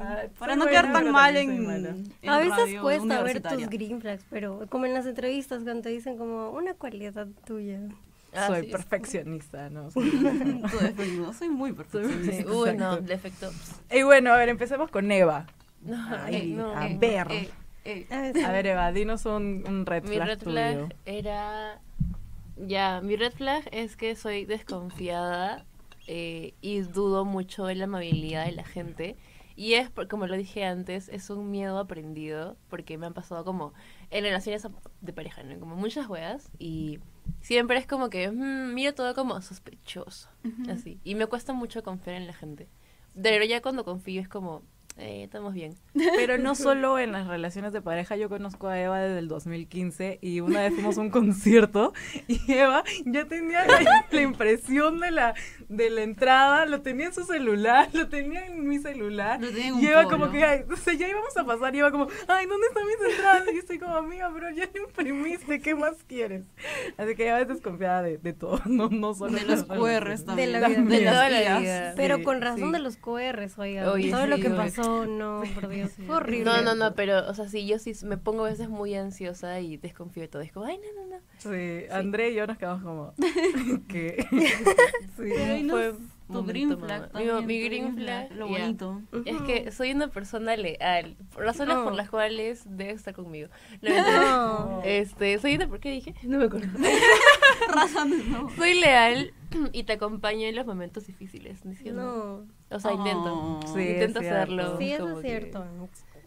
no 0.56 0.66
quedar 0.66 0.92
tan 0.92 1.10
mal 1.10 1.36
en, 1.36 2.10
A 2.28 2.38
veces 2.38 2.56
radio 2.56 2.82
cuesta 2.82 3.22
ver 3.22 3.40
tus 3.42 3.68
green 3.68 4.00
flags, 4.00 4.24
pero 4.30 4.66
como 4.68 4.86
en 4.86 4.94
las 4.94 5.06
entrevistas 5.06 5.62
cuando 5.62 5.82
te 5.82 5.88
dicen 5.88 6.18
como 6.18 6.50
una 6.50 6.74
cualidad 6.74 7.26
tuya. 7.46 7.80
Ah, 8.32 8.46
Soy 8.46 8.66
sí. 8.66 8.70
perfeccionista, 8.70 9.70
¿no? 9.70 9.90
Soy 9.90 11.48
muy 11.48 11.72
perfeccionista. 11.72 12.52
Uy, 12.52 12.76
no, 12.76 12.92
Exacto. 12.94 13.02
defecto. 13.02 13.50
y 13.90 14.02
bueno, 14.02 14.32
a 14.32 14.36
ver, 14.36 14.48
empecemos 14.50 14.90
con 14.90 15.10
Eva. 15.10 15.46
No, 15.82 15.96
Ay, 16.24 16.52
no. 16.52 16.76
a 16.76 16.88
Eh, 16.88 16.96
ver. 17.00 17.26
eh, 17.30 17.50
eh. 17.84 18.06
A 18.10 18.20
ver, 18.20 18.44
A 18.44 18.52
ver, 18.52 18.66
Eva, 18.66 18.92
dinos 18.92 19.24
un, 19.26 19.64
un 19.66 19.86
red 19.86 20.02
Mi 20.04 20.16
flag 20.16 20.28
red 20.28 20.38
tuyo. 20.38 20.50
flag 20.52 20.96
era. 21.06 21.80
Ya, 22.56 23.00
mi 23.00 23.16
red 23.16 23.32
flag 23.32 23.64
es 23.72 23.96
que 23.96 24.14
soy 24.16 24.44
desconfiada 24.44 25.64
eh, 26.06 26.52
y 26.60 26.80
dudo 26.80 27.24
mucho 27.24 27.64
de 27.66 27.74
la 27.74 27.84
amabilidad 27.84 28.44
de 28.44 28.52
la 28.52 28.64
gente. 28.64 29.16
Y 29.56 29.74
es, 29.74 29.90
por- 29.90 30.08
como 30.08 30.26
lo 30.26 30.36
dije 30.36 30.64
antes, 30.64 31.08
es 31.08 31.30
un 31.30 31.50
miedo 31.50 31.78
aprendido 31.78 32.56
porque 32.68 32.98
me 32.98 33.06
han 33.06 33.14
pasado 33.14 33.44
como 33.44 33.72
en 34.10 34.24
relaciones 34.24 34.66
de 35.00 35.12
pareja, 35.12 35.42
¿no? 35.42 35.58
Como 35.58 35.76
muchas 35.76 36.08
weas 36.08 36.50
y 36.58 36.98
siempre 37.40 37.78
es 37.78 37.86
como 37.86 38.10
que 38.10 38.30
mm, 38.30 38.74
miro 38.74 38.94
todo 38.94 39.14
como 39.14 39.40
sospechoso, 39.42 40.28
así. 40.70 40.98
Y 41.04 41.14
me 41.14 41.26
cuesta 41.26 41.52
mucho 41.52 41.82
confiar 41.82 42.16
en 42.16 42.26
la 42.26 42.32
gente. 42.34 42.68
Pero 43.20 43.44
ya 43.44 43.60
cuando 43.60 43.84
confío 43.84 44.20
es 44.20 44.28
como, 44.28 44.62
eh, 45.00 45.24
estamos 45.24 45.54
bien. 45.54 45.74
Pero 46.16 46.38
no 46.38 46.54
solo 46.54 46.98
en 46.98 47.12
las 47.12 47.26
relaciones 47.26 47.72
de 47.72 47.80
pareja, 47.82 48.16
yo 48.16 48.28
conozco 48.28 48.68
a 48.68 48.78
Eva 48.80 49.00
desde 49.00 49.18
el 49.18 49.28
2015 49.28 50.18
y 50.22 50.40
una 50.40 50.60
vez 50.62 50.74
fuimos 50.74 50.98
a 50.98 51.00
un 51.00 51.10
concierto 51.10 51.92
y 52.28 52.40
Eva 52.52 52.84
ya 53.06 53.24
tenía 53.26 53.64
la, 53.66 54.06
la 54.10 54.20
impresión 54.22 55.00
de 55.00 55.10
la, 55.10 55.34
de 55.68 55.90
la 55.90 56.02
entrada, 56.02 56.66
lo 56.66 56.80
tenía 56.82 57.06
en 57.06 57.14
su 57.14 57.24
celular, 57.24 57.88
lo 57.92 58.08
tenía 58.08 58.46
en 58.46 58.66
mi 58.68 58.78
celular. 58.78 59.40
Lo 59.40 59.48
tenía 59.48 59.68
en 59.68 59.74
un 59.74 59.82
y 59.82 59.86
Eva 59.86 60.04
polo. 60.04 60.18
como 60.18 60.30
que, 60.32 60.44
ay, 60.44 60.64
o 60.70 60.76
sea, 60.76 60.94
ya 60.94 61.08
íbamos 61.08 61.36
a 61.36 61.44
pasar 61.44 61.74
y 61.74 61.78
Eva 61.80 61.90
como, 61.90 62.06
ay, 62.28 62.46
¿dónde 62.46 62.66
están 62.68 62.84
mis 62.86 63.12
entradas? 63.14 63.44
Y 63.50 63.54
yo 63.54 63.60
estoy 63.60 63.78
como, 63.78 63.96
amiga, 63.96 64.30
pero 64.32 64.50
ya 64.50 64.68
lo 64.74 64.84
imprimiste, 64.84 65.60
¿qué 65.60 65.74
más 65.74 65.96
quieres? 66.06 66.44
Así 66.96 67.14
que 67.14 67.28
Eva 67.28 67.40
es 67.40 67.48
desconfiada 67.48 68.02
de, 68.02 68.18
de 68.18 68.32
todo, 68.32 68.60
no, 68.66 68.88
no 68.90 69.14
solo 69.14 69.32
De 69.38 69.44
los 69.44 69.64
QRs 69.64 70.24
también. 70.24 70.52
De 70.52 70.60
la 70.60 70.68
vida. 70.68 70.80
De 70.82 70.96
De 70.96 71.00
las 71.00 71.12
toda 71.14 71.30
la 71.30 71.38
tías. 71.40 71.60
vida. 71.60 71.92
Pero 71.96 72.16
Sí, 72.18 72.22
con 72.24 72.40
razón 72.42 72.66
sí. 72.68 72.72
de 72.72 72.78
los 72.80 72.96
QRs, 72.96 73.58
oiga. 73.58 73.90
Oye, 73.92 74.10
todo 74.10 74.22
sí, 74.24 74.28
lo 74.28 74.36
que 74.36 74.48
oye. 74.48 74.56
pasó, 74.56 74.89
no, 75.06 75.42
por 75.54 75.68
Dios. 75.68 75.92
Fue 76.06 76.16
horrible. 76.16 76.44
No, 76.44 76.62
no, 76.62 76.74
no, 76.74 76.94
pero, 76.94 77.28
o 77.28 77.34
sea, 77.34 77.48
sí, 77.48 77.66
yo 77.66 77.78
sí 77.78 77.92
me 78.04 78.16
pongo 78.16 78.44
a 78.44 78.50
veces 78.50 78.68
muy 78.68 78.94
ansiosa 78.94 79.60
y 79.60 79.76
desconfío 79.76 80.22
de 80.22 80.28
todo. 80.28 80.42
Es 80.42 80.52
como, 80.52 80.66
ay, 80.66 80.78
no, 80.78 81.02
no, 81.02 81.08
no. 81.16 81.20
Sí, 81.38 81.84
André 81.90 82.30
y 82.30 82.34
yo 82.34 82.46
nos 82.46 82.58
quedamos 82.58 82.82
como, 82.82 83.14
¿qué? 83.88 84.26
sí, 84.30 84.50
Pero 85.16 85.52
ahí 85.54 85.62
no 85.62 85.74
fue... 85.74 85.94
tu 86.32 86.44
green 86.44 86.78
flag 86.78 87.02
Mi- 87.02 87.08
también, 87.26 87.46
mi 87.46 87.60
green 87.62 87.94
flag, 87.96 88.32
Lo 88.32 88.46
bonito. 88.48 89.02
Es 89.24 89.40
que 89.42 89.72
soy 89.72 89.92
una 89.92 90.08
persona 90.08 90.56
leal. 90.56 91.16
Por 91.34 91.44
razones 91.44 91.76
Oh. 91.78 91.84
por 91.84 91.94
las 91.94 92.10
cuales 92.10 92.62
debe 92.66 92.92
estar 92.92 93.14
conmigo. 93.14 93.48
No. 93.82 93.90
No. 94.76 94.82
Este, 94.84 95.38
soy 95.38 95.54
una, 95.56 95.66
¿por 95.68 95.80
qué 95.80 95.90
dije? 95.90 96.14
No 96.22 96.38
me 96.38 96.44
acuerdo. 96.44 96.68
Razones, 97.74 98.26
no. 98.26 98.50
soy 98.56 98.74
leal 98.80 99.32
y 99.72 99.84
te 99.84 99.94
acompaño 99.94 100.46
en 100.46 100.56
los 100.56 100.66
momentos 100.66 101.06
difíciles. 101.06 101.64
¿no? 101.64 101.72
No. 101.92 102.46
O 102.70 102.78
sea, 102.78 102.92
intento. 102.92 103.60
Oh. 103.64 103.74
Sí, 103.74 103.80
intento 103.82 104.20
hacerlo. 104.20 104.78
Sí, 104.78 104.92
eso 104.92 105.18
es 105.18 105.22
cierto. 105.26 105.64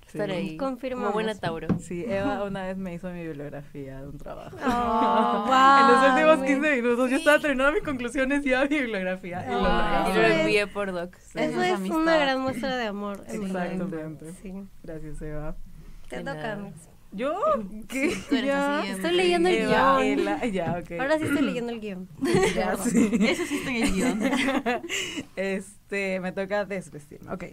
Estar 0.08 0.30
Sí. 0.30 0.36
ahí. 0.36 0.58
Confirmamos. 0.58 1.08
Como 1.12 1.14
buena 1.16 1.34
Tauro. 1.39 1.68
Sí, 1.80 2.06
Eva 2.08 2.44
una 2.44 2.64
vez 2.68 2.78
me 2.78 2.94
hizo 2.94 3.10
mi 3.10 3.24
bibliografía 3.24 4.00
de 4.02 4.08
un 4.10 4.18
trabajo. 4.20 4.56
Oh, 4.58 4.60
en 5.82 5.88
los 5.88 6.02
wow, 6.02 6.10
últimos 6.12 6.38
güey. 6.38 6.50
15 6.54 6.76
minutos 6.82 7.10
yo 7.10 7.18
estaba 7.18 7.39
terminando 7.39 7.74
mis 7.74 7.84
conclusiones 7.84 8.46
y 8.46 8.54
a 8.54 8.62
mi 8.62 8.68
bibliografía. 8.68 9.44
y 9.48 9.52
lo 9.52 9.62
Ah, 9.66 10.06
Y 10.12 10.14
lo 10.16 10.22
envié 10.24 10.68
por 10.68 10.91
doc. 10.91 11.16
Sí. 11.18 11.39
Eso 11.39 11.64
es 11.64 11.80
una 11.89 12.18
gran 12.18 12.41
muestra 12.41 12.76
de 12.78 12.86
amor. 12.86 13.24
Exactamente. 13.28 14.34
Sí. 14.34 14.54
Gracias, 14.84 15.20
Eva. 15.22 15.56
Te 16.10 16.20
toca. 16.20 16.58
Mix. 16.58 16.89
¿Yo? 17.14 17.39
¿Qué? 17.88 18.16
tú 18.28 18.36
eres 18.36 18.47
Ya. 18.47 18.84
Estoy 18.86 19.11
leyendo 19.11 19.49
el 19.49 19.55
Eva, 19.55 19.99
guion. 19.99 20.20
Ela- 20.20 20.45
ya, 20.51 20.80
ok. 20.82 20.99
Ahora 20.99 21.18
sí 21.20 21.26
estoy 21.26 21.41
leyendo 21.45 21.72
el 21.72 21.80
guion. 21.80 22.09
Ya, 22.55 22.76
sí. 22.78 23.11
Eso 23.22 23.45
sí 23.45 23.57
está 23.57 23.70
en 23.70 23.84
el 23.84 23.93
guion. 23.93 24.22
Este, 25.36 26.20
me 26.20 26.32
toca 26.32 26.66
desvestirme. 26.66 27.32
Ok. 27.32 27.45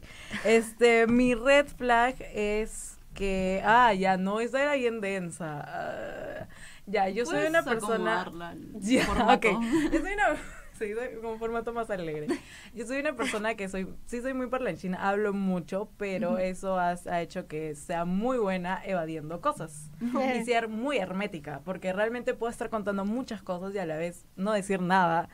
Este, 0.45 1.07
mi 1.07 1.35
red 1.35 1.67
flag 1.67 2.15
es 2.35 2.99
que. 3.15 3.63
Ah, 3.65 3.93
ya, 3.95 4.17
no, 4.17 4.41
esa 4.41 4.63
era 4.63 4.75
bien 4.75 5.01
densa. 5.01 5.61
Ah, 5.67 6.49
ya, 6.87 7.09
yo 7.09 7.27
soy 7.27 7.47
una 7.47 7.63
persona. 7.63 8.27
Ya, 8.75 9.07
ok. 9.35 9.45
Yo 9.93 10.01
soy 10.01 10.13
una. 10.15 10.60
Sí, 10.81 10.95
soy 10.95 11.21
como 11.21 11.39
formato 11.39 11.75
más 11.75 11.91
alegre. 11.91 12.27
Yo 12.75 12.87
soy 12.87 13.01
una 13.01 13.15
persona 13.15 13.55
que 13.55 13.69
soy, 13.69 13.87
sí 14.07 14.23
soy 14.23 14.33
muy 14.33 14.47
parlanchina, 14.47 14.97
hablo 15.09 15.35
mucho, 15.35 15.91
pero 15.99 16.39
eso 16.39 16.79
has- 16.79 17.07
ha 17.07 17.21
hecho 17.21 17.47
que 17.47 17.75
sea 17.75 18.07
muy 18.07 18.39
buena 18.39 18.81
evadiendo 18.87 19.43
cosas 19.43 19.91
y 20.01 20.43
ser 20.43 20.69
muy 20.69 20.97
hermética, 20.97 21.61
porque 21.67 21.93
realmente 21.93 22.33
puedo 22.33 22.51
estar 22.51 22.71
contando 22.71 23.05
muchas 23.05 23.43
cosas 23.43 23.75
y 23.75 23.79
a 23.79 23.85
la 23.85 23.99
vez 23.99 24.25
no 24.37 24.53
decir 24.53 24.81
nada 24.81 25.29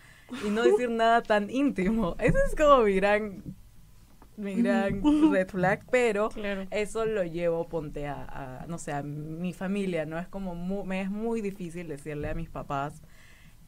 y 0.44 0.50
no 0.50 0.64
decir 0.64 0.90
nada 0.90 1.22
tan 1.22 1.48
íntimo. 1.48 2.16
Eso 2.18 2.38
es 2.50 2.56
como 2.56 2.82
mi 2.82 2.94
gran, 2.96 3.42
mi 4.36 4.56
gran 4.56 5.02
red 5.32 5.48
flag, 5.48 5.84
pero 5.90 6.28
Claro. 6.30 6.66
eso 6.70 7.06
lo 7.06 7.24
llevo, 7.24 7.68
ponte 7.68 8.06
a, 8.06 8.62
a, 8.62 8.66
no 8.66 8.78
sé, 8.78 8.92
a 8.92 9.02
mi 9.02 9.52
familia, 9.52 10.04
¿no? 10.06 10.18
Es 10.18 10.28
como, 10.28 10.54
mu- 10.54 10.84
me 10.84 11.00
es 11.02 11.10
muy 11.10 11.40
difícil 11.40 11.88
decirle 11.88 12.28
a 12.28 12.34
mis 12.34 12.50
papás 12.50 13.02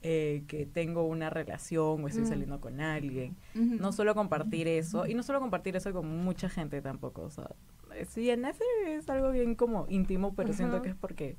eh, 0.02 0.44
que 0.46 0.64
tengo 0.66 1.04
una 1.06 1.28
relación 1.30 2.04
o 2.04 2.08
estoy 2.08 2.22
Mm. 2.24 2.28
saliendo 2.28 2.60
con 2.60 2.80
alguien. 2.80 3.36
No 3.54 3.92
solo 3.92 4.14
compartir 4.14 4.68
eso, 4.68 5.06
y 5.06 5.14
no 5.14 5.22
solo 5.22 5.40
compartir 5.40 5.74
eso 5.76 5.92
con 5.92 6.06
mucha 6.24 6.48
gente 6.48 6.80
tampoco, 6.82 7.22
o 7.22 7.30
sea, 7.30 7.50
es 7.96 8.14
bien, 8.14 8.44
ese 8.44 8.62
es 8.86 9.08
algo 9.10 9.30
bien 9.32 9.54
como 9.54 9.86
íntimo, 9.88 10.34
pero 10.34 10.52
siento 10.52 10.82
que 10.82 10.90
es 10.90 10.94
porque, 10.94 11.36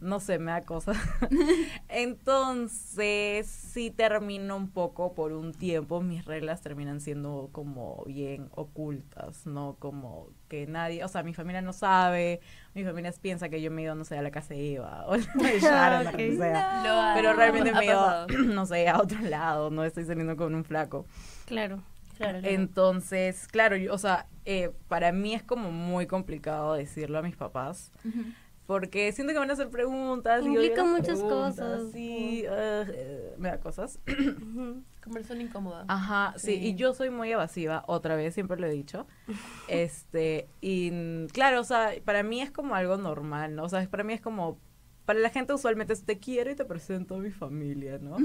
no 0.00 0.20
sé, 0.20 0.38
me 0.38 0.50
da 0.52 0.62
cosa. 0.62 0.92
Entonces, 1.88 3.46
sí 3.46 3.90
termino 3.90 4.56
un 4.56 4.70
poco 4.70 5.14
por 5.14 5.32
un 5.32 5.52
tiempo, 5.52 6.00
mis 6.00 6.24
reglas 6.24 6.60
terminan 6.60 7.00
siendo 7.00 7.48
como 7.52 8.02
bien 8.06 8.48
ocultas, 8.52 9.46
¿no? 9.46 9.76
Como 9.78 10.28
que 10.48 10.66
nadie, 10.66 11.04
o 11.04 11.08
sea, 11.08 11.22
mi 11.22 11.34
familia 11.34 11.62
no 11.62 11.72
sabe, 11.72 12.40
mi 12.74 12.84
familia 12.84 13.12
piensa 13.20 13.48
que 13.48 13.60
yo 13.62 13.70
me 13.70 13.82
he 13.82 13.84
ido, 13.84 13.94
no 13.94 14.04
sé, 14.04 14.16
a 14.18 14.22
la 14.22 14.30
casa 14.30 14.54
de 14.54 14.74
Eva, 14.74 15.04
o 15.08 15.16
de 15.16 15.60
Sharon, 15.60 16.06
o 16.06 16.10
lo 16.10 16.16
que 16.16 16.30
Ok. 16.32 16.38
sea. 16.38 17.12
Ha- 17.12 17.14
Pero 17.14 17.32
realmente 17.34 17.72
me 17.72 17.80
he 17.80 17.84
ido, 17.86 18.26
no 18.54 18.66
sé, 18.66 18.88
a 18.88 18.98
otro 18.98 19.20
lado, 19.20 19.70
no 19.70 19.84
estoy 19.84 20.04
saliendo 20.04 20.36
con 20.36 20.54
un 20.54 20.64
flaco. 20.64 21.06
Claro. 21.46 21.82
Claro, 22.16 22.38
claro. 22.40 22.54
Entonces, 22.54 23.46
claro, 23.46 23.76
yo- 23.76 23.92
o 23.92 23.98
sea, 23.98 24.26
eh, 24.46 24.70
para 24.88 25.12
mí 25.12 25.34
es 25.34 25.42
como 25.42 25.70
muy 25.70 26.06
complicado 26.06 26.72
decirlo 26.74 27.18
a 27.18 27.22
mis 27.22 27.36
papás. 27.36 27.92
Porque 28.66 29.12
siento 29.12 29.32
que 29.32 29.38
van 29.38 29.50
a 29.50 29.52
hacer 29.52 29.70
preguntas. 29.70 30.42
y 30.44 30.48
Implica 30.48 30.82
las 30.82 30.90
muchas 30.90 31.18
preguntas, 31.20 31.54
cosas. 31.54 31.92
Sí, 31.92 32.44
eh, 32.48 33.34
me 33.38 33.48
da 33.50 33.60
cosas. 33.60 34.00
Ujú. 34.08 34.82
Conversación 35.02 35.40
incómoda. 35.40 35.84
Ajá, 35.86 36.34
sí. 36.36 36.46
Sí. 36.56 36.66
y 36.66 36.74
yo 36.74 36.92
soy 36.92 37.10
muy 37.10 37.30
evasiva, 37.30 37.84
otra 37.86 38.16
vez, 38.16 38.34
siempre 38.34 38.58
lo 38.58 38.66
he 38.66 38.70
dicho. 38.70 39.06
Este, 39.68 40.48
y 40.60 41.26
claro, 41.28 41.60
o 41.60 41.64
sea, 41.64 41.90
para 42.04 42.22
mí 42.22 42.40
es 42.40 42.50
como 42.50 42.74
algo 42.74 42.96
normal, 42.96 43.54
¿no? 43.54 43.64
O 43.64 43.68
sea, 43.68 43.88
para 43.88 44.02
mí 44.04 44.12
es 44.12 44.20
como, 44.20 44.58
para 45.06 45.18
la 45.20 45.30
gente 45.30 45.54
usualmente 45.54 45.92
es 45.94 46.04
te 46.04 46.18
quiero 46.18 46.50
y 46.50 46.54
te 46.56 46.64
presento 46.66 47.14
a 47.14 47.18
mi 47.18 47.30
familia, 47.30 47.98
¿no? 47.98 48.16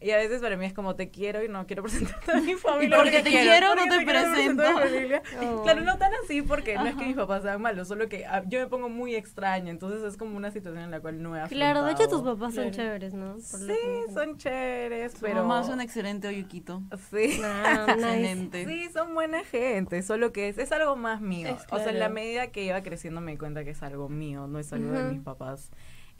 Y 0.00 0.10
a 0.10 0.16
veces 0.16 0.40
para 0.40 0.56
mí 0.56 0.64
es 0.66 0.72
como 0.72 0.96
te 0.96 1.10
quiero 1.10 1.44
y 1.44 1.48
no 1.48 1.66
quiero 1.66 1.82
presentarte 1.84 2.32
a 2.32 2.40
mi 2.40 2.54
familia. 2.54 2.96
porque 2.96 3.22
te 3.22 3.30
quiero, 3.30 3.74
no 3.76 3.82
porque 3.82 3.98
te 3.98 4.04
quiero 4.04 4.32
presentar 4.32 4.66
a 4.66 4.70
mi 4.72 4.78
presento. 4.80 4.90
familia. 4.90 5.22
Oh. 5.42 5.62
Claro, 5.62 5.82
no 5.82 5.96
tan 5.98 6.10
así 6.24 6.42
porque 6.42 6.74
no 6.74 6.86
es 6.86 6.96
que 6.96 7.06
mis 7.06 7.16
papás 7.16 7.42
sean 7.42 7.62
malos, 7.62 7.86
solo 7.88 8.08
que 8.08 8.26
ah, 8.26 8.42
yo 8.46 8.58
me 8.58 8.66
pongo 8.66 8.88
muy 8.88 9.14
extraña, 9.14 9.70
entonces 9.70 10.02
es 10.02 10.16
como 10.16 10.36
una 10.36 10.50
situación 10.50 10.82
en 10.82 10.90
la 10.90 11.00
cual 11.00 11.22
no 11.22 11.36
he 11.36 11.46
Claro, 11.48 11.84
de 11.84 11.92
hecho 11.92 12.04
tus 12.08 12.20
afrontado. 12.20 12.38
papás 12.38 12.54
son 12.54 12.70
Claro. 12.70 12.76
chéveres, 12.76 13.14
¿no? 13.14 13.32
Por 13.34 13.42
Sí, 13.60 13.66
que- 13.66 14.12
son 14.12 14.36
chéveres, 14.38 15.14
Tu 15.14 15.20
pero... 15.20 15.42
mamá 15.42 15.60
es 15.62 15.68
un 15.68 15.80
excelente 15.80 16.26
oyuquito. 16.28 16.82
Sí. 17.10 17.40
Ah, 17.44 17.86
nice. 17.96 18.06
Excelente. 18.08 18.66
Sí, 18.66 18.88
son 18.92 19.14
buena 19.14 19.44
gente, 19.44 20.02
solo 20.02 20.32
que 20.32 20.48
es, 20.48 20.58
es 20.58 20.72
algo 20.72 20.96
más 20.96 21.20
mío. 21.20 21.48
Es 21.48 21.66
O 21.70 21.78
sea, 21.78 21.90
en 21.90 21.98
la 21.98 22.08
medida 22.08 22.48
que 22.48 22.64
iba 22.64 22.82
creciendo 22.82 23.20
me 23.20 23.32
di 23.32 23.38
cuenta 23.38 23.64
que 23.64 23.70
es 23.70 23.82
algo 23.82 24.08
mío, 24.08 24.46
no 24.46 24.58
es 24.58 24.72
algo 24.72 24.90
de 24.90 25.02
Ujú. 25.04 25.12
mis 25.14 25.22
papás. 25.22 25.70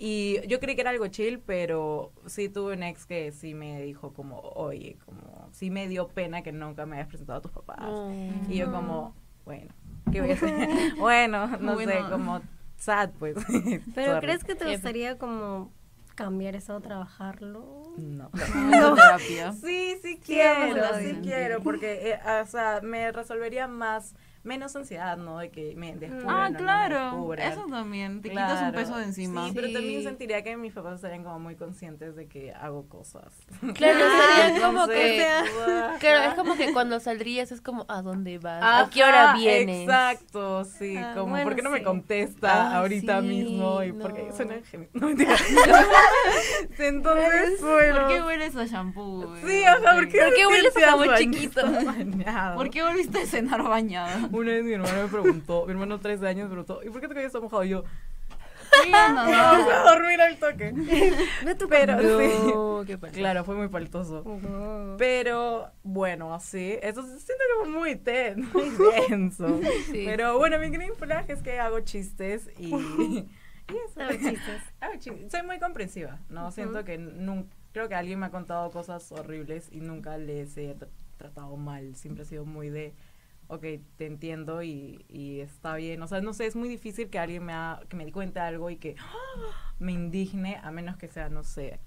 Y 0.02 0.40
yo 0.46 0.60
creí 0.60 0.76
que 0.76 0.80
era 0.80 0.90
algo 0.90 1.08
chill, 1.08 1.40
pero 1.40 2.10
sí 2.24 2.48
tuve 2.48 2.72
un 2.72 2.82
ex 2.82 3.04
que 3.04 3.32
sí 3.32 3.52
me 3.52 3.82
dijo 3.82 4.14
como, 4.14 4.40
oye, 4.40 4.96
como, 5.04 5.50
sí 5.52 5.68
me 5.68 5.88
dio 5.88 6.08
pena 6.08 6.40
que 6.40 6.52
nunca 6.52 6.86
me 6.86 6.96
hayas 6.96 7.08
presentado 7.08 7.40
a 7.40 7.42
tus 7.42 7.50
papás. 7.50 7.84
Y 8.48 8.56
yo 8.56 8.72
como, 8.72 9.14
bueno, 9.44 9.74
¿qué 10.10 10.22
voy 10.22 10.30
a 10.30 10.34
hacer? 10.34 10.68
bueno, 10.98 11.48
no 11.58 11.76
sé, 11.76 12.00
como 12.10 12.40
sad, 12.78 13.10
pues. 13.18 13.36
Pero 13.94 14.14
Sorry. 14.14 14.26
¿crees 14.26 14.42
que 14.42 14.54
te 14.54 14.72
gustaría 14.72 15.18
como 15.18 15.70
cambiar 16.14 16.56
eso 16.56 16.76
o 16.76 16.80
trabajarlo? 16.80 17.92
No. 17.98 18.30
No. 18.70 18.96
Sí, 19.52 19.98
sí 20.00 20.18
quiero, 20.24 20.98
sí 20.98 21.18
quiero, 21.22 21.62
porque, 21.62 22.12
eh, 22.12 22.40
o 22.42 22.46
sea, 22.46 22.80
me 22.82 23.12
resolvería 23.12 23.68
más, 23.68 24.14
menos 24.42 24.74
ansiedad, 24.76 25.16
¿no? 25.16 25.38
De 25.38 25.50
que 25.50 25.74
me 25.76 25.94
descubran 25.96 26.30
Ah, 26.30 26.40
o 26.40 26.44
no 26.44 26.50
me 26.50 26.56
claro. 26.58 27.04
descubran. 27.10 27.52
Eso 27.52 27.66
también. 27.66 28.22
Te 28.22 28.30
quitas 28.30 28.52
un 28.52 28.58
Claro. 28.58 28.76
peso 28.76 28.96
de 28.96 29.04
encima. 29.04 29.46
Sí, 29.46 29.52
pero 29.54 29.72
también 29.72 30.02
sentiría 30.02 30.42
que 30.42 30.56
mis 30.56 30.72
papás 30.72 30.94
estarían 30.96 31.22
como 31.24 31.38
muy 31.38 31.56
conscientes 31.56 32.16
de 32.16 32.26
que 32.26 32.52
hago 32.54 32.88
cosas. 32.88 33.32
Claro, 33.74 33.98
sería 34.54 34.66
como 34.66 34.86
que... 34.86 35.26
Claro, 36.00 36.30
es 36.30 36.34
como 36.34 36.56
que 36.56 36.72
cuando 36.72 36.98
saldrías 37.00 37.52
es 37.52 37.60
como, 37.60 37.84
¿a 37.88 38.00
dónde 38.02 38.38
vas? 38.38 38.62
Ajá, 38.62 38.80
¿A 38.86 38.90
qué 38.90 39.04
hora 39.04 39.34
vienes? 39.34 39.82
Exacto, 39.82 40.64
sí, 40.64 40.96
Ah, 40.96 41.12
como, 41.14 41.30
bueno, 41.30 41.44
¿por 41.44 41.54
qué 41.56 41.62
no 41.62 41.70
me 41.70 41.82
contesta 41.82 42.70
Ah, 42.72 42.78
ahorita 42.78 43.20
sí, 43.20 43.26
mismo? 43.26 43.82
Y 43.82 43.92
porque 43.92 44.22
no. 44.24 44.36
suena 44.36 44.60
genial. 44.70 44.90
No, 44.94 45.06
mentira. 45.08 45.36
Entonces, 46.78 47.60
bueno. 47.60 48.00
¿Por 48.00 48.08
qué 48.08 48.22
hueles 48.22 48.56
a 48.56 48.64
shampoo? 48.66 49.34
Sí, 49.46 49.64
ajá, 49.64 49.94
¿por 49.94 50.08
qué, 50.08 50.18
¿Por 50.18 50.34
qué 50.34 50.46
hueles 50.46 50.76
a 50.76 50.80
jabón 50.80 51.06
bañado? 51.08 51.18
chiquito? 51.32 51.62
bañado? 51.84 52.56
¿Por 52.56 52.70
qué 52.70 52.82
volviste 52.82 53.22
a 53.22 53.26
cenar 53.26 53.62
bañada? 53.62 54.28
Una 54.32 54.52
vez 54.52 54.64
mi 54.64 54.72
hermano 54.72 55.02
me 55.02 55.08
preguntó, 55.08 55.64
mi 55.66 55.72
hermano 55.72 55.96
de 55.98 56.02
13 56.02 56.26
años 56.28 56.44
me 56.48 56.50
preguntó, 56.50 56.80
¿y 56.84 56.90
por 56.90 57.00
qué 57.00 57.08
te 57.08 57.14
cabello 57.14 57.26
está 57.26 57.40
mojado? 57.40 57.64
Y 57.64 57.68
yo, 57.70 57.84
Sí, 58.84 58.88
no, 58.90 58.96
a 58.96 59.58
no. 59.58 59.84
dormir 59.90 60.20
al 60.20 60.36
toque. 60.38 60.70
Ve 61.44 61.54
tu 61.56 61.68
Pero 61.68 61.98
sí. 62.20 62.30
No, 62.46 62.84
qué 62.86 62.96
pasa. 62.98 63.12
Claro, 63.12 63.42
fue 63.44 63.56
muy 63.56 63.66
paltoso. 63.68 64.22
Ujú. 64.24 64.94
Pero 64.96 65.70
bueno, 65.82 66.32
así, 66.32 66.78
eso 66.80 67.02
se 67.02 67.18
siente 67.18 67.42
como 67.58 67.78
muy 67.80 67.96
ten, 67.96 68.48
muy 68.54 68.70
denso. 69.08 69.58
Sí. 69.86 70.04
Pero 70.06 70.38
bueno, 70.38 70.56
mi 70.60 70.68
green 70.70 70.94
flag 70.94 71.28
es 71.30 71.42
que 71.42 71.58
hago 71.58 71.80
chistes 71.80 72.48
y, 72.58 72.72
y 72.72 73.28
eso. 73.68 74.00
Hago 74.00 74.12
chistes. 74.12 74.62
Hago 74.80 74.94
chistes. 75.00 75.32
Soy 75.32 75.42
muy 75.42 75.58
comprensiva, 75.58 76.20
¿no? 76.28 76.52
Siento 76.52 76.84
que 76.84 76.96
nunca, 76.96 77.48
creo 77.72 77.88
que 77.88 77.96
alguien 77.96 78.20
me 78.20 78.26
ha 78.26 78.30
contado 78.30 78.70
cosas 78.70 79.10
horribles 79.10 79.68
y 79.72 79.80
nunca 79.80 80.16
les 80.16 80.56
he 80.56 80.76
tr- 80.76 80.86
tratado 81.18 81.56
mal. 81.56 81.96
Siempre 81.96 82.22
he 82.22 82.26
sido 82.26 82.44
muy 82.44 82.70
de, 82.70 82.92
ok, 83.50 83.64
te 83.96 84.06
entiendo 84.06 84.62
y, 84.62 85.04
y 85.08 85.40
está 85.40 85.74
bien. 85.76 86.00
O 86.02 86.06
sea, 86.06 86.20
no 86.20 86.32
sé, 86.32 86.46
es 86.46 86.56
muy 86.56 86.68
difícil 86.68 87.10
que 87.10 87.18
alguien 87.18 87.44
me, 87.44 87.52
ha, 87.52 87.80
que 87.88 87.96
me 87.96 88.04
di 88.04 88.12
cuenta 88.12 88.42
de 88.42 88.48
algo 88.48 88.70
y 88.70 88.76
que 88.76 88.94
¡ah! 88.98 89.72
me 89.78 89.92
indigne, 89.92 90.56
a 90.62 90.70
menos 90.70 90.96
que 90.96 91.08
sea, 91.08 91.28
no 91.28 91.42
sé, 91.42 91.80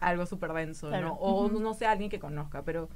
algo 0.00 0.26
súper 0.26 0.52
denso, 0.52 0.88
Claro. 0.88 1.08
¿no? 1.08 1.14
O 1.14 1.48
no 1.48 1.74
sé, 1.74 1.86
alguien 1.86 2.10
que 2.10 2.18
conozca, 2.18 2.62
pero 2.62 2.88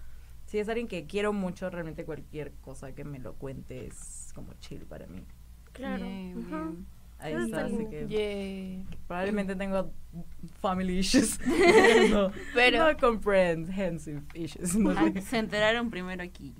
si 0.47 0.59
es 0.59 0.69
alguien 0.69 0.89
que 0.89 1.07
quiero 1.07 1.33
mucho, 1.33 1.71
realmente 1.71 2.05
cualquier 2.05 2.53
cosa 2.61 2.93
que 2.93 3.05
me 3.05 3.19
lo 3.21 3.35
cuente 3.35 3.87
es 3.87 4.33
como 4.35 4.53
chill 4.55 4.85
para 4.85 5.07
mí. 5.07 5.25
Claro. 5.73 6.05
Ahí 7.23 7.35
está, 7.35 7.67
así 7.67 7.87
que 7.91 8.07
Yeah. 8.09 8.99
probablemente 9.07 9.55
tengo 9.55 9.93
family 10.61 10.99
issues. 11.01 11.39
no, 12.11 12.33
Pero- 12.55 12.91
no 12.93 12.97
comprehensive 12.99 14.23
issues. 14.35 14.75
No 14.75 14.95
sé. 14.95 15.21
Se 15.21 15.39
enteraron 15.39 15.91
primero 15.91 16.23
aquí. 16.23 16.55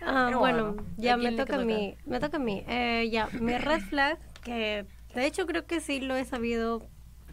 Ah, 0.00 0.30
bueno, 0.38 0.72
bueno, 0.72 0.84
ya 0.96 1.14
¿a 1.14 1.16
me 1.16 1.30
toca 1.32 1.42
a 1.42 1.46
toca? 1.46 1.64
mí. 1.64 1.96
Me 2.06 2.20
toca 2.20 2.36
a 2.36 2.40
mí. 2.40 2.64
Eh, 2.68 3.08
ya, 3.10 3.28
mi 3.32 3.56
red 3.58 3.80
flag, 3.80 4.18
que 4.44 4.86
de 5.14 5.26
hecho 5.26 5.46
creo 5.46 5.66
que 5.66 5.80
sí 5.80 6.00
lo 6.00 6.14
he 6.16 6.24
sabido 6.24 6.82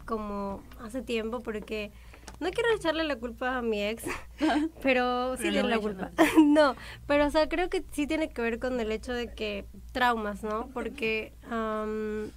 como 0.04 0.62
hace 0.82 1.02
tiempo, 1.02 1.40
porque 1.40 1.92
no 2.40 2.50
quiero 2.50 2.70
echarle 2.74 3.04
la 3.04 3.16
culpa 3.16 3.56
a 3.56 3.62
mi 3.62 3.82
ex, 3.82 4.04
pero 4.82 5.36
sí 5.36 5.42
Pero 5.44 5.52
tiene 5.52 5.68
la 5.68 5.78
culpa. 5.78 6.10
no, 6.44 6.76
pero 7.06 7.26
o 7.26 7.30
sea, 7.30 7.48
creo 7.48 7.70
que 7.70 7.84
sí 7.92 8.06
tiene 8.06 8.28
que 8.28 8.42
ver 8.42 8.58
con 8.58 8.78
el 8.80 8.90
hecho 8.92 9.12
de 9.12 9.32
que 9.32 9.64
traumas, 9.92 10.42
¿no? 10.42 10.68
Porque 10.74 11.32
am, 11.50 12.30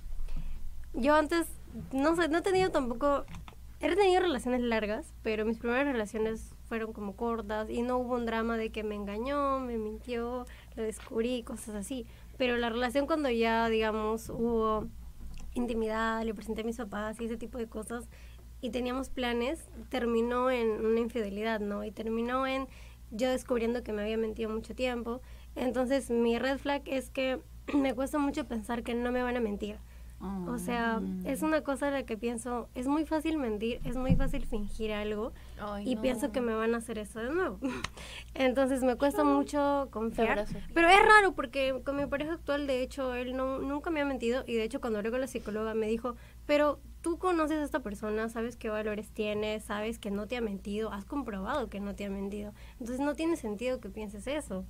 yo 0.93 1.15
antes, 1.15 1.47
no 1.91 2.15
sé, 2.15 2.29
no 2.29 2.37
he 2.39 2.41
tenido 2.41 2.69
tampoco, 2.71 3.25
he 3.79 3.95
tenido 3.95 4.21
relaciones 4.21 4.61
largas, 4.61 5.13
pero 5.23 5.45
mis 5.45 5.57
primeras 5.57 5.85
relaciones 5.85 6.53
fueron 6.69 6.93
como 6.93 7.15
cortas 7.15 7.69
y 7.69 7.81
no 7.81 7.97
hubo 7.97 8.13
un 8.13 8.25
drama 8.25 8.55
de 8.55 8.69
que 8.71 8.83
me 8.83 8.95
engañó, 8.95 9.59
me 9.59 9.77
mintió, 9.77 10.45
lo 10.75 10.83
descubrí, 10.83 11.43
cosas 11.43 11.75
así. 11.75 12.05
Pero 12.37 12.55
la 12.55 12.69
relación 12.69 13.07
cuando 13.07 13.29
ya, 13.29 13.67
digamos, 13.67 14.29
hubo 14.29 14.87
intimidad, 15.55 16.23
le 16.23 16.33
presenté 16.33 16.61
a 16.61 16.63
mis 16.63 16.77
papás 16.77 17.19
y 17.19 17.25
ese 17.25 17.37
tipo 17.37 17.57
de 17.57 17.67
cosas 17.67 18.07
y 18.61 18.69
teníamos 18.69 19.09
planes, 19.09 19.67
terminó 19.89 20.51
en 20.51 20.85
una 20.85 20.99
infidelidad, 20.99 21.59
¿no? 21.59 21.83
Y 21.83 21.91
terminó 21.91 22.45
en 22.45 22.67
yo 23.11 23.29
descubriendo 23.29 23.83
que 23.83 23.91
me 23.91 24.03
había 24.03 24.17
mentido 24.17 24.49
mucho 24.49 24.75
tiempo. 24.75 25.21
Entonces 25.55 26.11
mi 26.11 26.37
red 26.37 26.59
flag 26.59 26.83
es 26.85 27.09
que 27.09 27.41
me 27.73 27.95
cuesta 27.95 28.19
mucho 28.19 28.45
pensar 28.45 28.83
que 28.83 28.93
no 28.93 29.11
me 29.11 29.23
van 29.23 29.37
a 29.37 29.39
mentir. 29.39 29.77
O 30.21 30.57
sea, 30.57 31.01
es 31.23 31.43
una 31.43 31.61
cosa 31.61 31.87
en 31.87 31.93
la 31.93 32.03
que 32.03 32.17
pienso, 32.17 32.67
es 32.75 32.87
muy 32.87 33.05
fácil 33.05 33.37
mentir, 33.37 33.79
es 33.85 33.95
muy 33.95 34.15
fácil 34.15 34.45
fingir 34.45 34.91
algo 34.91 35.31
Ay, 35.59 35.89
y 35.89 35.95
no. 35.95 36.01
pienso 36.01 36.31
que 36.33 36.41
me 36.41 36.53
van 36.53 36.73
a 36.75 36.79
hacer 36.79 36.97
eso 36.97 37.19
de 37.19 37.29
nuevo. 37.29 37.57
Entonces 38.33 38.83
me 38.83 38.95
cuesta 38.97 39.23
mucho 39.23 39.87
confiar. 39.91 40.45
Pero 40.73 40.89
es 40.89 40.99
raro 40.99 41.33
porque 41.35 41.81
con 41.85 41.95
mi 41.95 42.05
pareja 42.05 42.33
actual, 42.33 42.67
de 42.67 42.81
hecho, 42.81 43.15
él 43.15 43.37
no, 43.37 43.59
nunca 43.59 43.91
me 43.91 44.01
ha 44.01 44.05
mentido 44.05 44.43
y 44.45 44.55
de 44.55 44.63
hecho 44.63 44.81
cuando 44.81 44.99
hablé 44.99 45.11
con 45.11 45.21
la 45.21 45.27
psicóloga 45.27 45.73
me 45.73 45.87
dijo, 45.87 46.15
pero 46.45 46.79
tú 47.01 47.17
conoces 47.17 47.59
a 47.59 47.63
esta 47.63 47.79
persona, 47.79 48.27
sabes 48.27 48.57
qué 48.57 48.69
valores 48.69 49.11
tiene, 49.11 49.61
sabes 49.61 49.99
que 49.99 50.11
no 50.11 50.27
te 50.27 50.35
ha 50.35 50.41
mentido, 50.41 50.91
has 50.91 51.05
comprobado 51.05 51.69
que 51.69 51.79
no 51.79 51.95
te 51.95 52.05
ha 52.05 52.09
mentido. 52.09 52.53
Entonces 52.73 52.99
no 52.99 53.15
tiene 53.15 53.37
sentido 53.37 53.79
que 53.79 53.89
pienses 53.89 54.27
eso. 54.27 54.65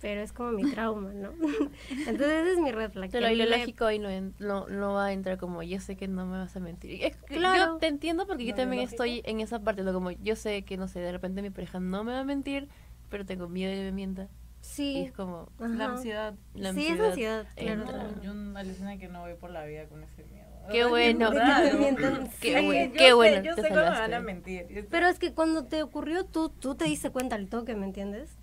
Pero 0.00 0.22
es 0.22 0.32
como 0.32 0.52
mi 0.52 0.70
trauma, 0.70 1.12
¿no? 1.12 1.30
Entonces 1.90 2.28
ese 2.42 2.52
es 2.52 2.58
mi 2.58 2.72
red 2.72 2.90
flag. 2.90 3.10
Pero 3.10 3.28
lo 3.28 3.36
me- 3.36 3.46
lógico 3.46 3.84
ahí 3.84 3.98
no, 3.98 4.08
en- 4.08 4.34
no, 4.38 4.66
no 4.68 4.94
va 4.94 5.06
a 5.06 5.12
entrar 5.12 5.36
como 5.36 5.62
yo 5.62 5.78
sé 5.80 5.96
que 5.96 6.08
no 6.08 6.24
me 6.26 6.38
vas 6.38 6.56
a 6.56 6.60
mentir. 6.60 7.02
Es 7.04 7.16
Claro. 7.26 7.74
Yo 7.74 7.78
te 7.78 7.86
entiendo 7.88 8.26
porque 8.26 8.44
yo 8.46 8.52
No, 8.52 8.56
también 8.56 8.82
lógico. 8.82 9.02
estoy 9.04 9.22
en 9.24 9.40
esa 9.40 9.58
parte, 9.60 9.82
¿no? 9.82 9.92
como 9.92 10.10
yo 10.10 10.36
sé 10.36 10.62
que, 10.62 10.76
no 10.78 10.88
sé, 10.88 11.00
de 11.00 11.12
repente 11.12 11.42
mi 11.42 11.50
pareja 11.50 11.80
no 11.80 12.02
me 12.04 12.12
va 12.12 12.20
a 12.20 12.24
mentir, 12.24 12.68
pero 13.10 13.26
tengo 13.26 13.48
miedo 13.48 13.70
de 13.70 13.76
que 13.76 13.82
me 13.84 13.92
mienta. 13.92 14.22
Y 14.22 14.28
Sí. 14.62 14.98
es 15.06 15.12
como... 15.12 15.48
Ajá. 15.58 15.68
La 15.68 15.84
ansiedad. 15.86 16.34
La 16.54 16.72
sí, 16.72 16.86
es 16.86 17.00
ansiedad, 17.00 17.46
claro. 17.56 17.84
Yo 18.22 18.32
alucina 18.56 18.98
que 18.98 19.08
no 19.08 19.20
voy 19.20 19.34
por 19.34 19.50
la 19.50 19.64
vida 19.64 19.86
con 19.86 20.02
ese 20.02 20.24
miedo. 20.24 20.48
Qué 20.70 20.84
bueno. 20.84 21.30
Qué 21.30 22.58
sí. 22.58 22.66
bueno, 22.66 22.92
yo 22.92 22.92
qué 22.92 22.98
sé, 23.08 23.12
bueno, 23.14 23.42
Yo 23.42 23.54
te 23.54 23.62
sé 23.62 23.70
me 23.70 23.76
van 23.82 24.14
a 24.14 24.20
mentir. 24.20 24.86
Pero 24.90 25.06
es 25.08 25.18
que 25.18 25.32
cuando 25.34 25.64
te 25.66 25.82
ocurrió, 25.82 26.24
tú, 26.24 26.48
tú 26.50 26.74
te 26.74 26.84
diste 26.84 27.10
cuenta 27.10 27.36
al 27.36 27.48
toque, 27.48 27.74
¿me 27.74 27.86
entiendes? 27.86 28.36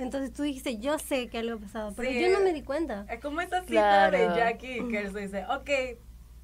Entonces 0.00 0.32
tú 0.32 0.42
dijiste, 0.42 0.78
yo 0.78 0.98
sé 0.98 1.28
que 1.28 1.38
algo 1.38 1.56
ha 1.56 1.60
pasado, 1.60 1.92
pero 1.96 2.10
Sí. 2.10 2.20
yo 2.20 2.28
no 2.30 2.40
me 2.44 2.52
di 2.52 2.62
cuenta. 2.62 3.06
Es 3.08 3.20
como 3.20 3.40
esa 3.40 3.60
cita 3.60 3.70
Claro. 4.10 4.18
de 4.18 4.26
Jackie 4.36 4.88
que 4.88 4.98
él 5.00 5.12
se 5.12 5.20
dice, 5.20 5.44
ok, 5.48 5.70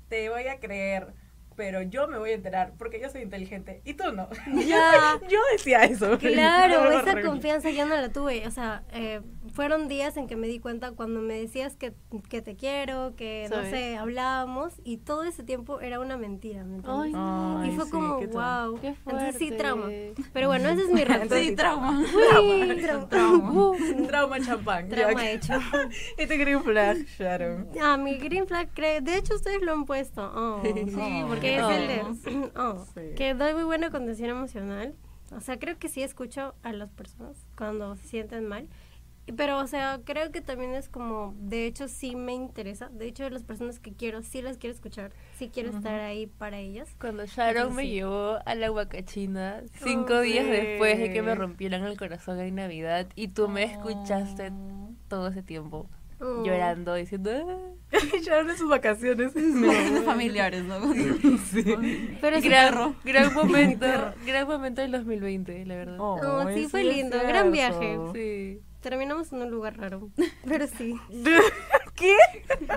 te 0.08 0.28
voy 0.28 0.46
a 0.48 0.58
creer, 0.60 1.08
pero 1.56 1.80
yo 1.82 2.06
me 2.06 2.18
voy 2.18 2.30
a 2.30 2.34
enterar 2.34 2.74
porque 2.78 3.00
yo 3.00 3.08
soy 3.08 3.22
inteligente 3.22 3.80
y 3.84 3.94
tú 3.94 4.12
no. 4.12 4.28
Ya. 4.66 5.18
yo 5.28 5.38
decía 5.52 5.84
eso. 5.84 6.18
Claro, 6.18 6.90
esa 7.00 7.22
confianza 7.22 7.70
yo 7.70 7.86
no 7.86 7.96
la 7.96 8.10
tuve. 8.10 8.46
O 8.46 8.50
sea, 8.50 8.82
eh, 8.92 9.20
fueron 9.56 9.88
días 9.88 10.18
en 10.18 10.26
que 10.26 10.36
me 10.36 10.46
di 10.48 10.58
cuenta 10.58 10.92
cuando 10.92 11.20
me 11.22 11.32
decías 11.32 11.76
que, 11.76 11.94
que 12.28 12.42
te 12.42 12.56
quiero, 12.56 13.16
que 13.16 13.48
no 13.50 13.62
sé, 13.62 13.96
hablábamos 13.96 14.74
y 14.84 14.98
todo 14.98 15.24
ese 15.24 15.42
tiempo 15.44 15.80
era 15.80 15.98
una 15.98 16.18
mentira, 16.18 16.62
¿me 16.62 16.76
entiendes? 16.76 17.14
Ay, 17.16 17.64
Ay, 17.64 17.70
y 17.70 17.74
fue 17.76 17.86
sí, 17.86 17.90
como, 17.90 18.18
qué 18.20 18.26
wow. 18.26 18.78
Qué 18.80 18.88
Entonces 18.88 19.36
sí, 19.38 19.50
trauma. 19.52 19.86
Pero 20.34 20.48
bueno, 20.48 20.68
ese 20.68 20.82
es 20.82 20.90
mi 20.90 21.02
reto. 21.04 21.34
Sí, 21.34 21.56
trauma. 21.56 22.00
Uy, 22.42 22.82
trauma. 22.82 23.08
Trauma. 23.08 23.72
Trauma 24.06 24.40
champán. 24.40 24.88
Trauma 24.90 25.30
hecho. 25.30 25.54
Este 26.18 26.36
green 26.36 26.62
flag, 26.62 26.98
Sharon. 27.18 27.68
Ah, 27.80 27.96
mi 27.96 28.18
green 28.18 28.46
flag, 28.46 28.68
cre- 28.74 29.00
de 29.00 29.16
hecho 29.16 29.34
ustedes 29.36 29.62
lo 29.62 29.72
han 29.72 29.86
puesto. 29.86 30.30
Oh. 30.36 30.60
Sí, 30.62 31.24
porque 31.26 31.40
que 31.40 31.56
es 31.56 31.64
el 31.70 31.88
de 31.88 32.50
oh, 32.60 32.84
Sí. 32.94 33.14
que 33.16 33.32
doy 33.32 33.54
muy 33.54 33.64
buena 33.64 33.90
contención 33.90 34.28
emocional. 34.28 34.94
O 35.34 35.40
sea, 35.40 35.58
creo 35.58 35.78
que 35.78 35.88
sí 35.88 36.02
escucho 36.02 36.54
a 36.62 36.72
las 36.72 36.90
personas 36.90 37.36
cuando 37.56 37.96
se 37.96 38.06
sienten 38.06 38.46
mal. 38.46 38.68
Pero, 39.36 39.58
o 39.58 39.66
sea, 39.66 40.00
creo 40.04 40.30
que 40.30 40.40
también 40.40 40.74
es 40.74 40.88
como, 40.88 41.34
de 41.38 41.66
hecho, 41.66 41.88
sí 41.88 42.14
me 42.14 42.32
interesa. 42.32 42.88
De 42.90 43.06
hecho, 43.08 43.28
las 43.28 43.42
personas 43.42 43.80
que 43.80 43.92
quiero, 43.92 44.22
sí 44.22 44.40
las 44.42 44.56
quiero 44.56 44.74
escuchar. 44.74 45.12
Sí 45.36 45.50
quiero 45.52 45.70
estar 45.70 45.98
ahí 46.00 46.26
para 46.28 46.58
ellas. 46.58 46.94
Cuando 47.00 47.26
Sharon 47.26 47.74
me 47.74 47.82
Sí. 47.82 47.90
llevó 47.90 48.38
a 48.46 48.54
la 48.54 48.70
Huacachina 48.70 49.62
cinco 49.82 50.14
Oh, 50.14 50.20
días 50.20 50.44
sí. 50.44 50.50
después 50.52 50.98
de 50.98 51.12
que 51.12 51.22
me 51.22 51.34
rompieran 51.34 51.84
el 51.84 51.96
corazón 51.98 52.38
en 52.40 52.54
Navidad 52.54 53.08
y 53.16 53.28
tú 53.28 53.48
me 53.48 53.64
escuchaste 53.64 54.50
Oh. 54.52 54.90
todo 55.08 55.28
ese 55.28 55.42
tiempo 55.42 55.88
Oh. 56.20 56.44
llorando, 56.44 56.94
diciendo... 56.94 57.30
"Ah". 57.32 57.72
Sharon 58.22 58.50
en 58.50 58.56
sus 58.56 58.68
vacaciones. 58.70 59.34
Vacaciones 59.34 60.04
familiares, 60.04 60.64
¿no? 60.64 60.76
Pero 62.20 62.40
sí, 62.40 62.48
gran, 62.48 62.96
gran 63.04 63.34
momento, 63.34 63.86
gran 64.24 64.46
momento 64.46 64.80
del 64.82 64.92
2020, 64.92 65.64
la 65.66 65.74
verdad. 65.76 65.96
Oh, 65.98 66.16
No, 66.22 66.52
sí, 66.54 66.66
fue 66.68 66.84
lindo, 66.84 67.18
gran 67.26 67.52
viaje. 67.52 67.98
Sí. 68.14 68.60
Terminamos 68.90 69.32
en 69.32 69.42
un 69.42 69.50
lugar 69.50 69.76
raro. 69.78 70.10
Pero 70.48 70.66
sí. 70.68 70.94
¿Qué? 71.96 72.14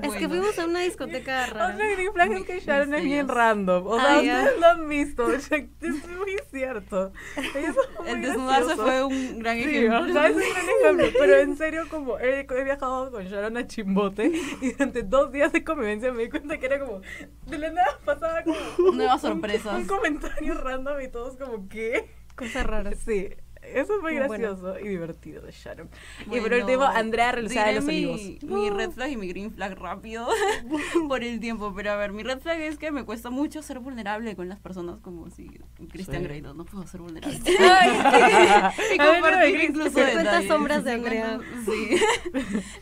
Es 0.02 0.14
que 0.16 0.30
fuimos 0.30 0.58
a 0.58 0.66
una 0.66 0.80
discoteca 0.80 1.46
rara. 1.48 1.74
Otro 1.76 1.86
green 1.94 2.14
flag 2.14 2.32
es 2.32 2.46
que 2.46 2.60
Sharon 2.62 2.94
es 2.94 3.04
bien 3.04 3.28
random. 3.28 3.86
O 3.86 4.00
sea, 4.00 4.18
Ah, 4.18 4.22
ya. 4.24 4.40
ustedes 4.40 4.60
lo 4.60 4.66
han 4.68 4.90
visto. 4.90 5.28
Es 5.34 5.52
muy 6.08 6.38
cierto. 6.50 7.12
El 8.08 8.22
desnudarse 8.22 8.76
fue 8.78 9.04
un 9.04 9.40
gran 9.40 9.58
Sí, 9.58 9.64
ejemplo. 9.64 9.98
es 10.00 10.06
un 10.08 10.14
gran 10.14 10.32
ejemplo. 10.40 11.08
Pero 11.20 11.36
en 11.40 11.58
serio, 11.58 11.84
como 11.90 12.18
he, 12.18 12.40
he 12.50 12.64
viajado 12.64 13.12
con 13.12 13.26
Sharon 13.26 13.58
a 13.58 13.68
Chimbote 13.68 14.32
y 14.62 14.72
durante 14.72 15.04
dos 15.04 15.32
días 15.34 15.52
de 15.52 15.64
convivencia 15.66 16.12
me 16.14 16.24
di 16.24 16.30
cuenta 16.30 16.58
que 16.58 16.66
era 16.66 16.80
como. 16.80 17.02
De 17.46 17.58
la 17.58 17.72
nada 17.72 18.00
pasaba 18.06 18.42
como. 18.44 18.58
Nuevas 18.94 19.22
un- 19.26 19.32
sorpresas. 19.32 19.76
Un, 19.80 19.86
comentario 19.86 20.54
random 20.56 21.02
y 21.02 21.08
todos 21.10 21.36
como, 21.36 21.68
¿qué? 21.68 22.10
Cosas 22.36 22.66
raras. 22.66 22.96
Sí. 23.06 23.30
Eso 23.74 23.96
es 23.96 24.02
muy 24.02 24.18
Bueno. 24.18 24.28
gracioso 24.30 24.80
y 24.80 24.88
divertido 24.88 25.42
de 25.42 25.52
Sharon. 25.52 25.90
y 26.26 26.30
por 26.30 26.42
Bueno, 26.50 26.58
último, 26.66 26.84
Andrea 26.84 27.32
realizada 27.32 27.68
de 27.68 27.76
los 27.76 27.86
mi, 27.86 28.06
olivos. 28.06 28.44
Mi 28.44 28.70
red 28.70 28.92
flag 28.92 29.12
y 29.12 29.18
mi 29.18 29.28
green 29.28 29.52
flag 29.52 29.78
rápido 29.78 30.28
por 31.08 31.24
el 31.24 31.40
tiempo. 31.40 31.74
Pero 31.76 31.92
a 31.92 31.96
ver, 31.96 32.12
mi 32.12 32.24
red 32.24 32.40
flag 32.40 32.60
es 32.62 32.78
que 32.78 32.92
me 32.92 33.04
cuesta 33.06 33.30
mucho 33.30 33.62
ser 33.62 33.80
vulnerable 33.80 34.36
con 34.36 34.50
las 34.50 34.60
personas 34.60 35.00
como 35.02 35.30
si 35.30 35.50
Christian 35.92 36.22
Sí. 36.22 36.24
Grey, 36.28 36.42
no, 36.42 36.54
no 36.54 36.66
puedo 36.66 36.86
ser 36.88 37.02
vulnerable. 37.02 37.40
Y 38.94 38.98
ver, 38.98 39.08
compartir 39.22 39.58
no, 39.58 39.64
incluso 39.64 40.00
detalles. 40.00 40.48
sombras 40.48 40.84
de 40.84 40.92
Andrea. 40.94 41.40
Sí. 41.66 41.98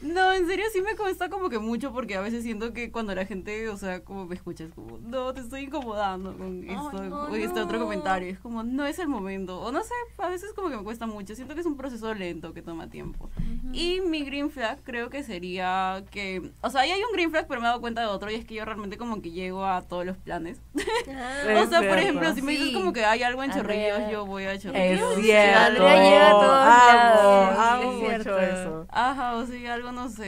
No, 0.01 0.33
en 0.33 0.47
serio 0.47 0.65
sí 0.71 0.81
me 0.81 0.95
cuesta 0.95 1.29
como 1.29 1.49
que 1.49 1.59
mucho 1.59 1.91
porque 1.93 2.15
a 2.15 2.21
veces 2.21 2.43
siento 2.43 2.73
que 2.73 2.91
cuando 2.91 3.13
la 3.15 3.25
gente, 3.25 3.69
o 3.69 3.77
sea, 3.77 4.03
como 4.03 4.25
me 4.25 4.35
escucha 4.35 4.63
es 4.63 4.73
como, 4.73 4.97
no, 4.99 5.33
te 5.33 5.41
estoy 5.41 5.61
incomodando 5.63 6.35
con 6.37 6.63
esto 6.63 7.03
no, 7.03 7.23
o 7.23 7.35
este 7.35 7.59
otro 7.59 7.77
no. 7.77 7.83
comentario. 7.85 8.29
Es 8.31 8.39
como, 8.39 8.63
no 8.63 8.85
es 8.85 8.99
el 8.99 9.07
momento. 9.07 9.59
O 9.61 9.71
no 9.71 9.83
sé, 9.83 9.93
a 10.17 10.29
veces 10.29 10.53
como 10.53 10.69
que 10.69 10.76
me 10.77 10.83
cuesta 10.83 11.05
mucho. 11.07 11.35
Siento 11.35 11.53
que 11.55 11.61
es 11.61 11.65
un 11.67 11.75
proceso 11.77 12.13
lento 12.13 12.53
que 12.53 12.61
toma 12.61 12.89
tiempo. 12.89 13.29
Y 13.73 14.01
mi 14.01 14.23
green 14.23 14.49
flag 14.49 14.79
creo 14.83 15.09
que 15.09 15.23
sería 15.23 16.03
que, 16.11 16.51
o 16.61 16.69
sea, 16.69 16.81
ahí 16.81 16.91
hay 16.91 17.01
un 17.03 17.11
green 17.13 17.31
flag, 17.31 17.47
pero 17.47 17.59
me 17.61 17.67
he 17.67 17.69
dado 17.69 17.81
cuenta 17.81 18.01
de 18.01 18.07
otro 18.07 18.29
y 18.31 18.35
es 18.35 18.45
que 18.45 18.55
yo 18.55 18.65
realmente 18.65 18.97
como 18.97 19.21
que 19.21 19.31
llego 19.31 19.65
a 19.65 19.81
todos 19.81 20.05
los 20.05 20.17
planes. 20.17 20.61
Ah, 21.09 21.41
Es 21.47 21.61
o 21.67 21.69
sea, 21.69 21.79
por 21.79 21.97
ejemplo, 21.97 22.33
si 22.33 22.41
me 22.41 22.51
dices 22.53 22.67
Sí. 22.67 22.73
como 22.73 22.91
que 22.93 23.05
hay 23.05 23.23
algo 23.23 23.43
en. 23.43 23.51
Chorrillos, 23.51 24.11
yo 24.11 24.25
voy 24.25 24.43
a 24.43 24.53
Es 24.53 24.63
Chorrillos. 24.63 25.15
cierto. 25.21 25.59
Andrea 25.59 26.03
llega 26.03 26.27
a 26.27 26.31
todos 26.31 26.67
amo, 26.67 27.51
lados. 27.51 27.57
Amo 27.59 27.81
Es 27.91 27.97
mucho 27.97 28.07
cierto. 28.23 28.39
eso. 28.39 28.85
Ajá, 28.89 29.35
o 29.35 29.45
sea, 29.45 29.73
algo 29.73 29.91
no 29.91 30.09
sé. 30.09 30.25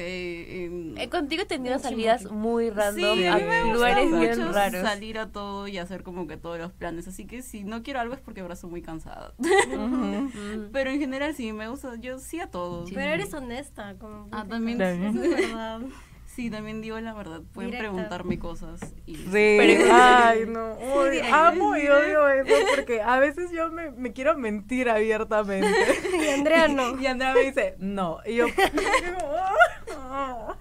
Eh, 0.65 1.09
contigo 1.09 1.43
he 1.43 1.45
tenido 1.45 1.79
salidas 1.79 2.29
muy 2.31 2.69
random 2.69 3.17
Sí, 3.17 3.25
a 3.25 3.37
mí 3.37 3.43
me 3.43 3.61
gusta 3.63 3.73
lugares 3.73 4.09
mucho 4.09 4.19
bien 4.19 4.53
raros. 4.53 4.81
salir 4.81 5.19
a 5.19 5.27
todo 5.31 5.67
y 5.67 5.77
hacer 5.77 6.03
como 6.03 6.27
que 6.27 6.37
todos 6.37 6.57
los 6.59 6.71
planes. 6.71 7.07
Así 7.07 7.25
que 7.25 7.41
si 7.41 7.63
no 7.63 7.83
quiero 7.83 7.99
algo 7.99 8.13
es 8.13 8.19
porque 8.21 8.41
ahora 8.41 8.53
estoy 8.53 8.69
muy 8.69 8.81
cansada. 8.81 9.33
Ujú. 9.39 10.28
Mm. 10.33 10.71
Pero 10.71 10.89
en 10.91 10.99
general 10.99 11.33
sí, 11.35 11.51
me 11.53 11.67
gusta. 11.69 11.95
Yo 11.99 12.19
sí 12.19 12.39
a 12.39 12.47
todos. 12.49 12.89
Pero 12.93 13.11
eres 13.11 13.33
honesta. 13.33 13.95
Como 13.99 14.27
Ah, 14.31 14.45
también. 14.47 14.77
También. 14.77 15.17
Es 15.17 15.29
verdad. 15.49 15.81
Sí, 16.29 16.49
también 16.49 16.79
digo 16.79 16.97
la 17.01 17.13
verdad. 17.13 17.41
Pueden 17.53 17.71
Directa. 17.71 17.91
preguntarme 17.91 18.39
cosas. 18.39 18.79
Y 19.05 19.15
Sí, 19.15 19.25
Pero- 19.31 19.89
ay, 19.91 20.45
no. 20.47 20.73
Uy, 20.75 21.19
amo 21.33 21.75
y 21.75 21.85
odio 21.87 22.29
eso 22.29 22.55
porque 22.75 23.01
a 23.01 23.19
veces 23.19 23.51
yo 23.51 23.69
me, 23.71 23.91
me 23.91 24.13
quiero 24.13 24.37
mentir 24.37 24.89
abiertamente. 24.89 25.67
Y 26.23 26.27
Andrea 26.29 26.69
no. 26.69 26.97
Y 27.01 27.07
Andrea 27.07 27.33
me 27.33 27.41
dice, 27.41 27.75
no. 27.79 28.19
Y 28.25 28.35
yo, 28.35 28.45
como, 28.45 29.33
"Ah, 29.35 29.55
ah". 29.97 30.55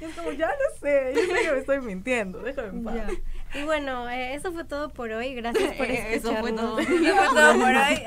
Y 0.00 0.04
es 0.04 0.14
como, 0.16 0.32
ya 0.32 0.48
lo 0.48 0.78
sé, 0.80 1.12
yo 1.14 1.20
sé 1.22 1.42
que 1.44 1.52
me 1.52 1.58
estoy 1.60 1.80
mintiendo, 1.80 2.40
déjame 2.40 2.68
en 2.68 2.84
paz. 2.84 2.94
Ya. 2.96 3.08
Y 3.54 3.64
bueno, 3.64 4.08
eh, 4.08 4.34
eso 4.34 4.50
fue 4.52 4.64
todo 4.64 4.88
por 4.90 5.10
hoy. 5.10 5.34
Gracias 5.34 5.74
por 5.74 5.86
Eh, 5.90 6.14
eso 6.14 6.34
fue 6.36 6.50
escucharnos. 6.50 6.60
todo. 6.60 6.78
Eso 6.80 6.88
fue 7.16 7.28
todo 7.40 7.52
por 7.54 7.68
hoy. 7.68 8.02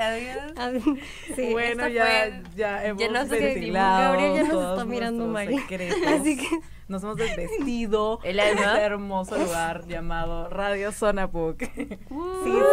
Adiós. 0.58 0.98
Sí, 1.36 1.52
bueno, 1.52 1.88
ya, 1.88 2.06
fue- 2.06 2.42
ya 2.56 2.84
hemos 2.86 3.02
ya 3.02 3.10
nos 3.12 3.30
ventilado 3.30 4.14
Gabriel 4.14 4.34
ya 4.36 4.42
nos 4.42 4.50
todos 4.52 4.72
está 4.80 4.86
mirando 4.86 5.28
mal. 5.28 5.48
Así 6.08 6.38
que 6.38 6.48
Nos 6.88 7.04
hemos 7.04 7.18
desvestido 7.18 8.20
en 8.24 8.40
este 8.40 8.64
hermoso 8.82 9.38
lugar 9.38 9.86
llamado 9.88 10.50
Radio 10.50 10.92
Zona 10.92 11.30
Puc. 11.32 11.60
sí, 11.64 11.88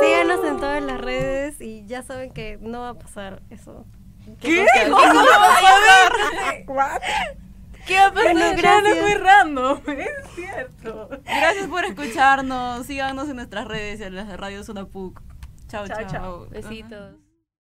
síganos 0.02 0.44
en 0.44 0.56
todas 0.58 0.82
las 0.82 1.00
redes 1.00 1.60
y 1.60 1.84
ya 1.86 2.02
saben 2.02 2.30
que 2.32 2.58
no 2.60 2.80
va 2.80 2.90
a 2.90 2.94
pasar 2.94 3.42
eso. 3.50 3.84
¿Qué? 4.40 4.64
What? 6.66 7.00
¿Qué 7.86 7.96
va 7.96 8.06
a 8.06 8.12
pasar? 8.12 8.32
Bueno, 8.32 8.50
no 8.50 8.56
gracias. 8.56 8.96
es 8.96 9.02
muy 9.02 9.14
random, 9.14 9.80
es 9.88 10.30
cierto. 10.34 11.08
Gracias 11.24 11.66
por 11.68 11.84
escucharnos. 11.84 12.86
Síganos 12.86 13.28
en 13.28 13.36
nuestras 13.36 13.66
redes 13.66 14.00
y 14.00 14.04
en 14.04 14.14
las 14.16 14.28
de 14.28 14.36
Radio 14.36 14.62
Zona 14.64 14.86
PUC. 14.86 15.20
Chao, 15.68 15.86
Chao, 15.88 15.98
chao. 16.02 16.06
chao. 16.10 16.46
Besitos. 16.50 17.21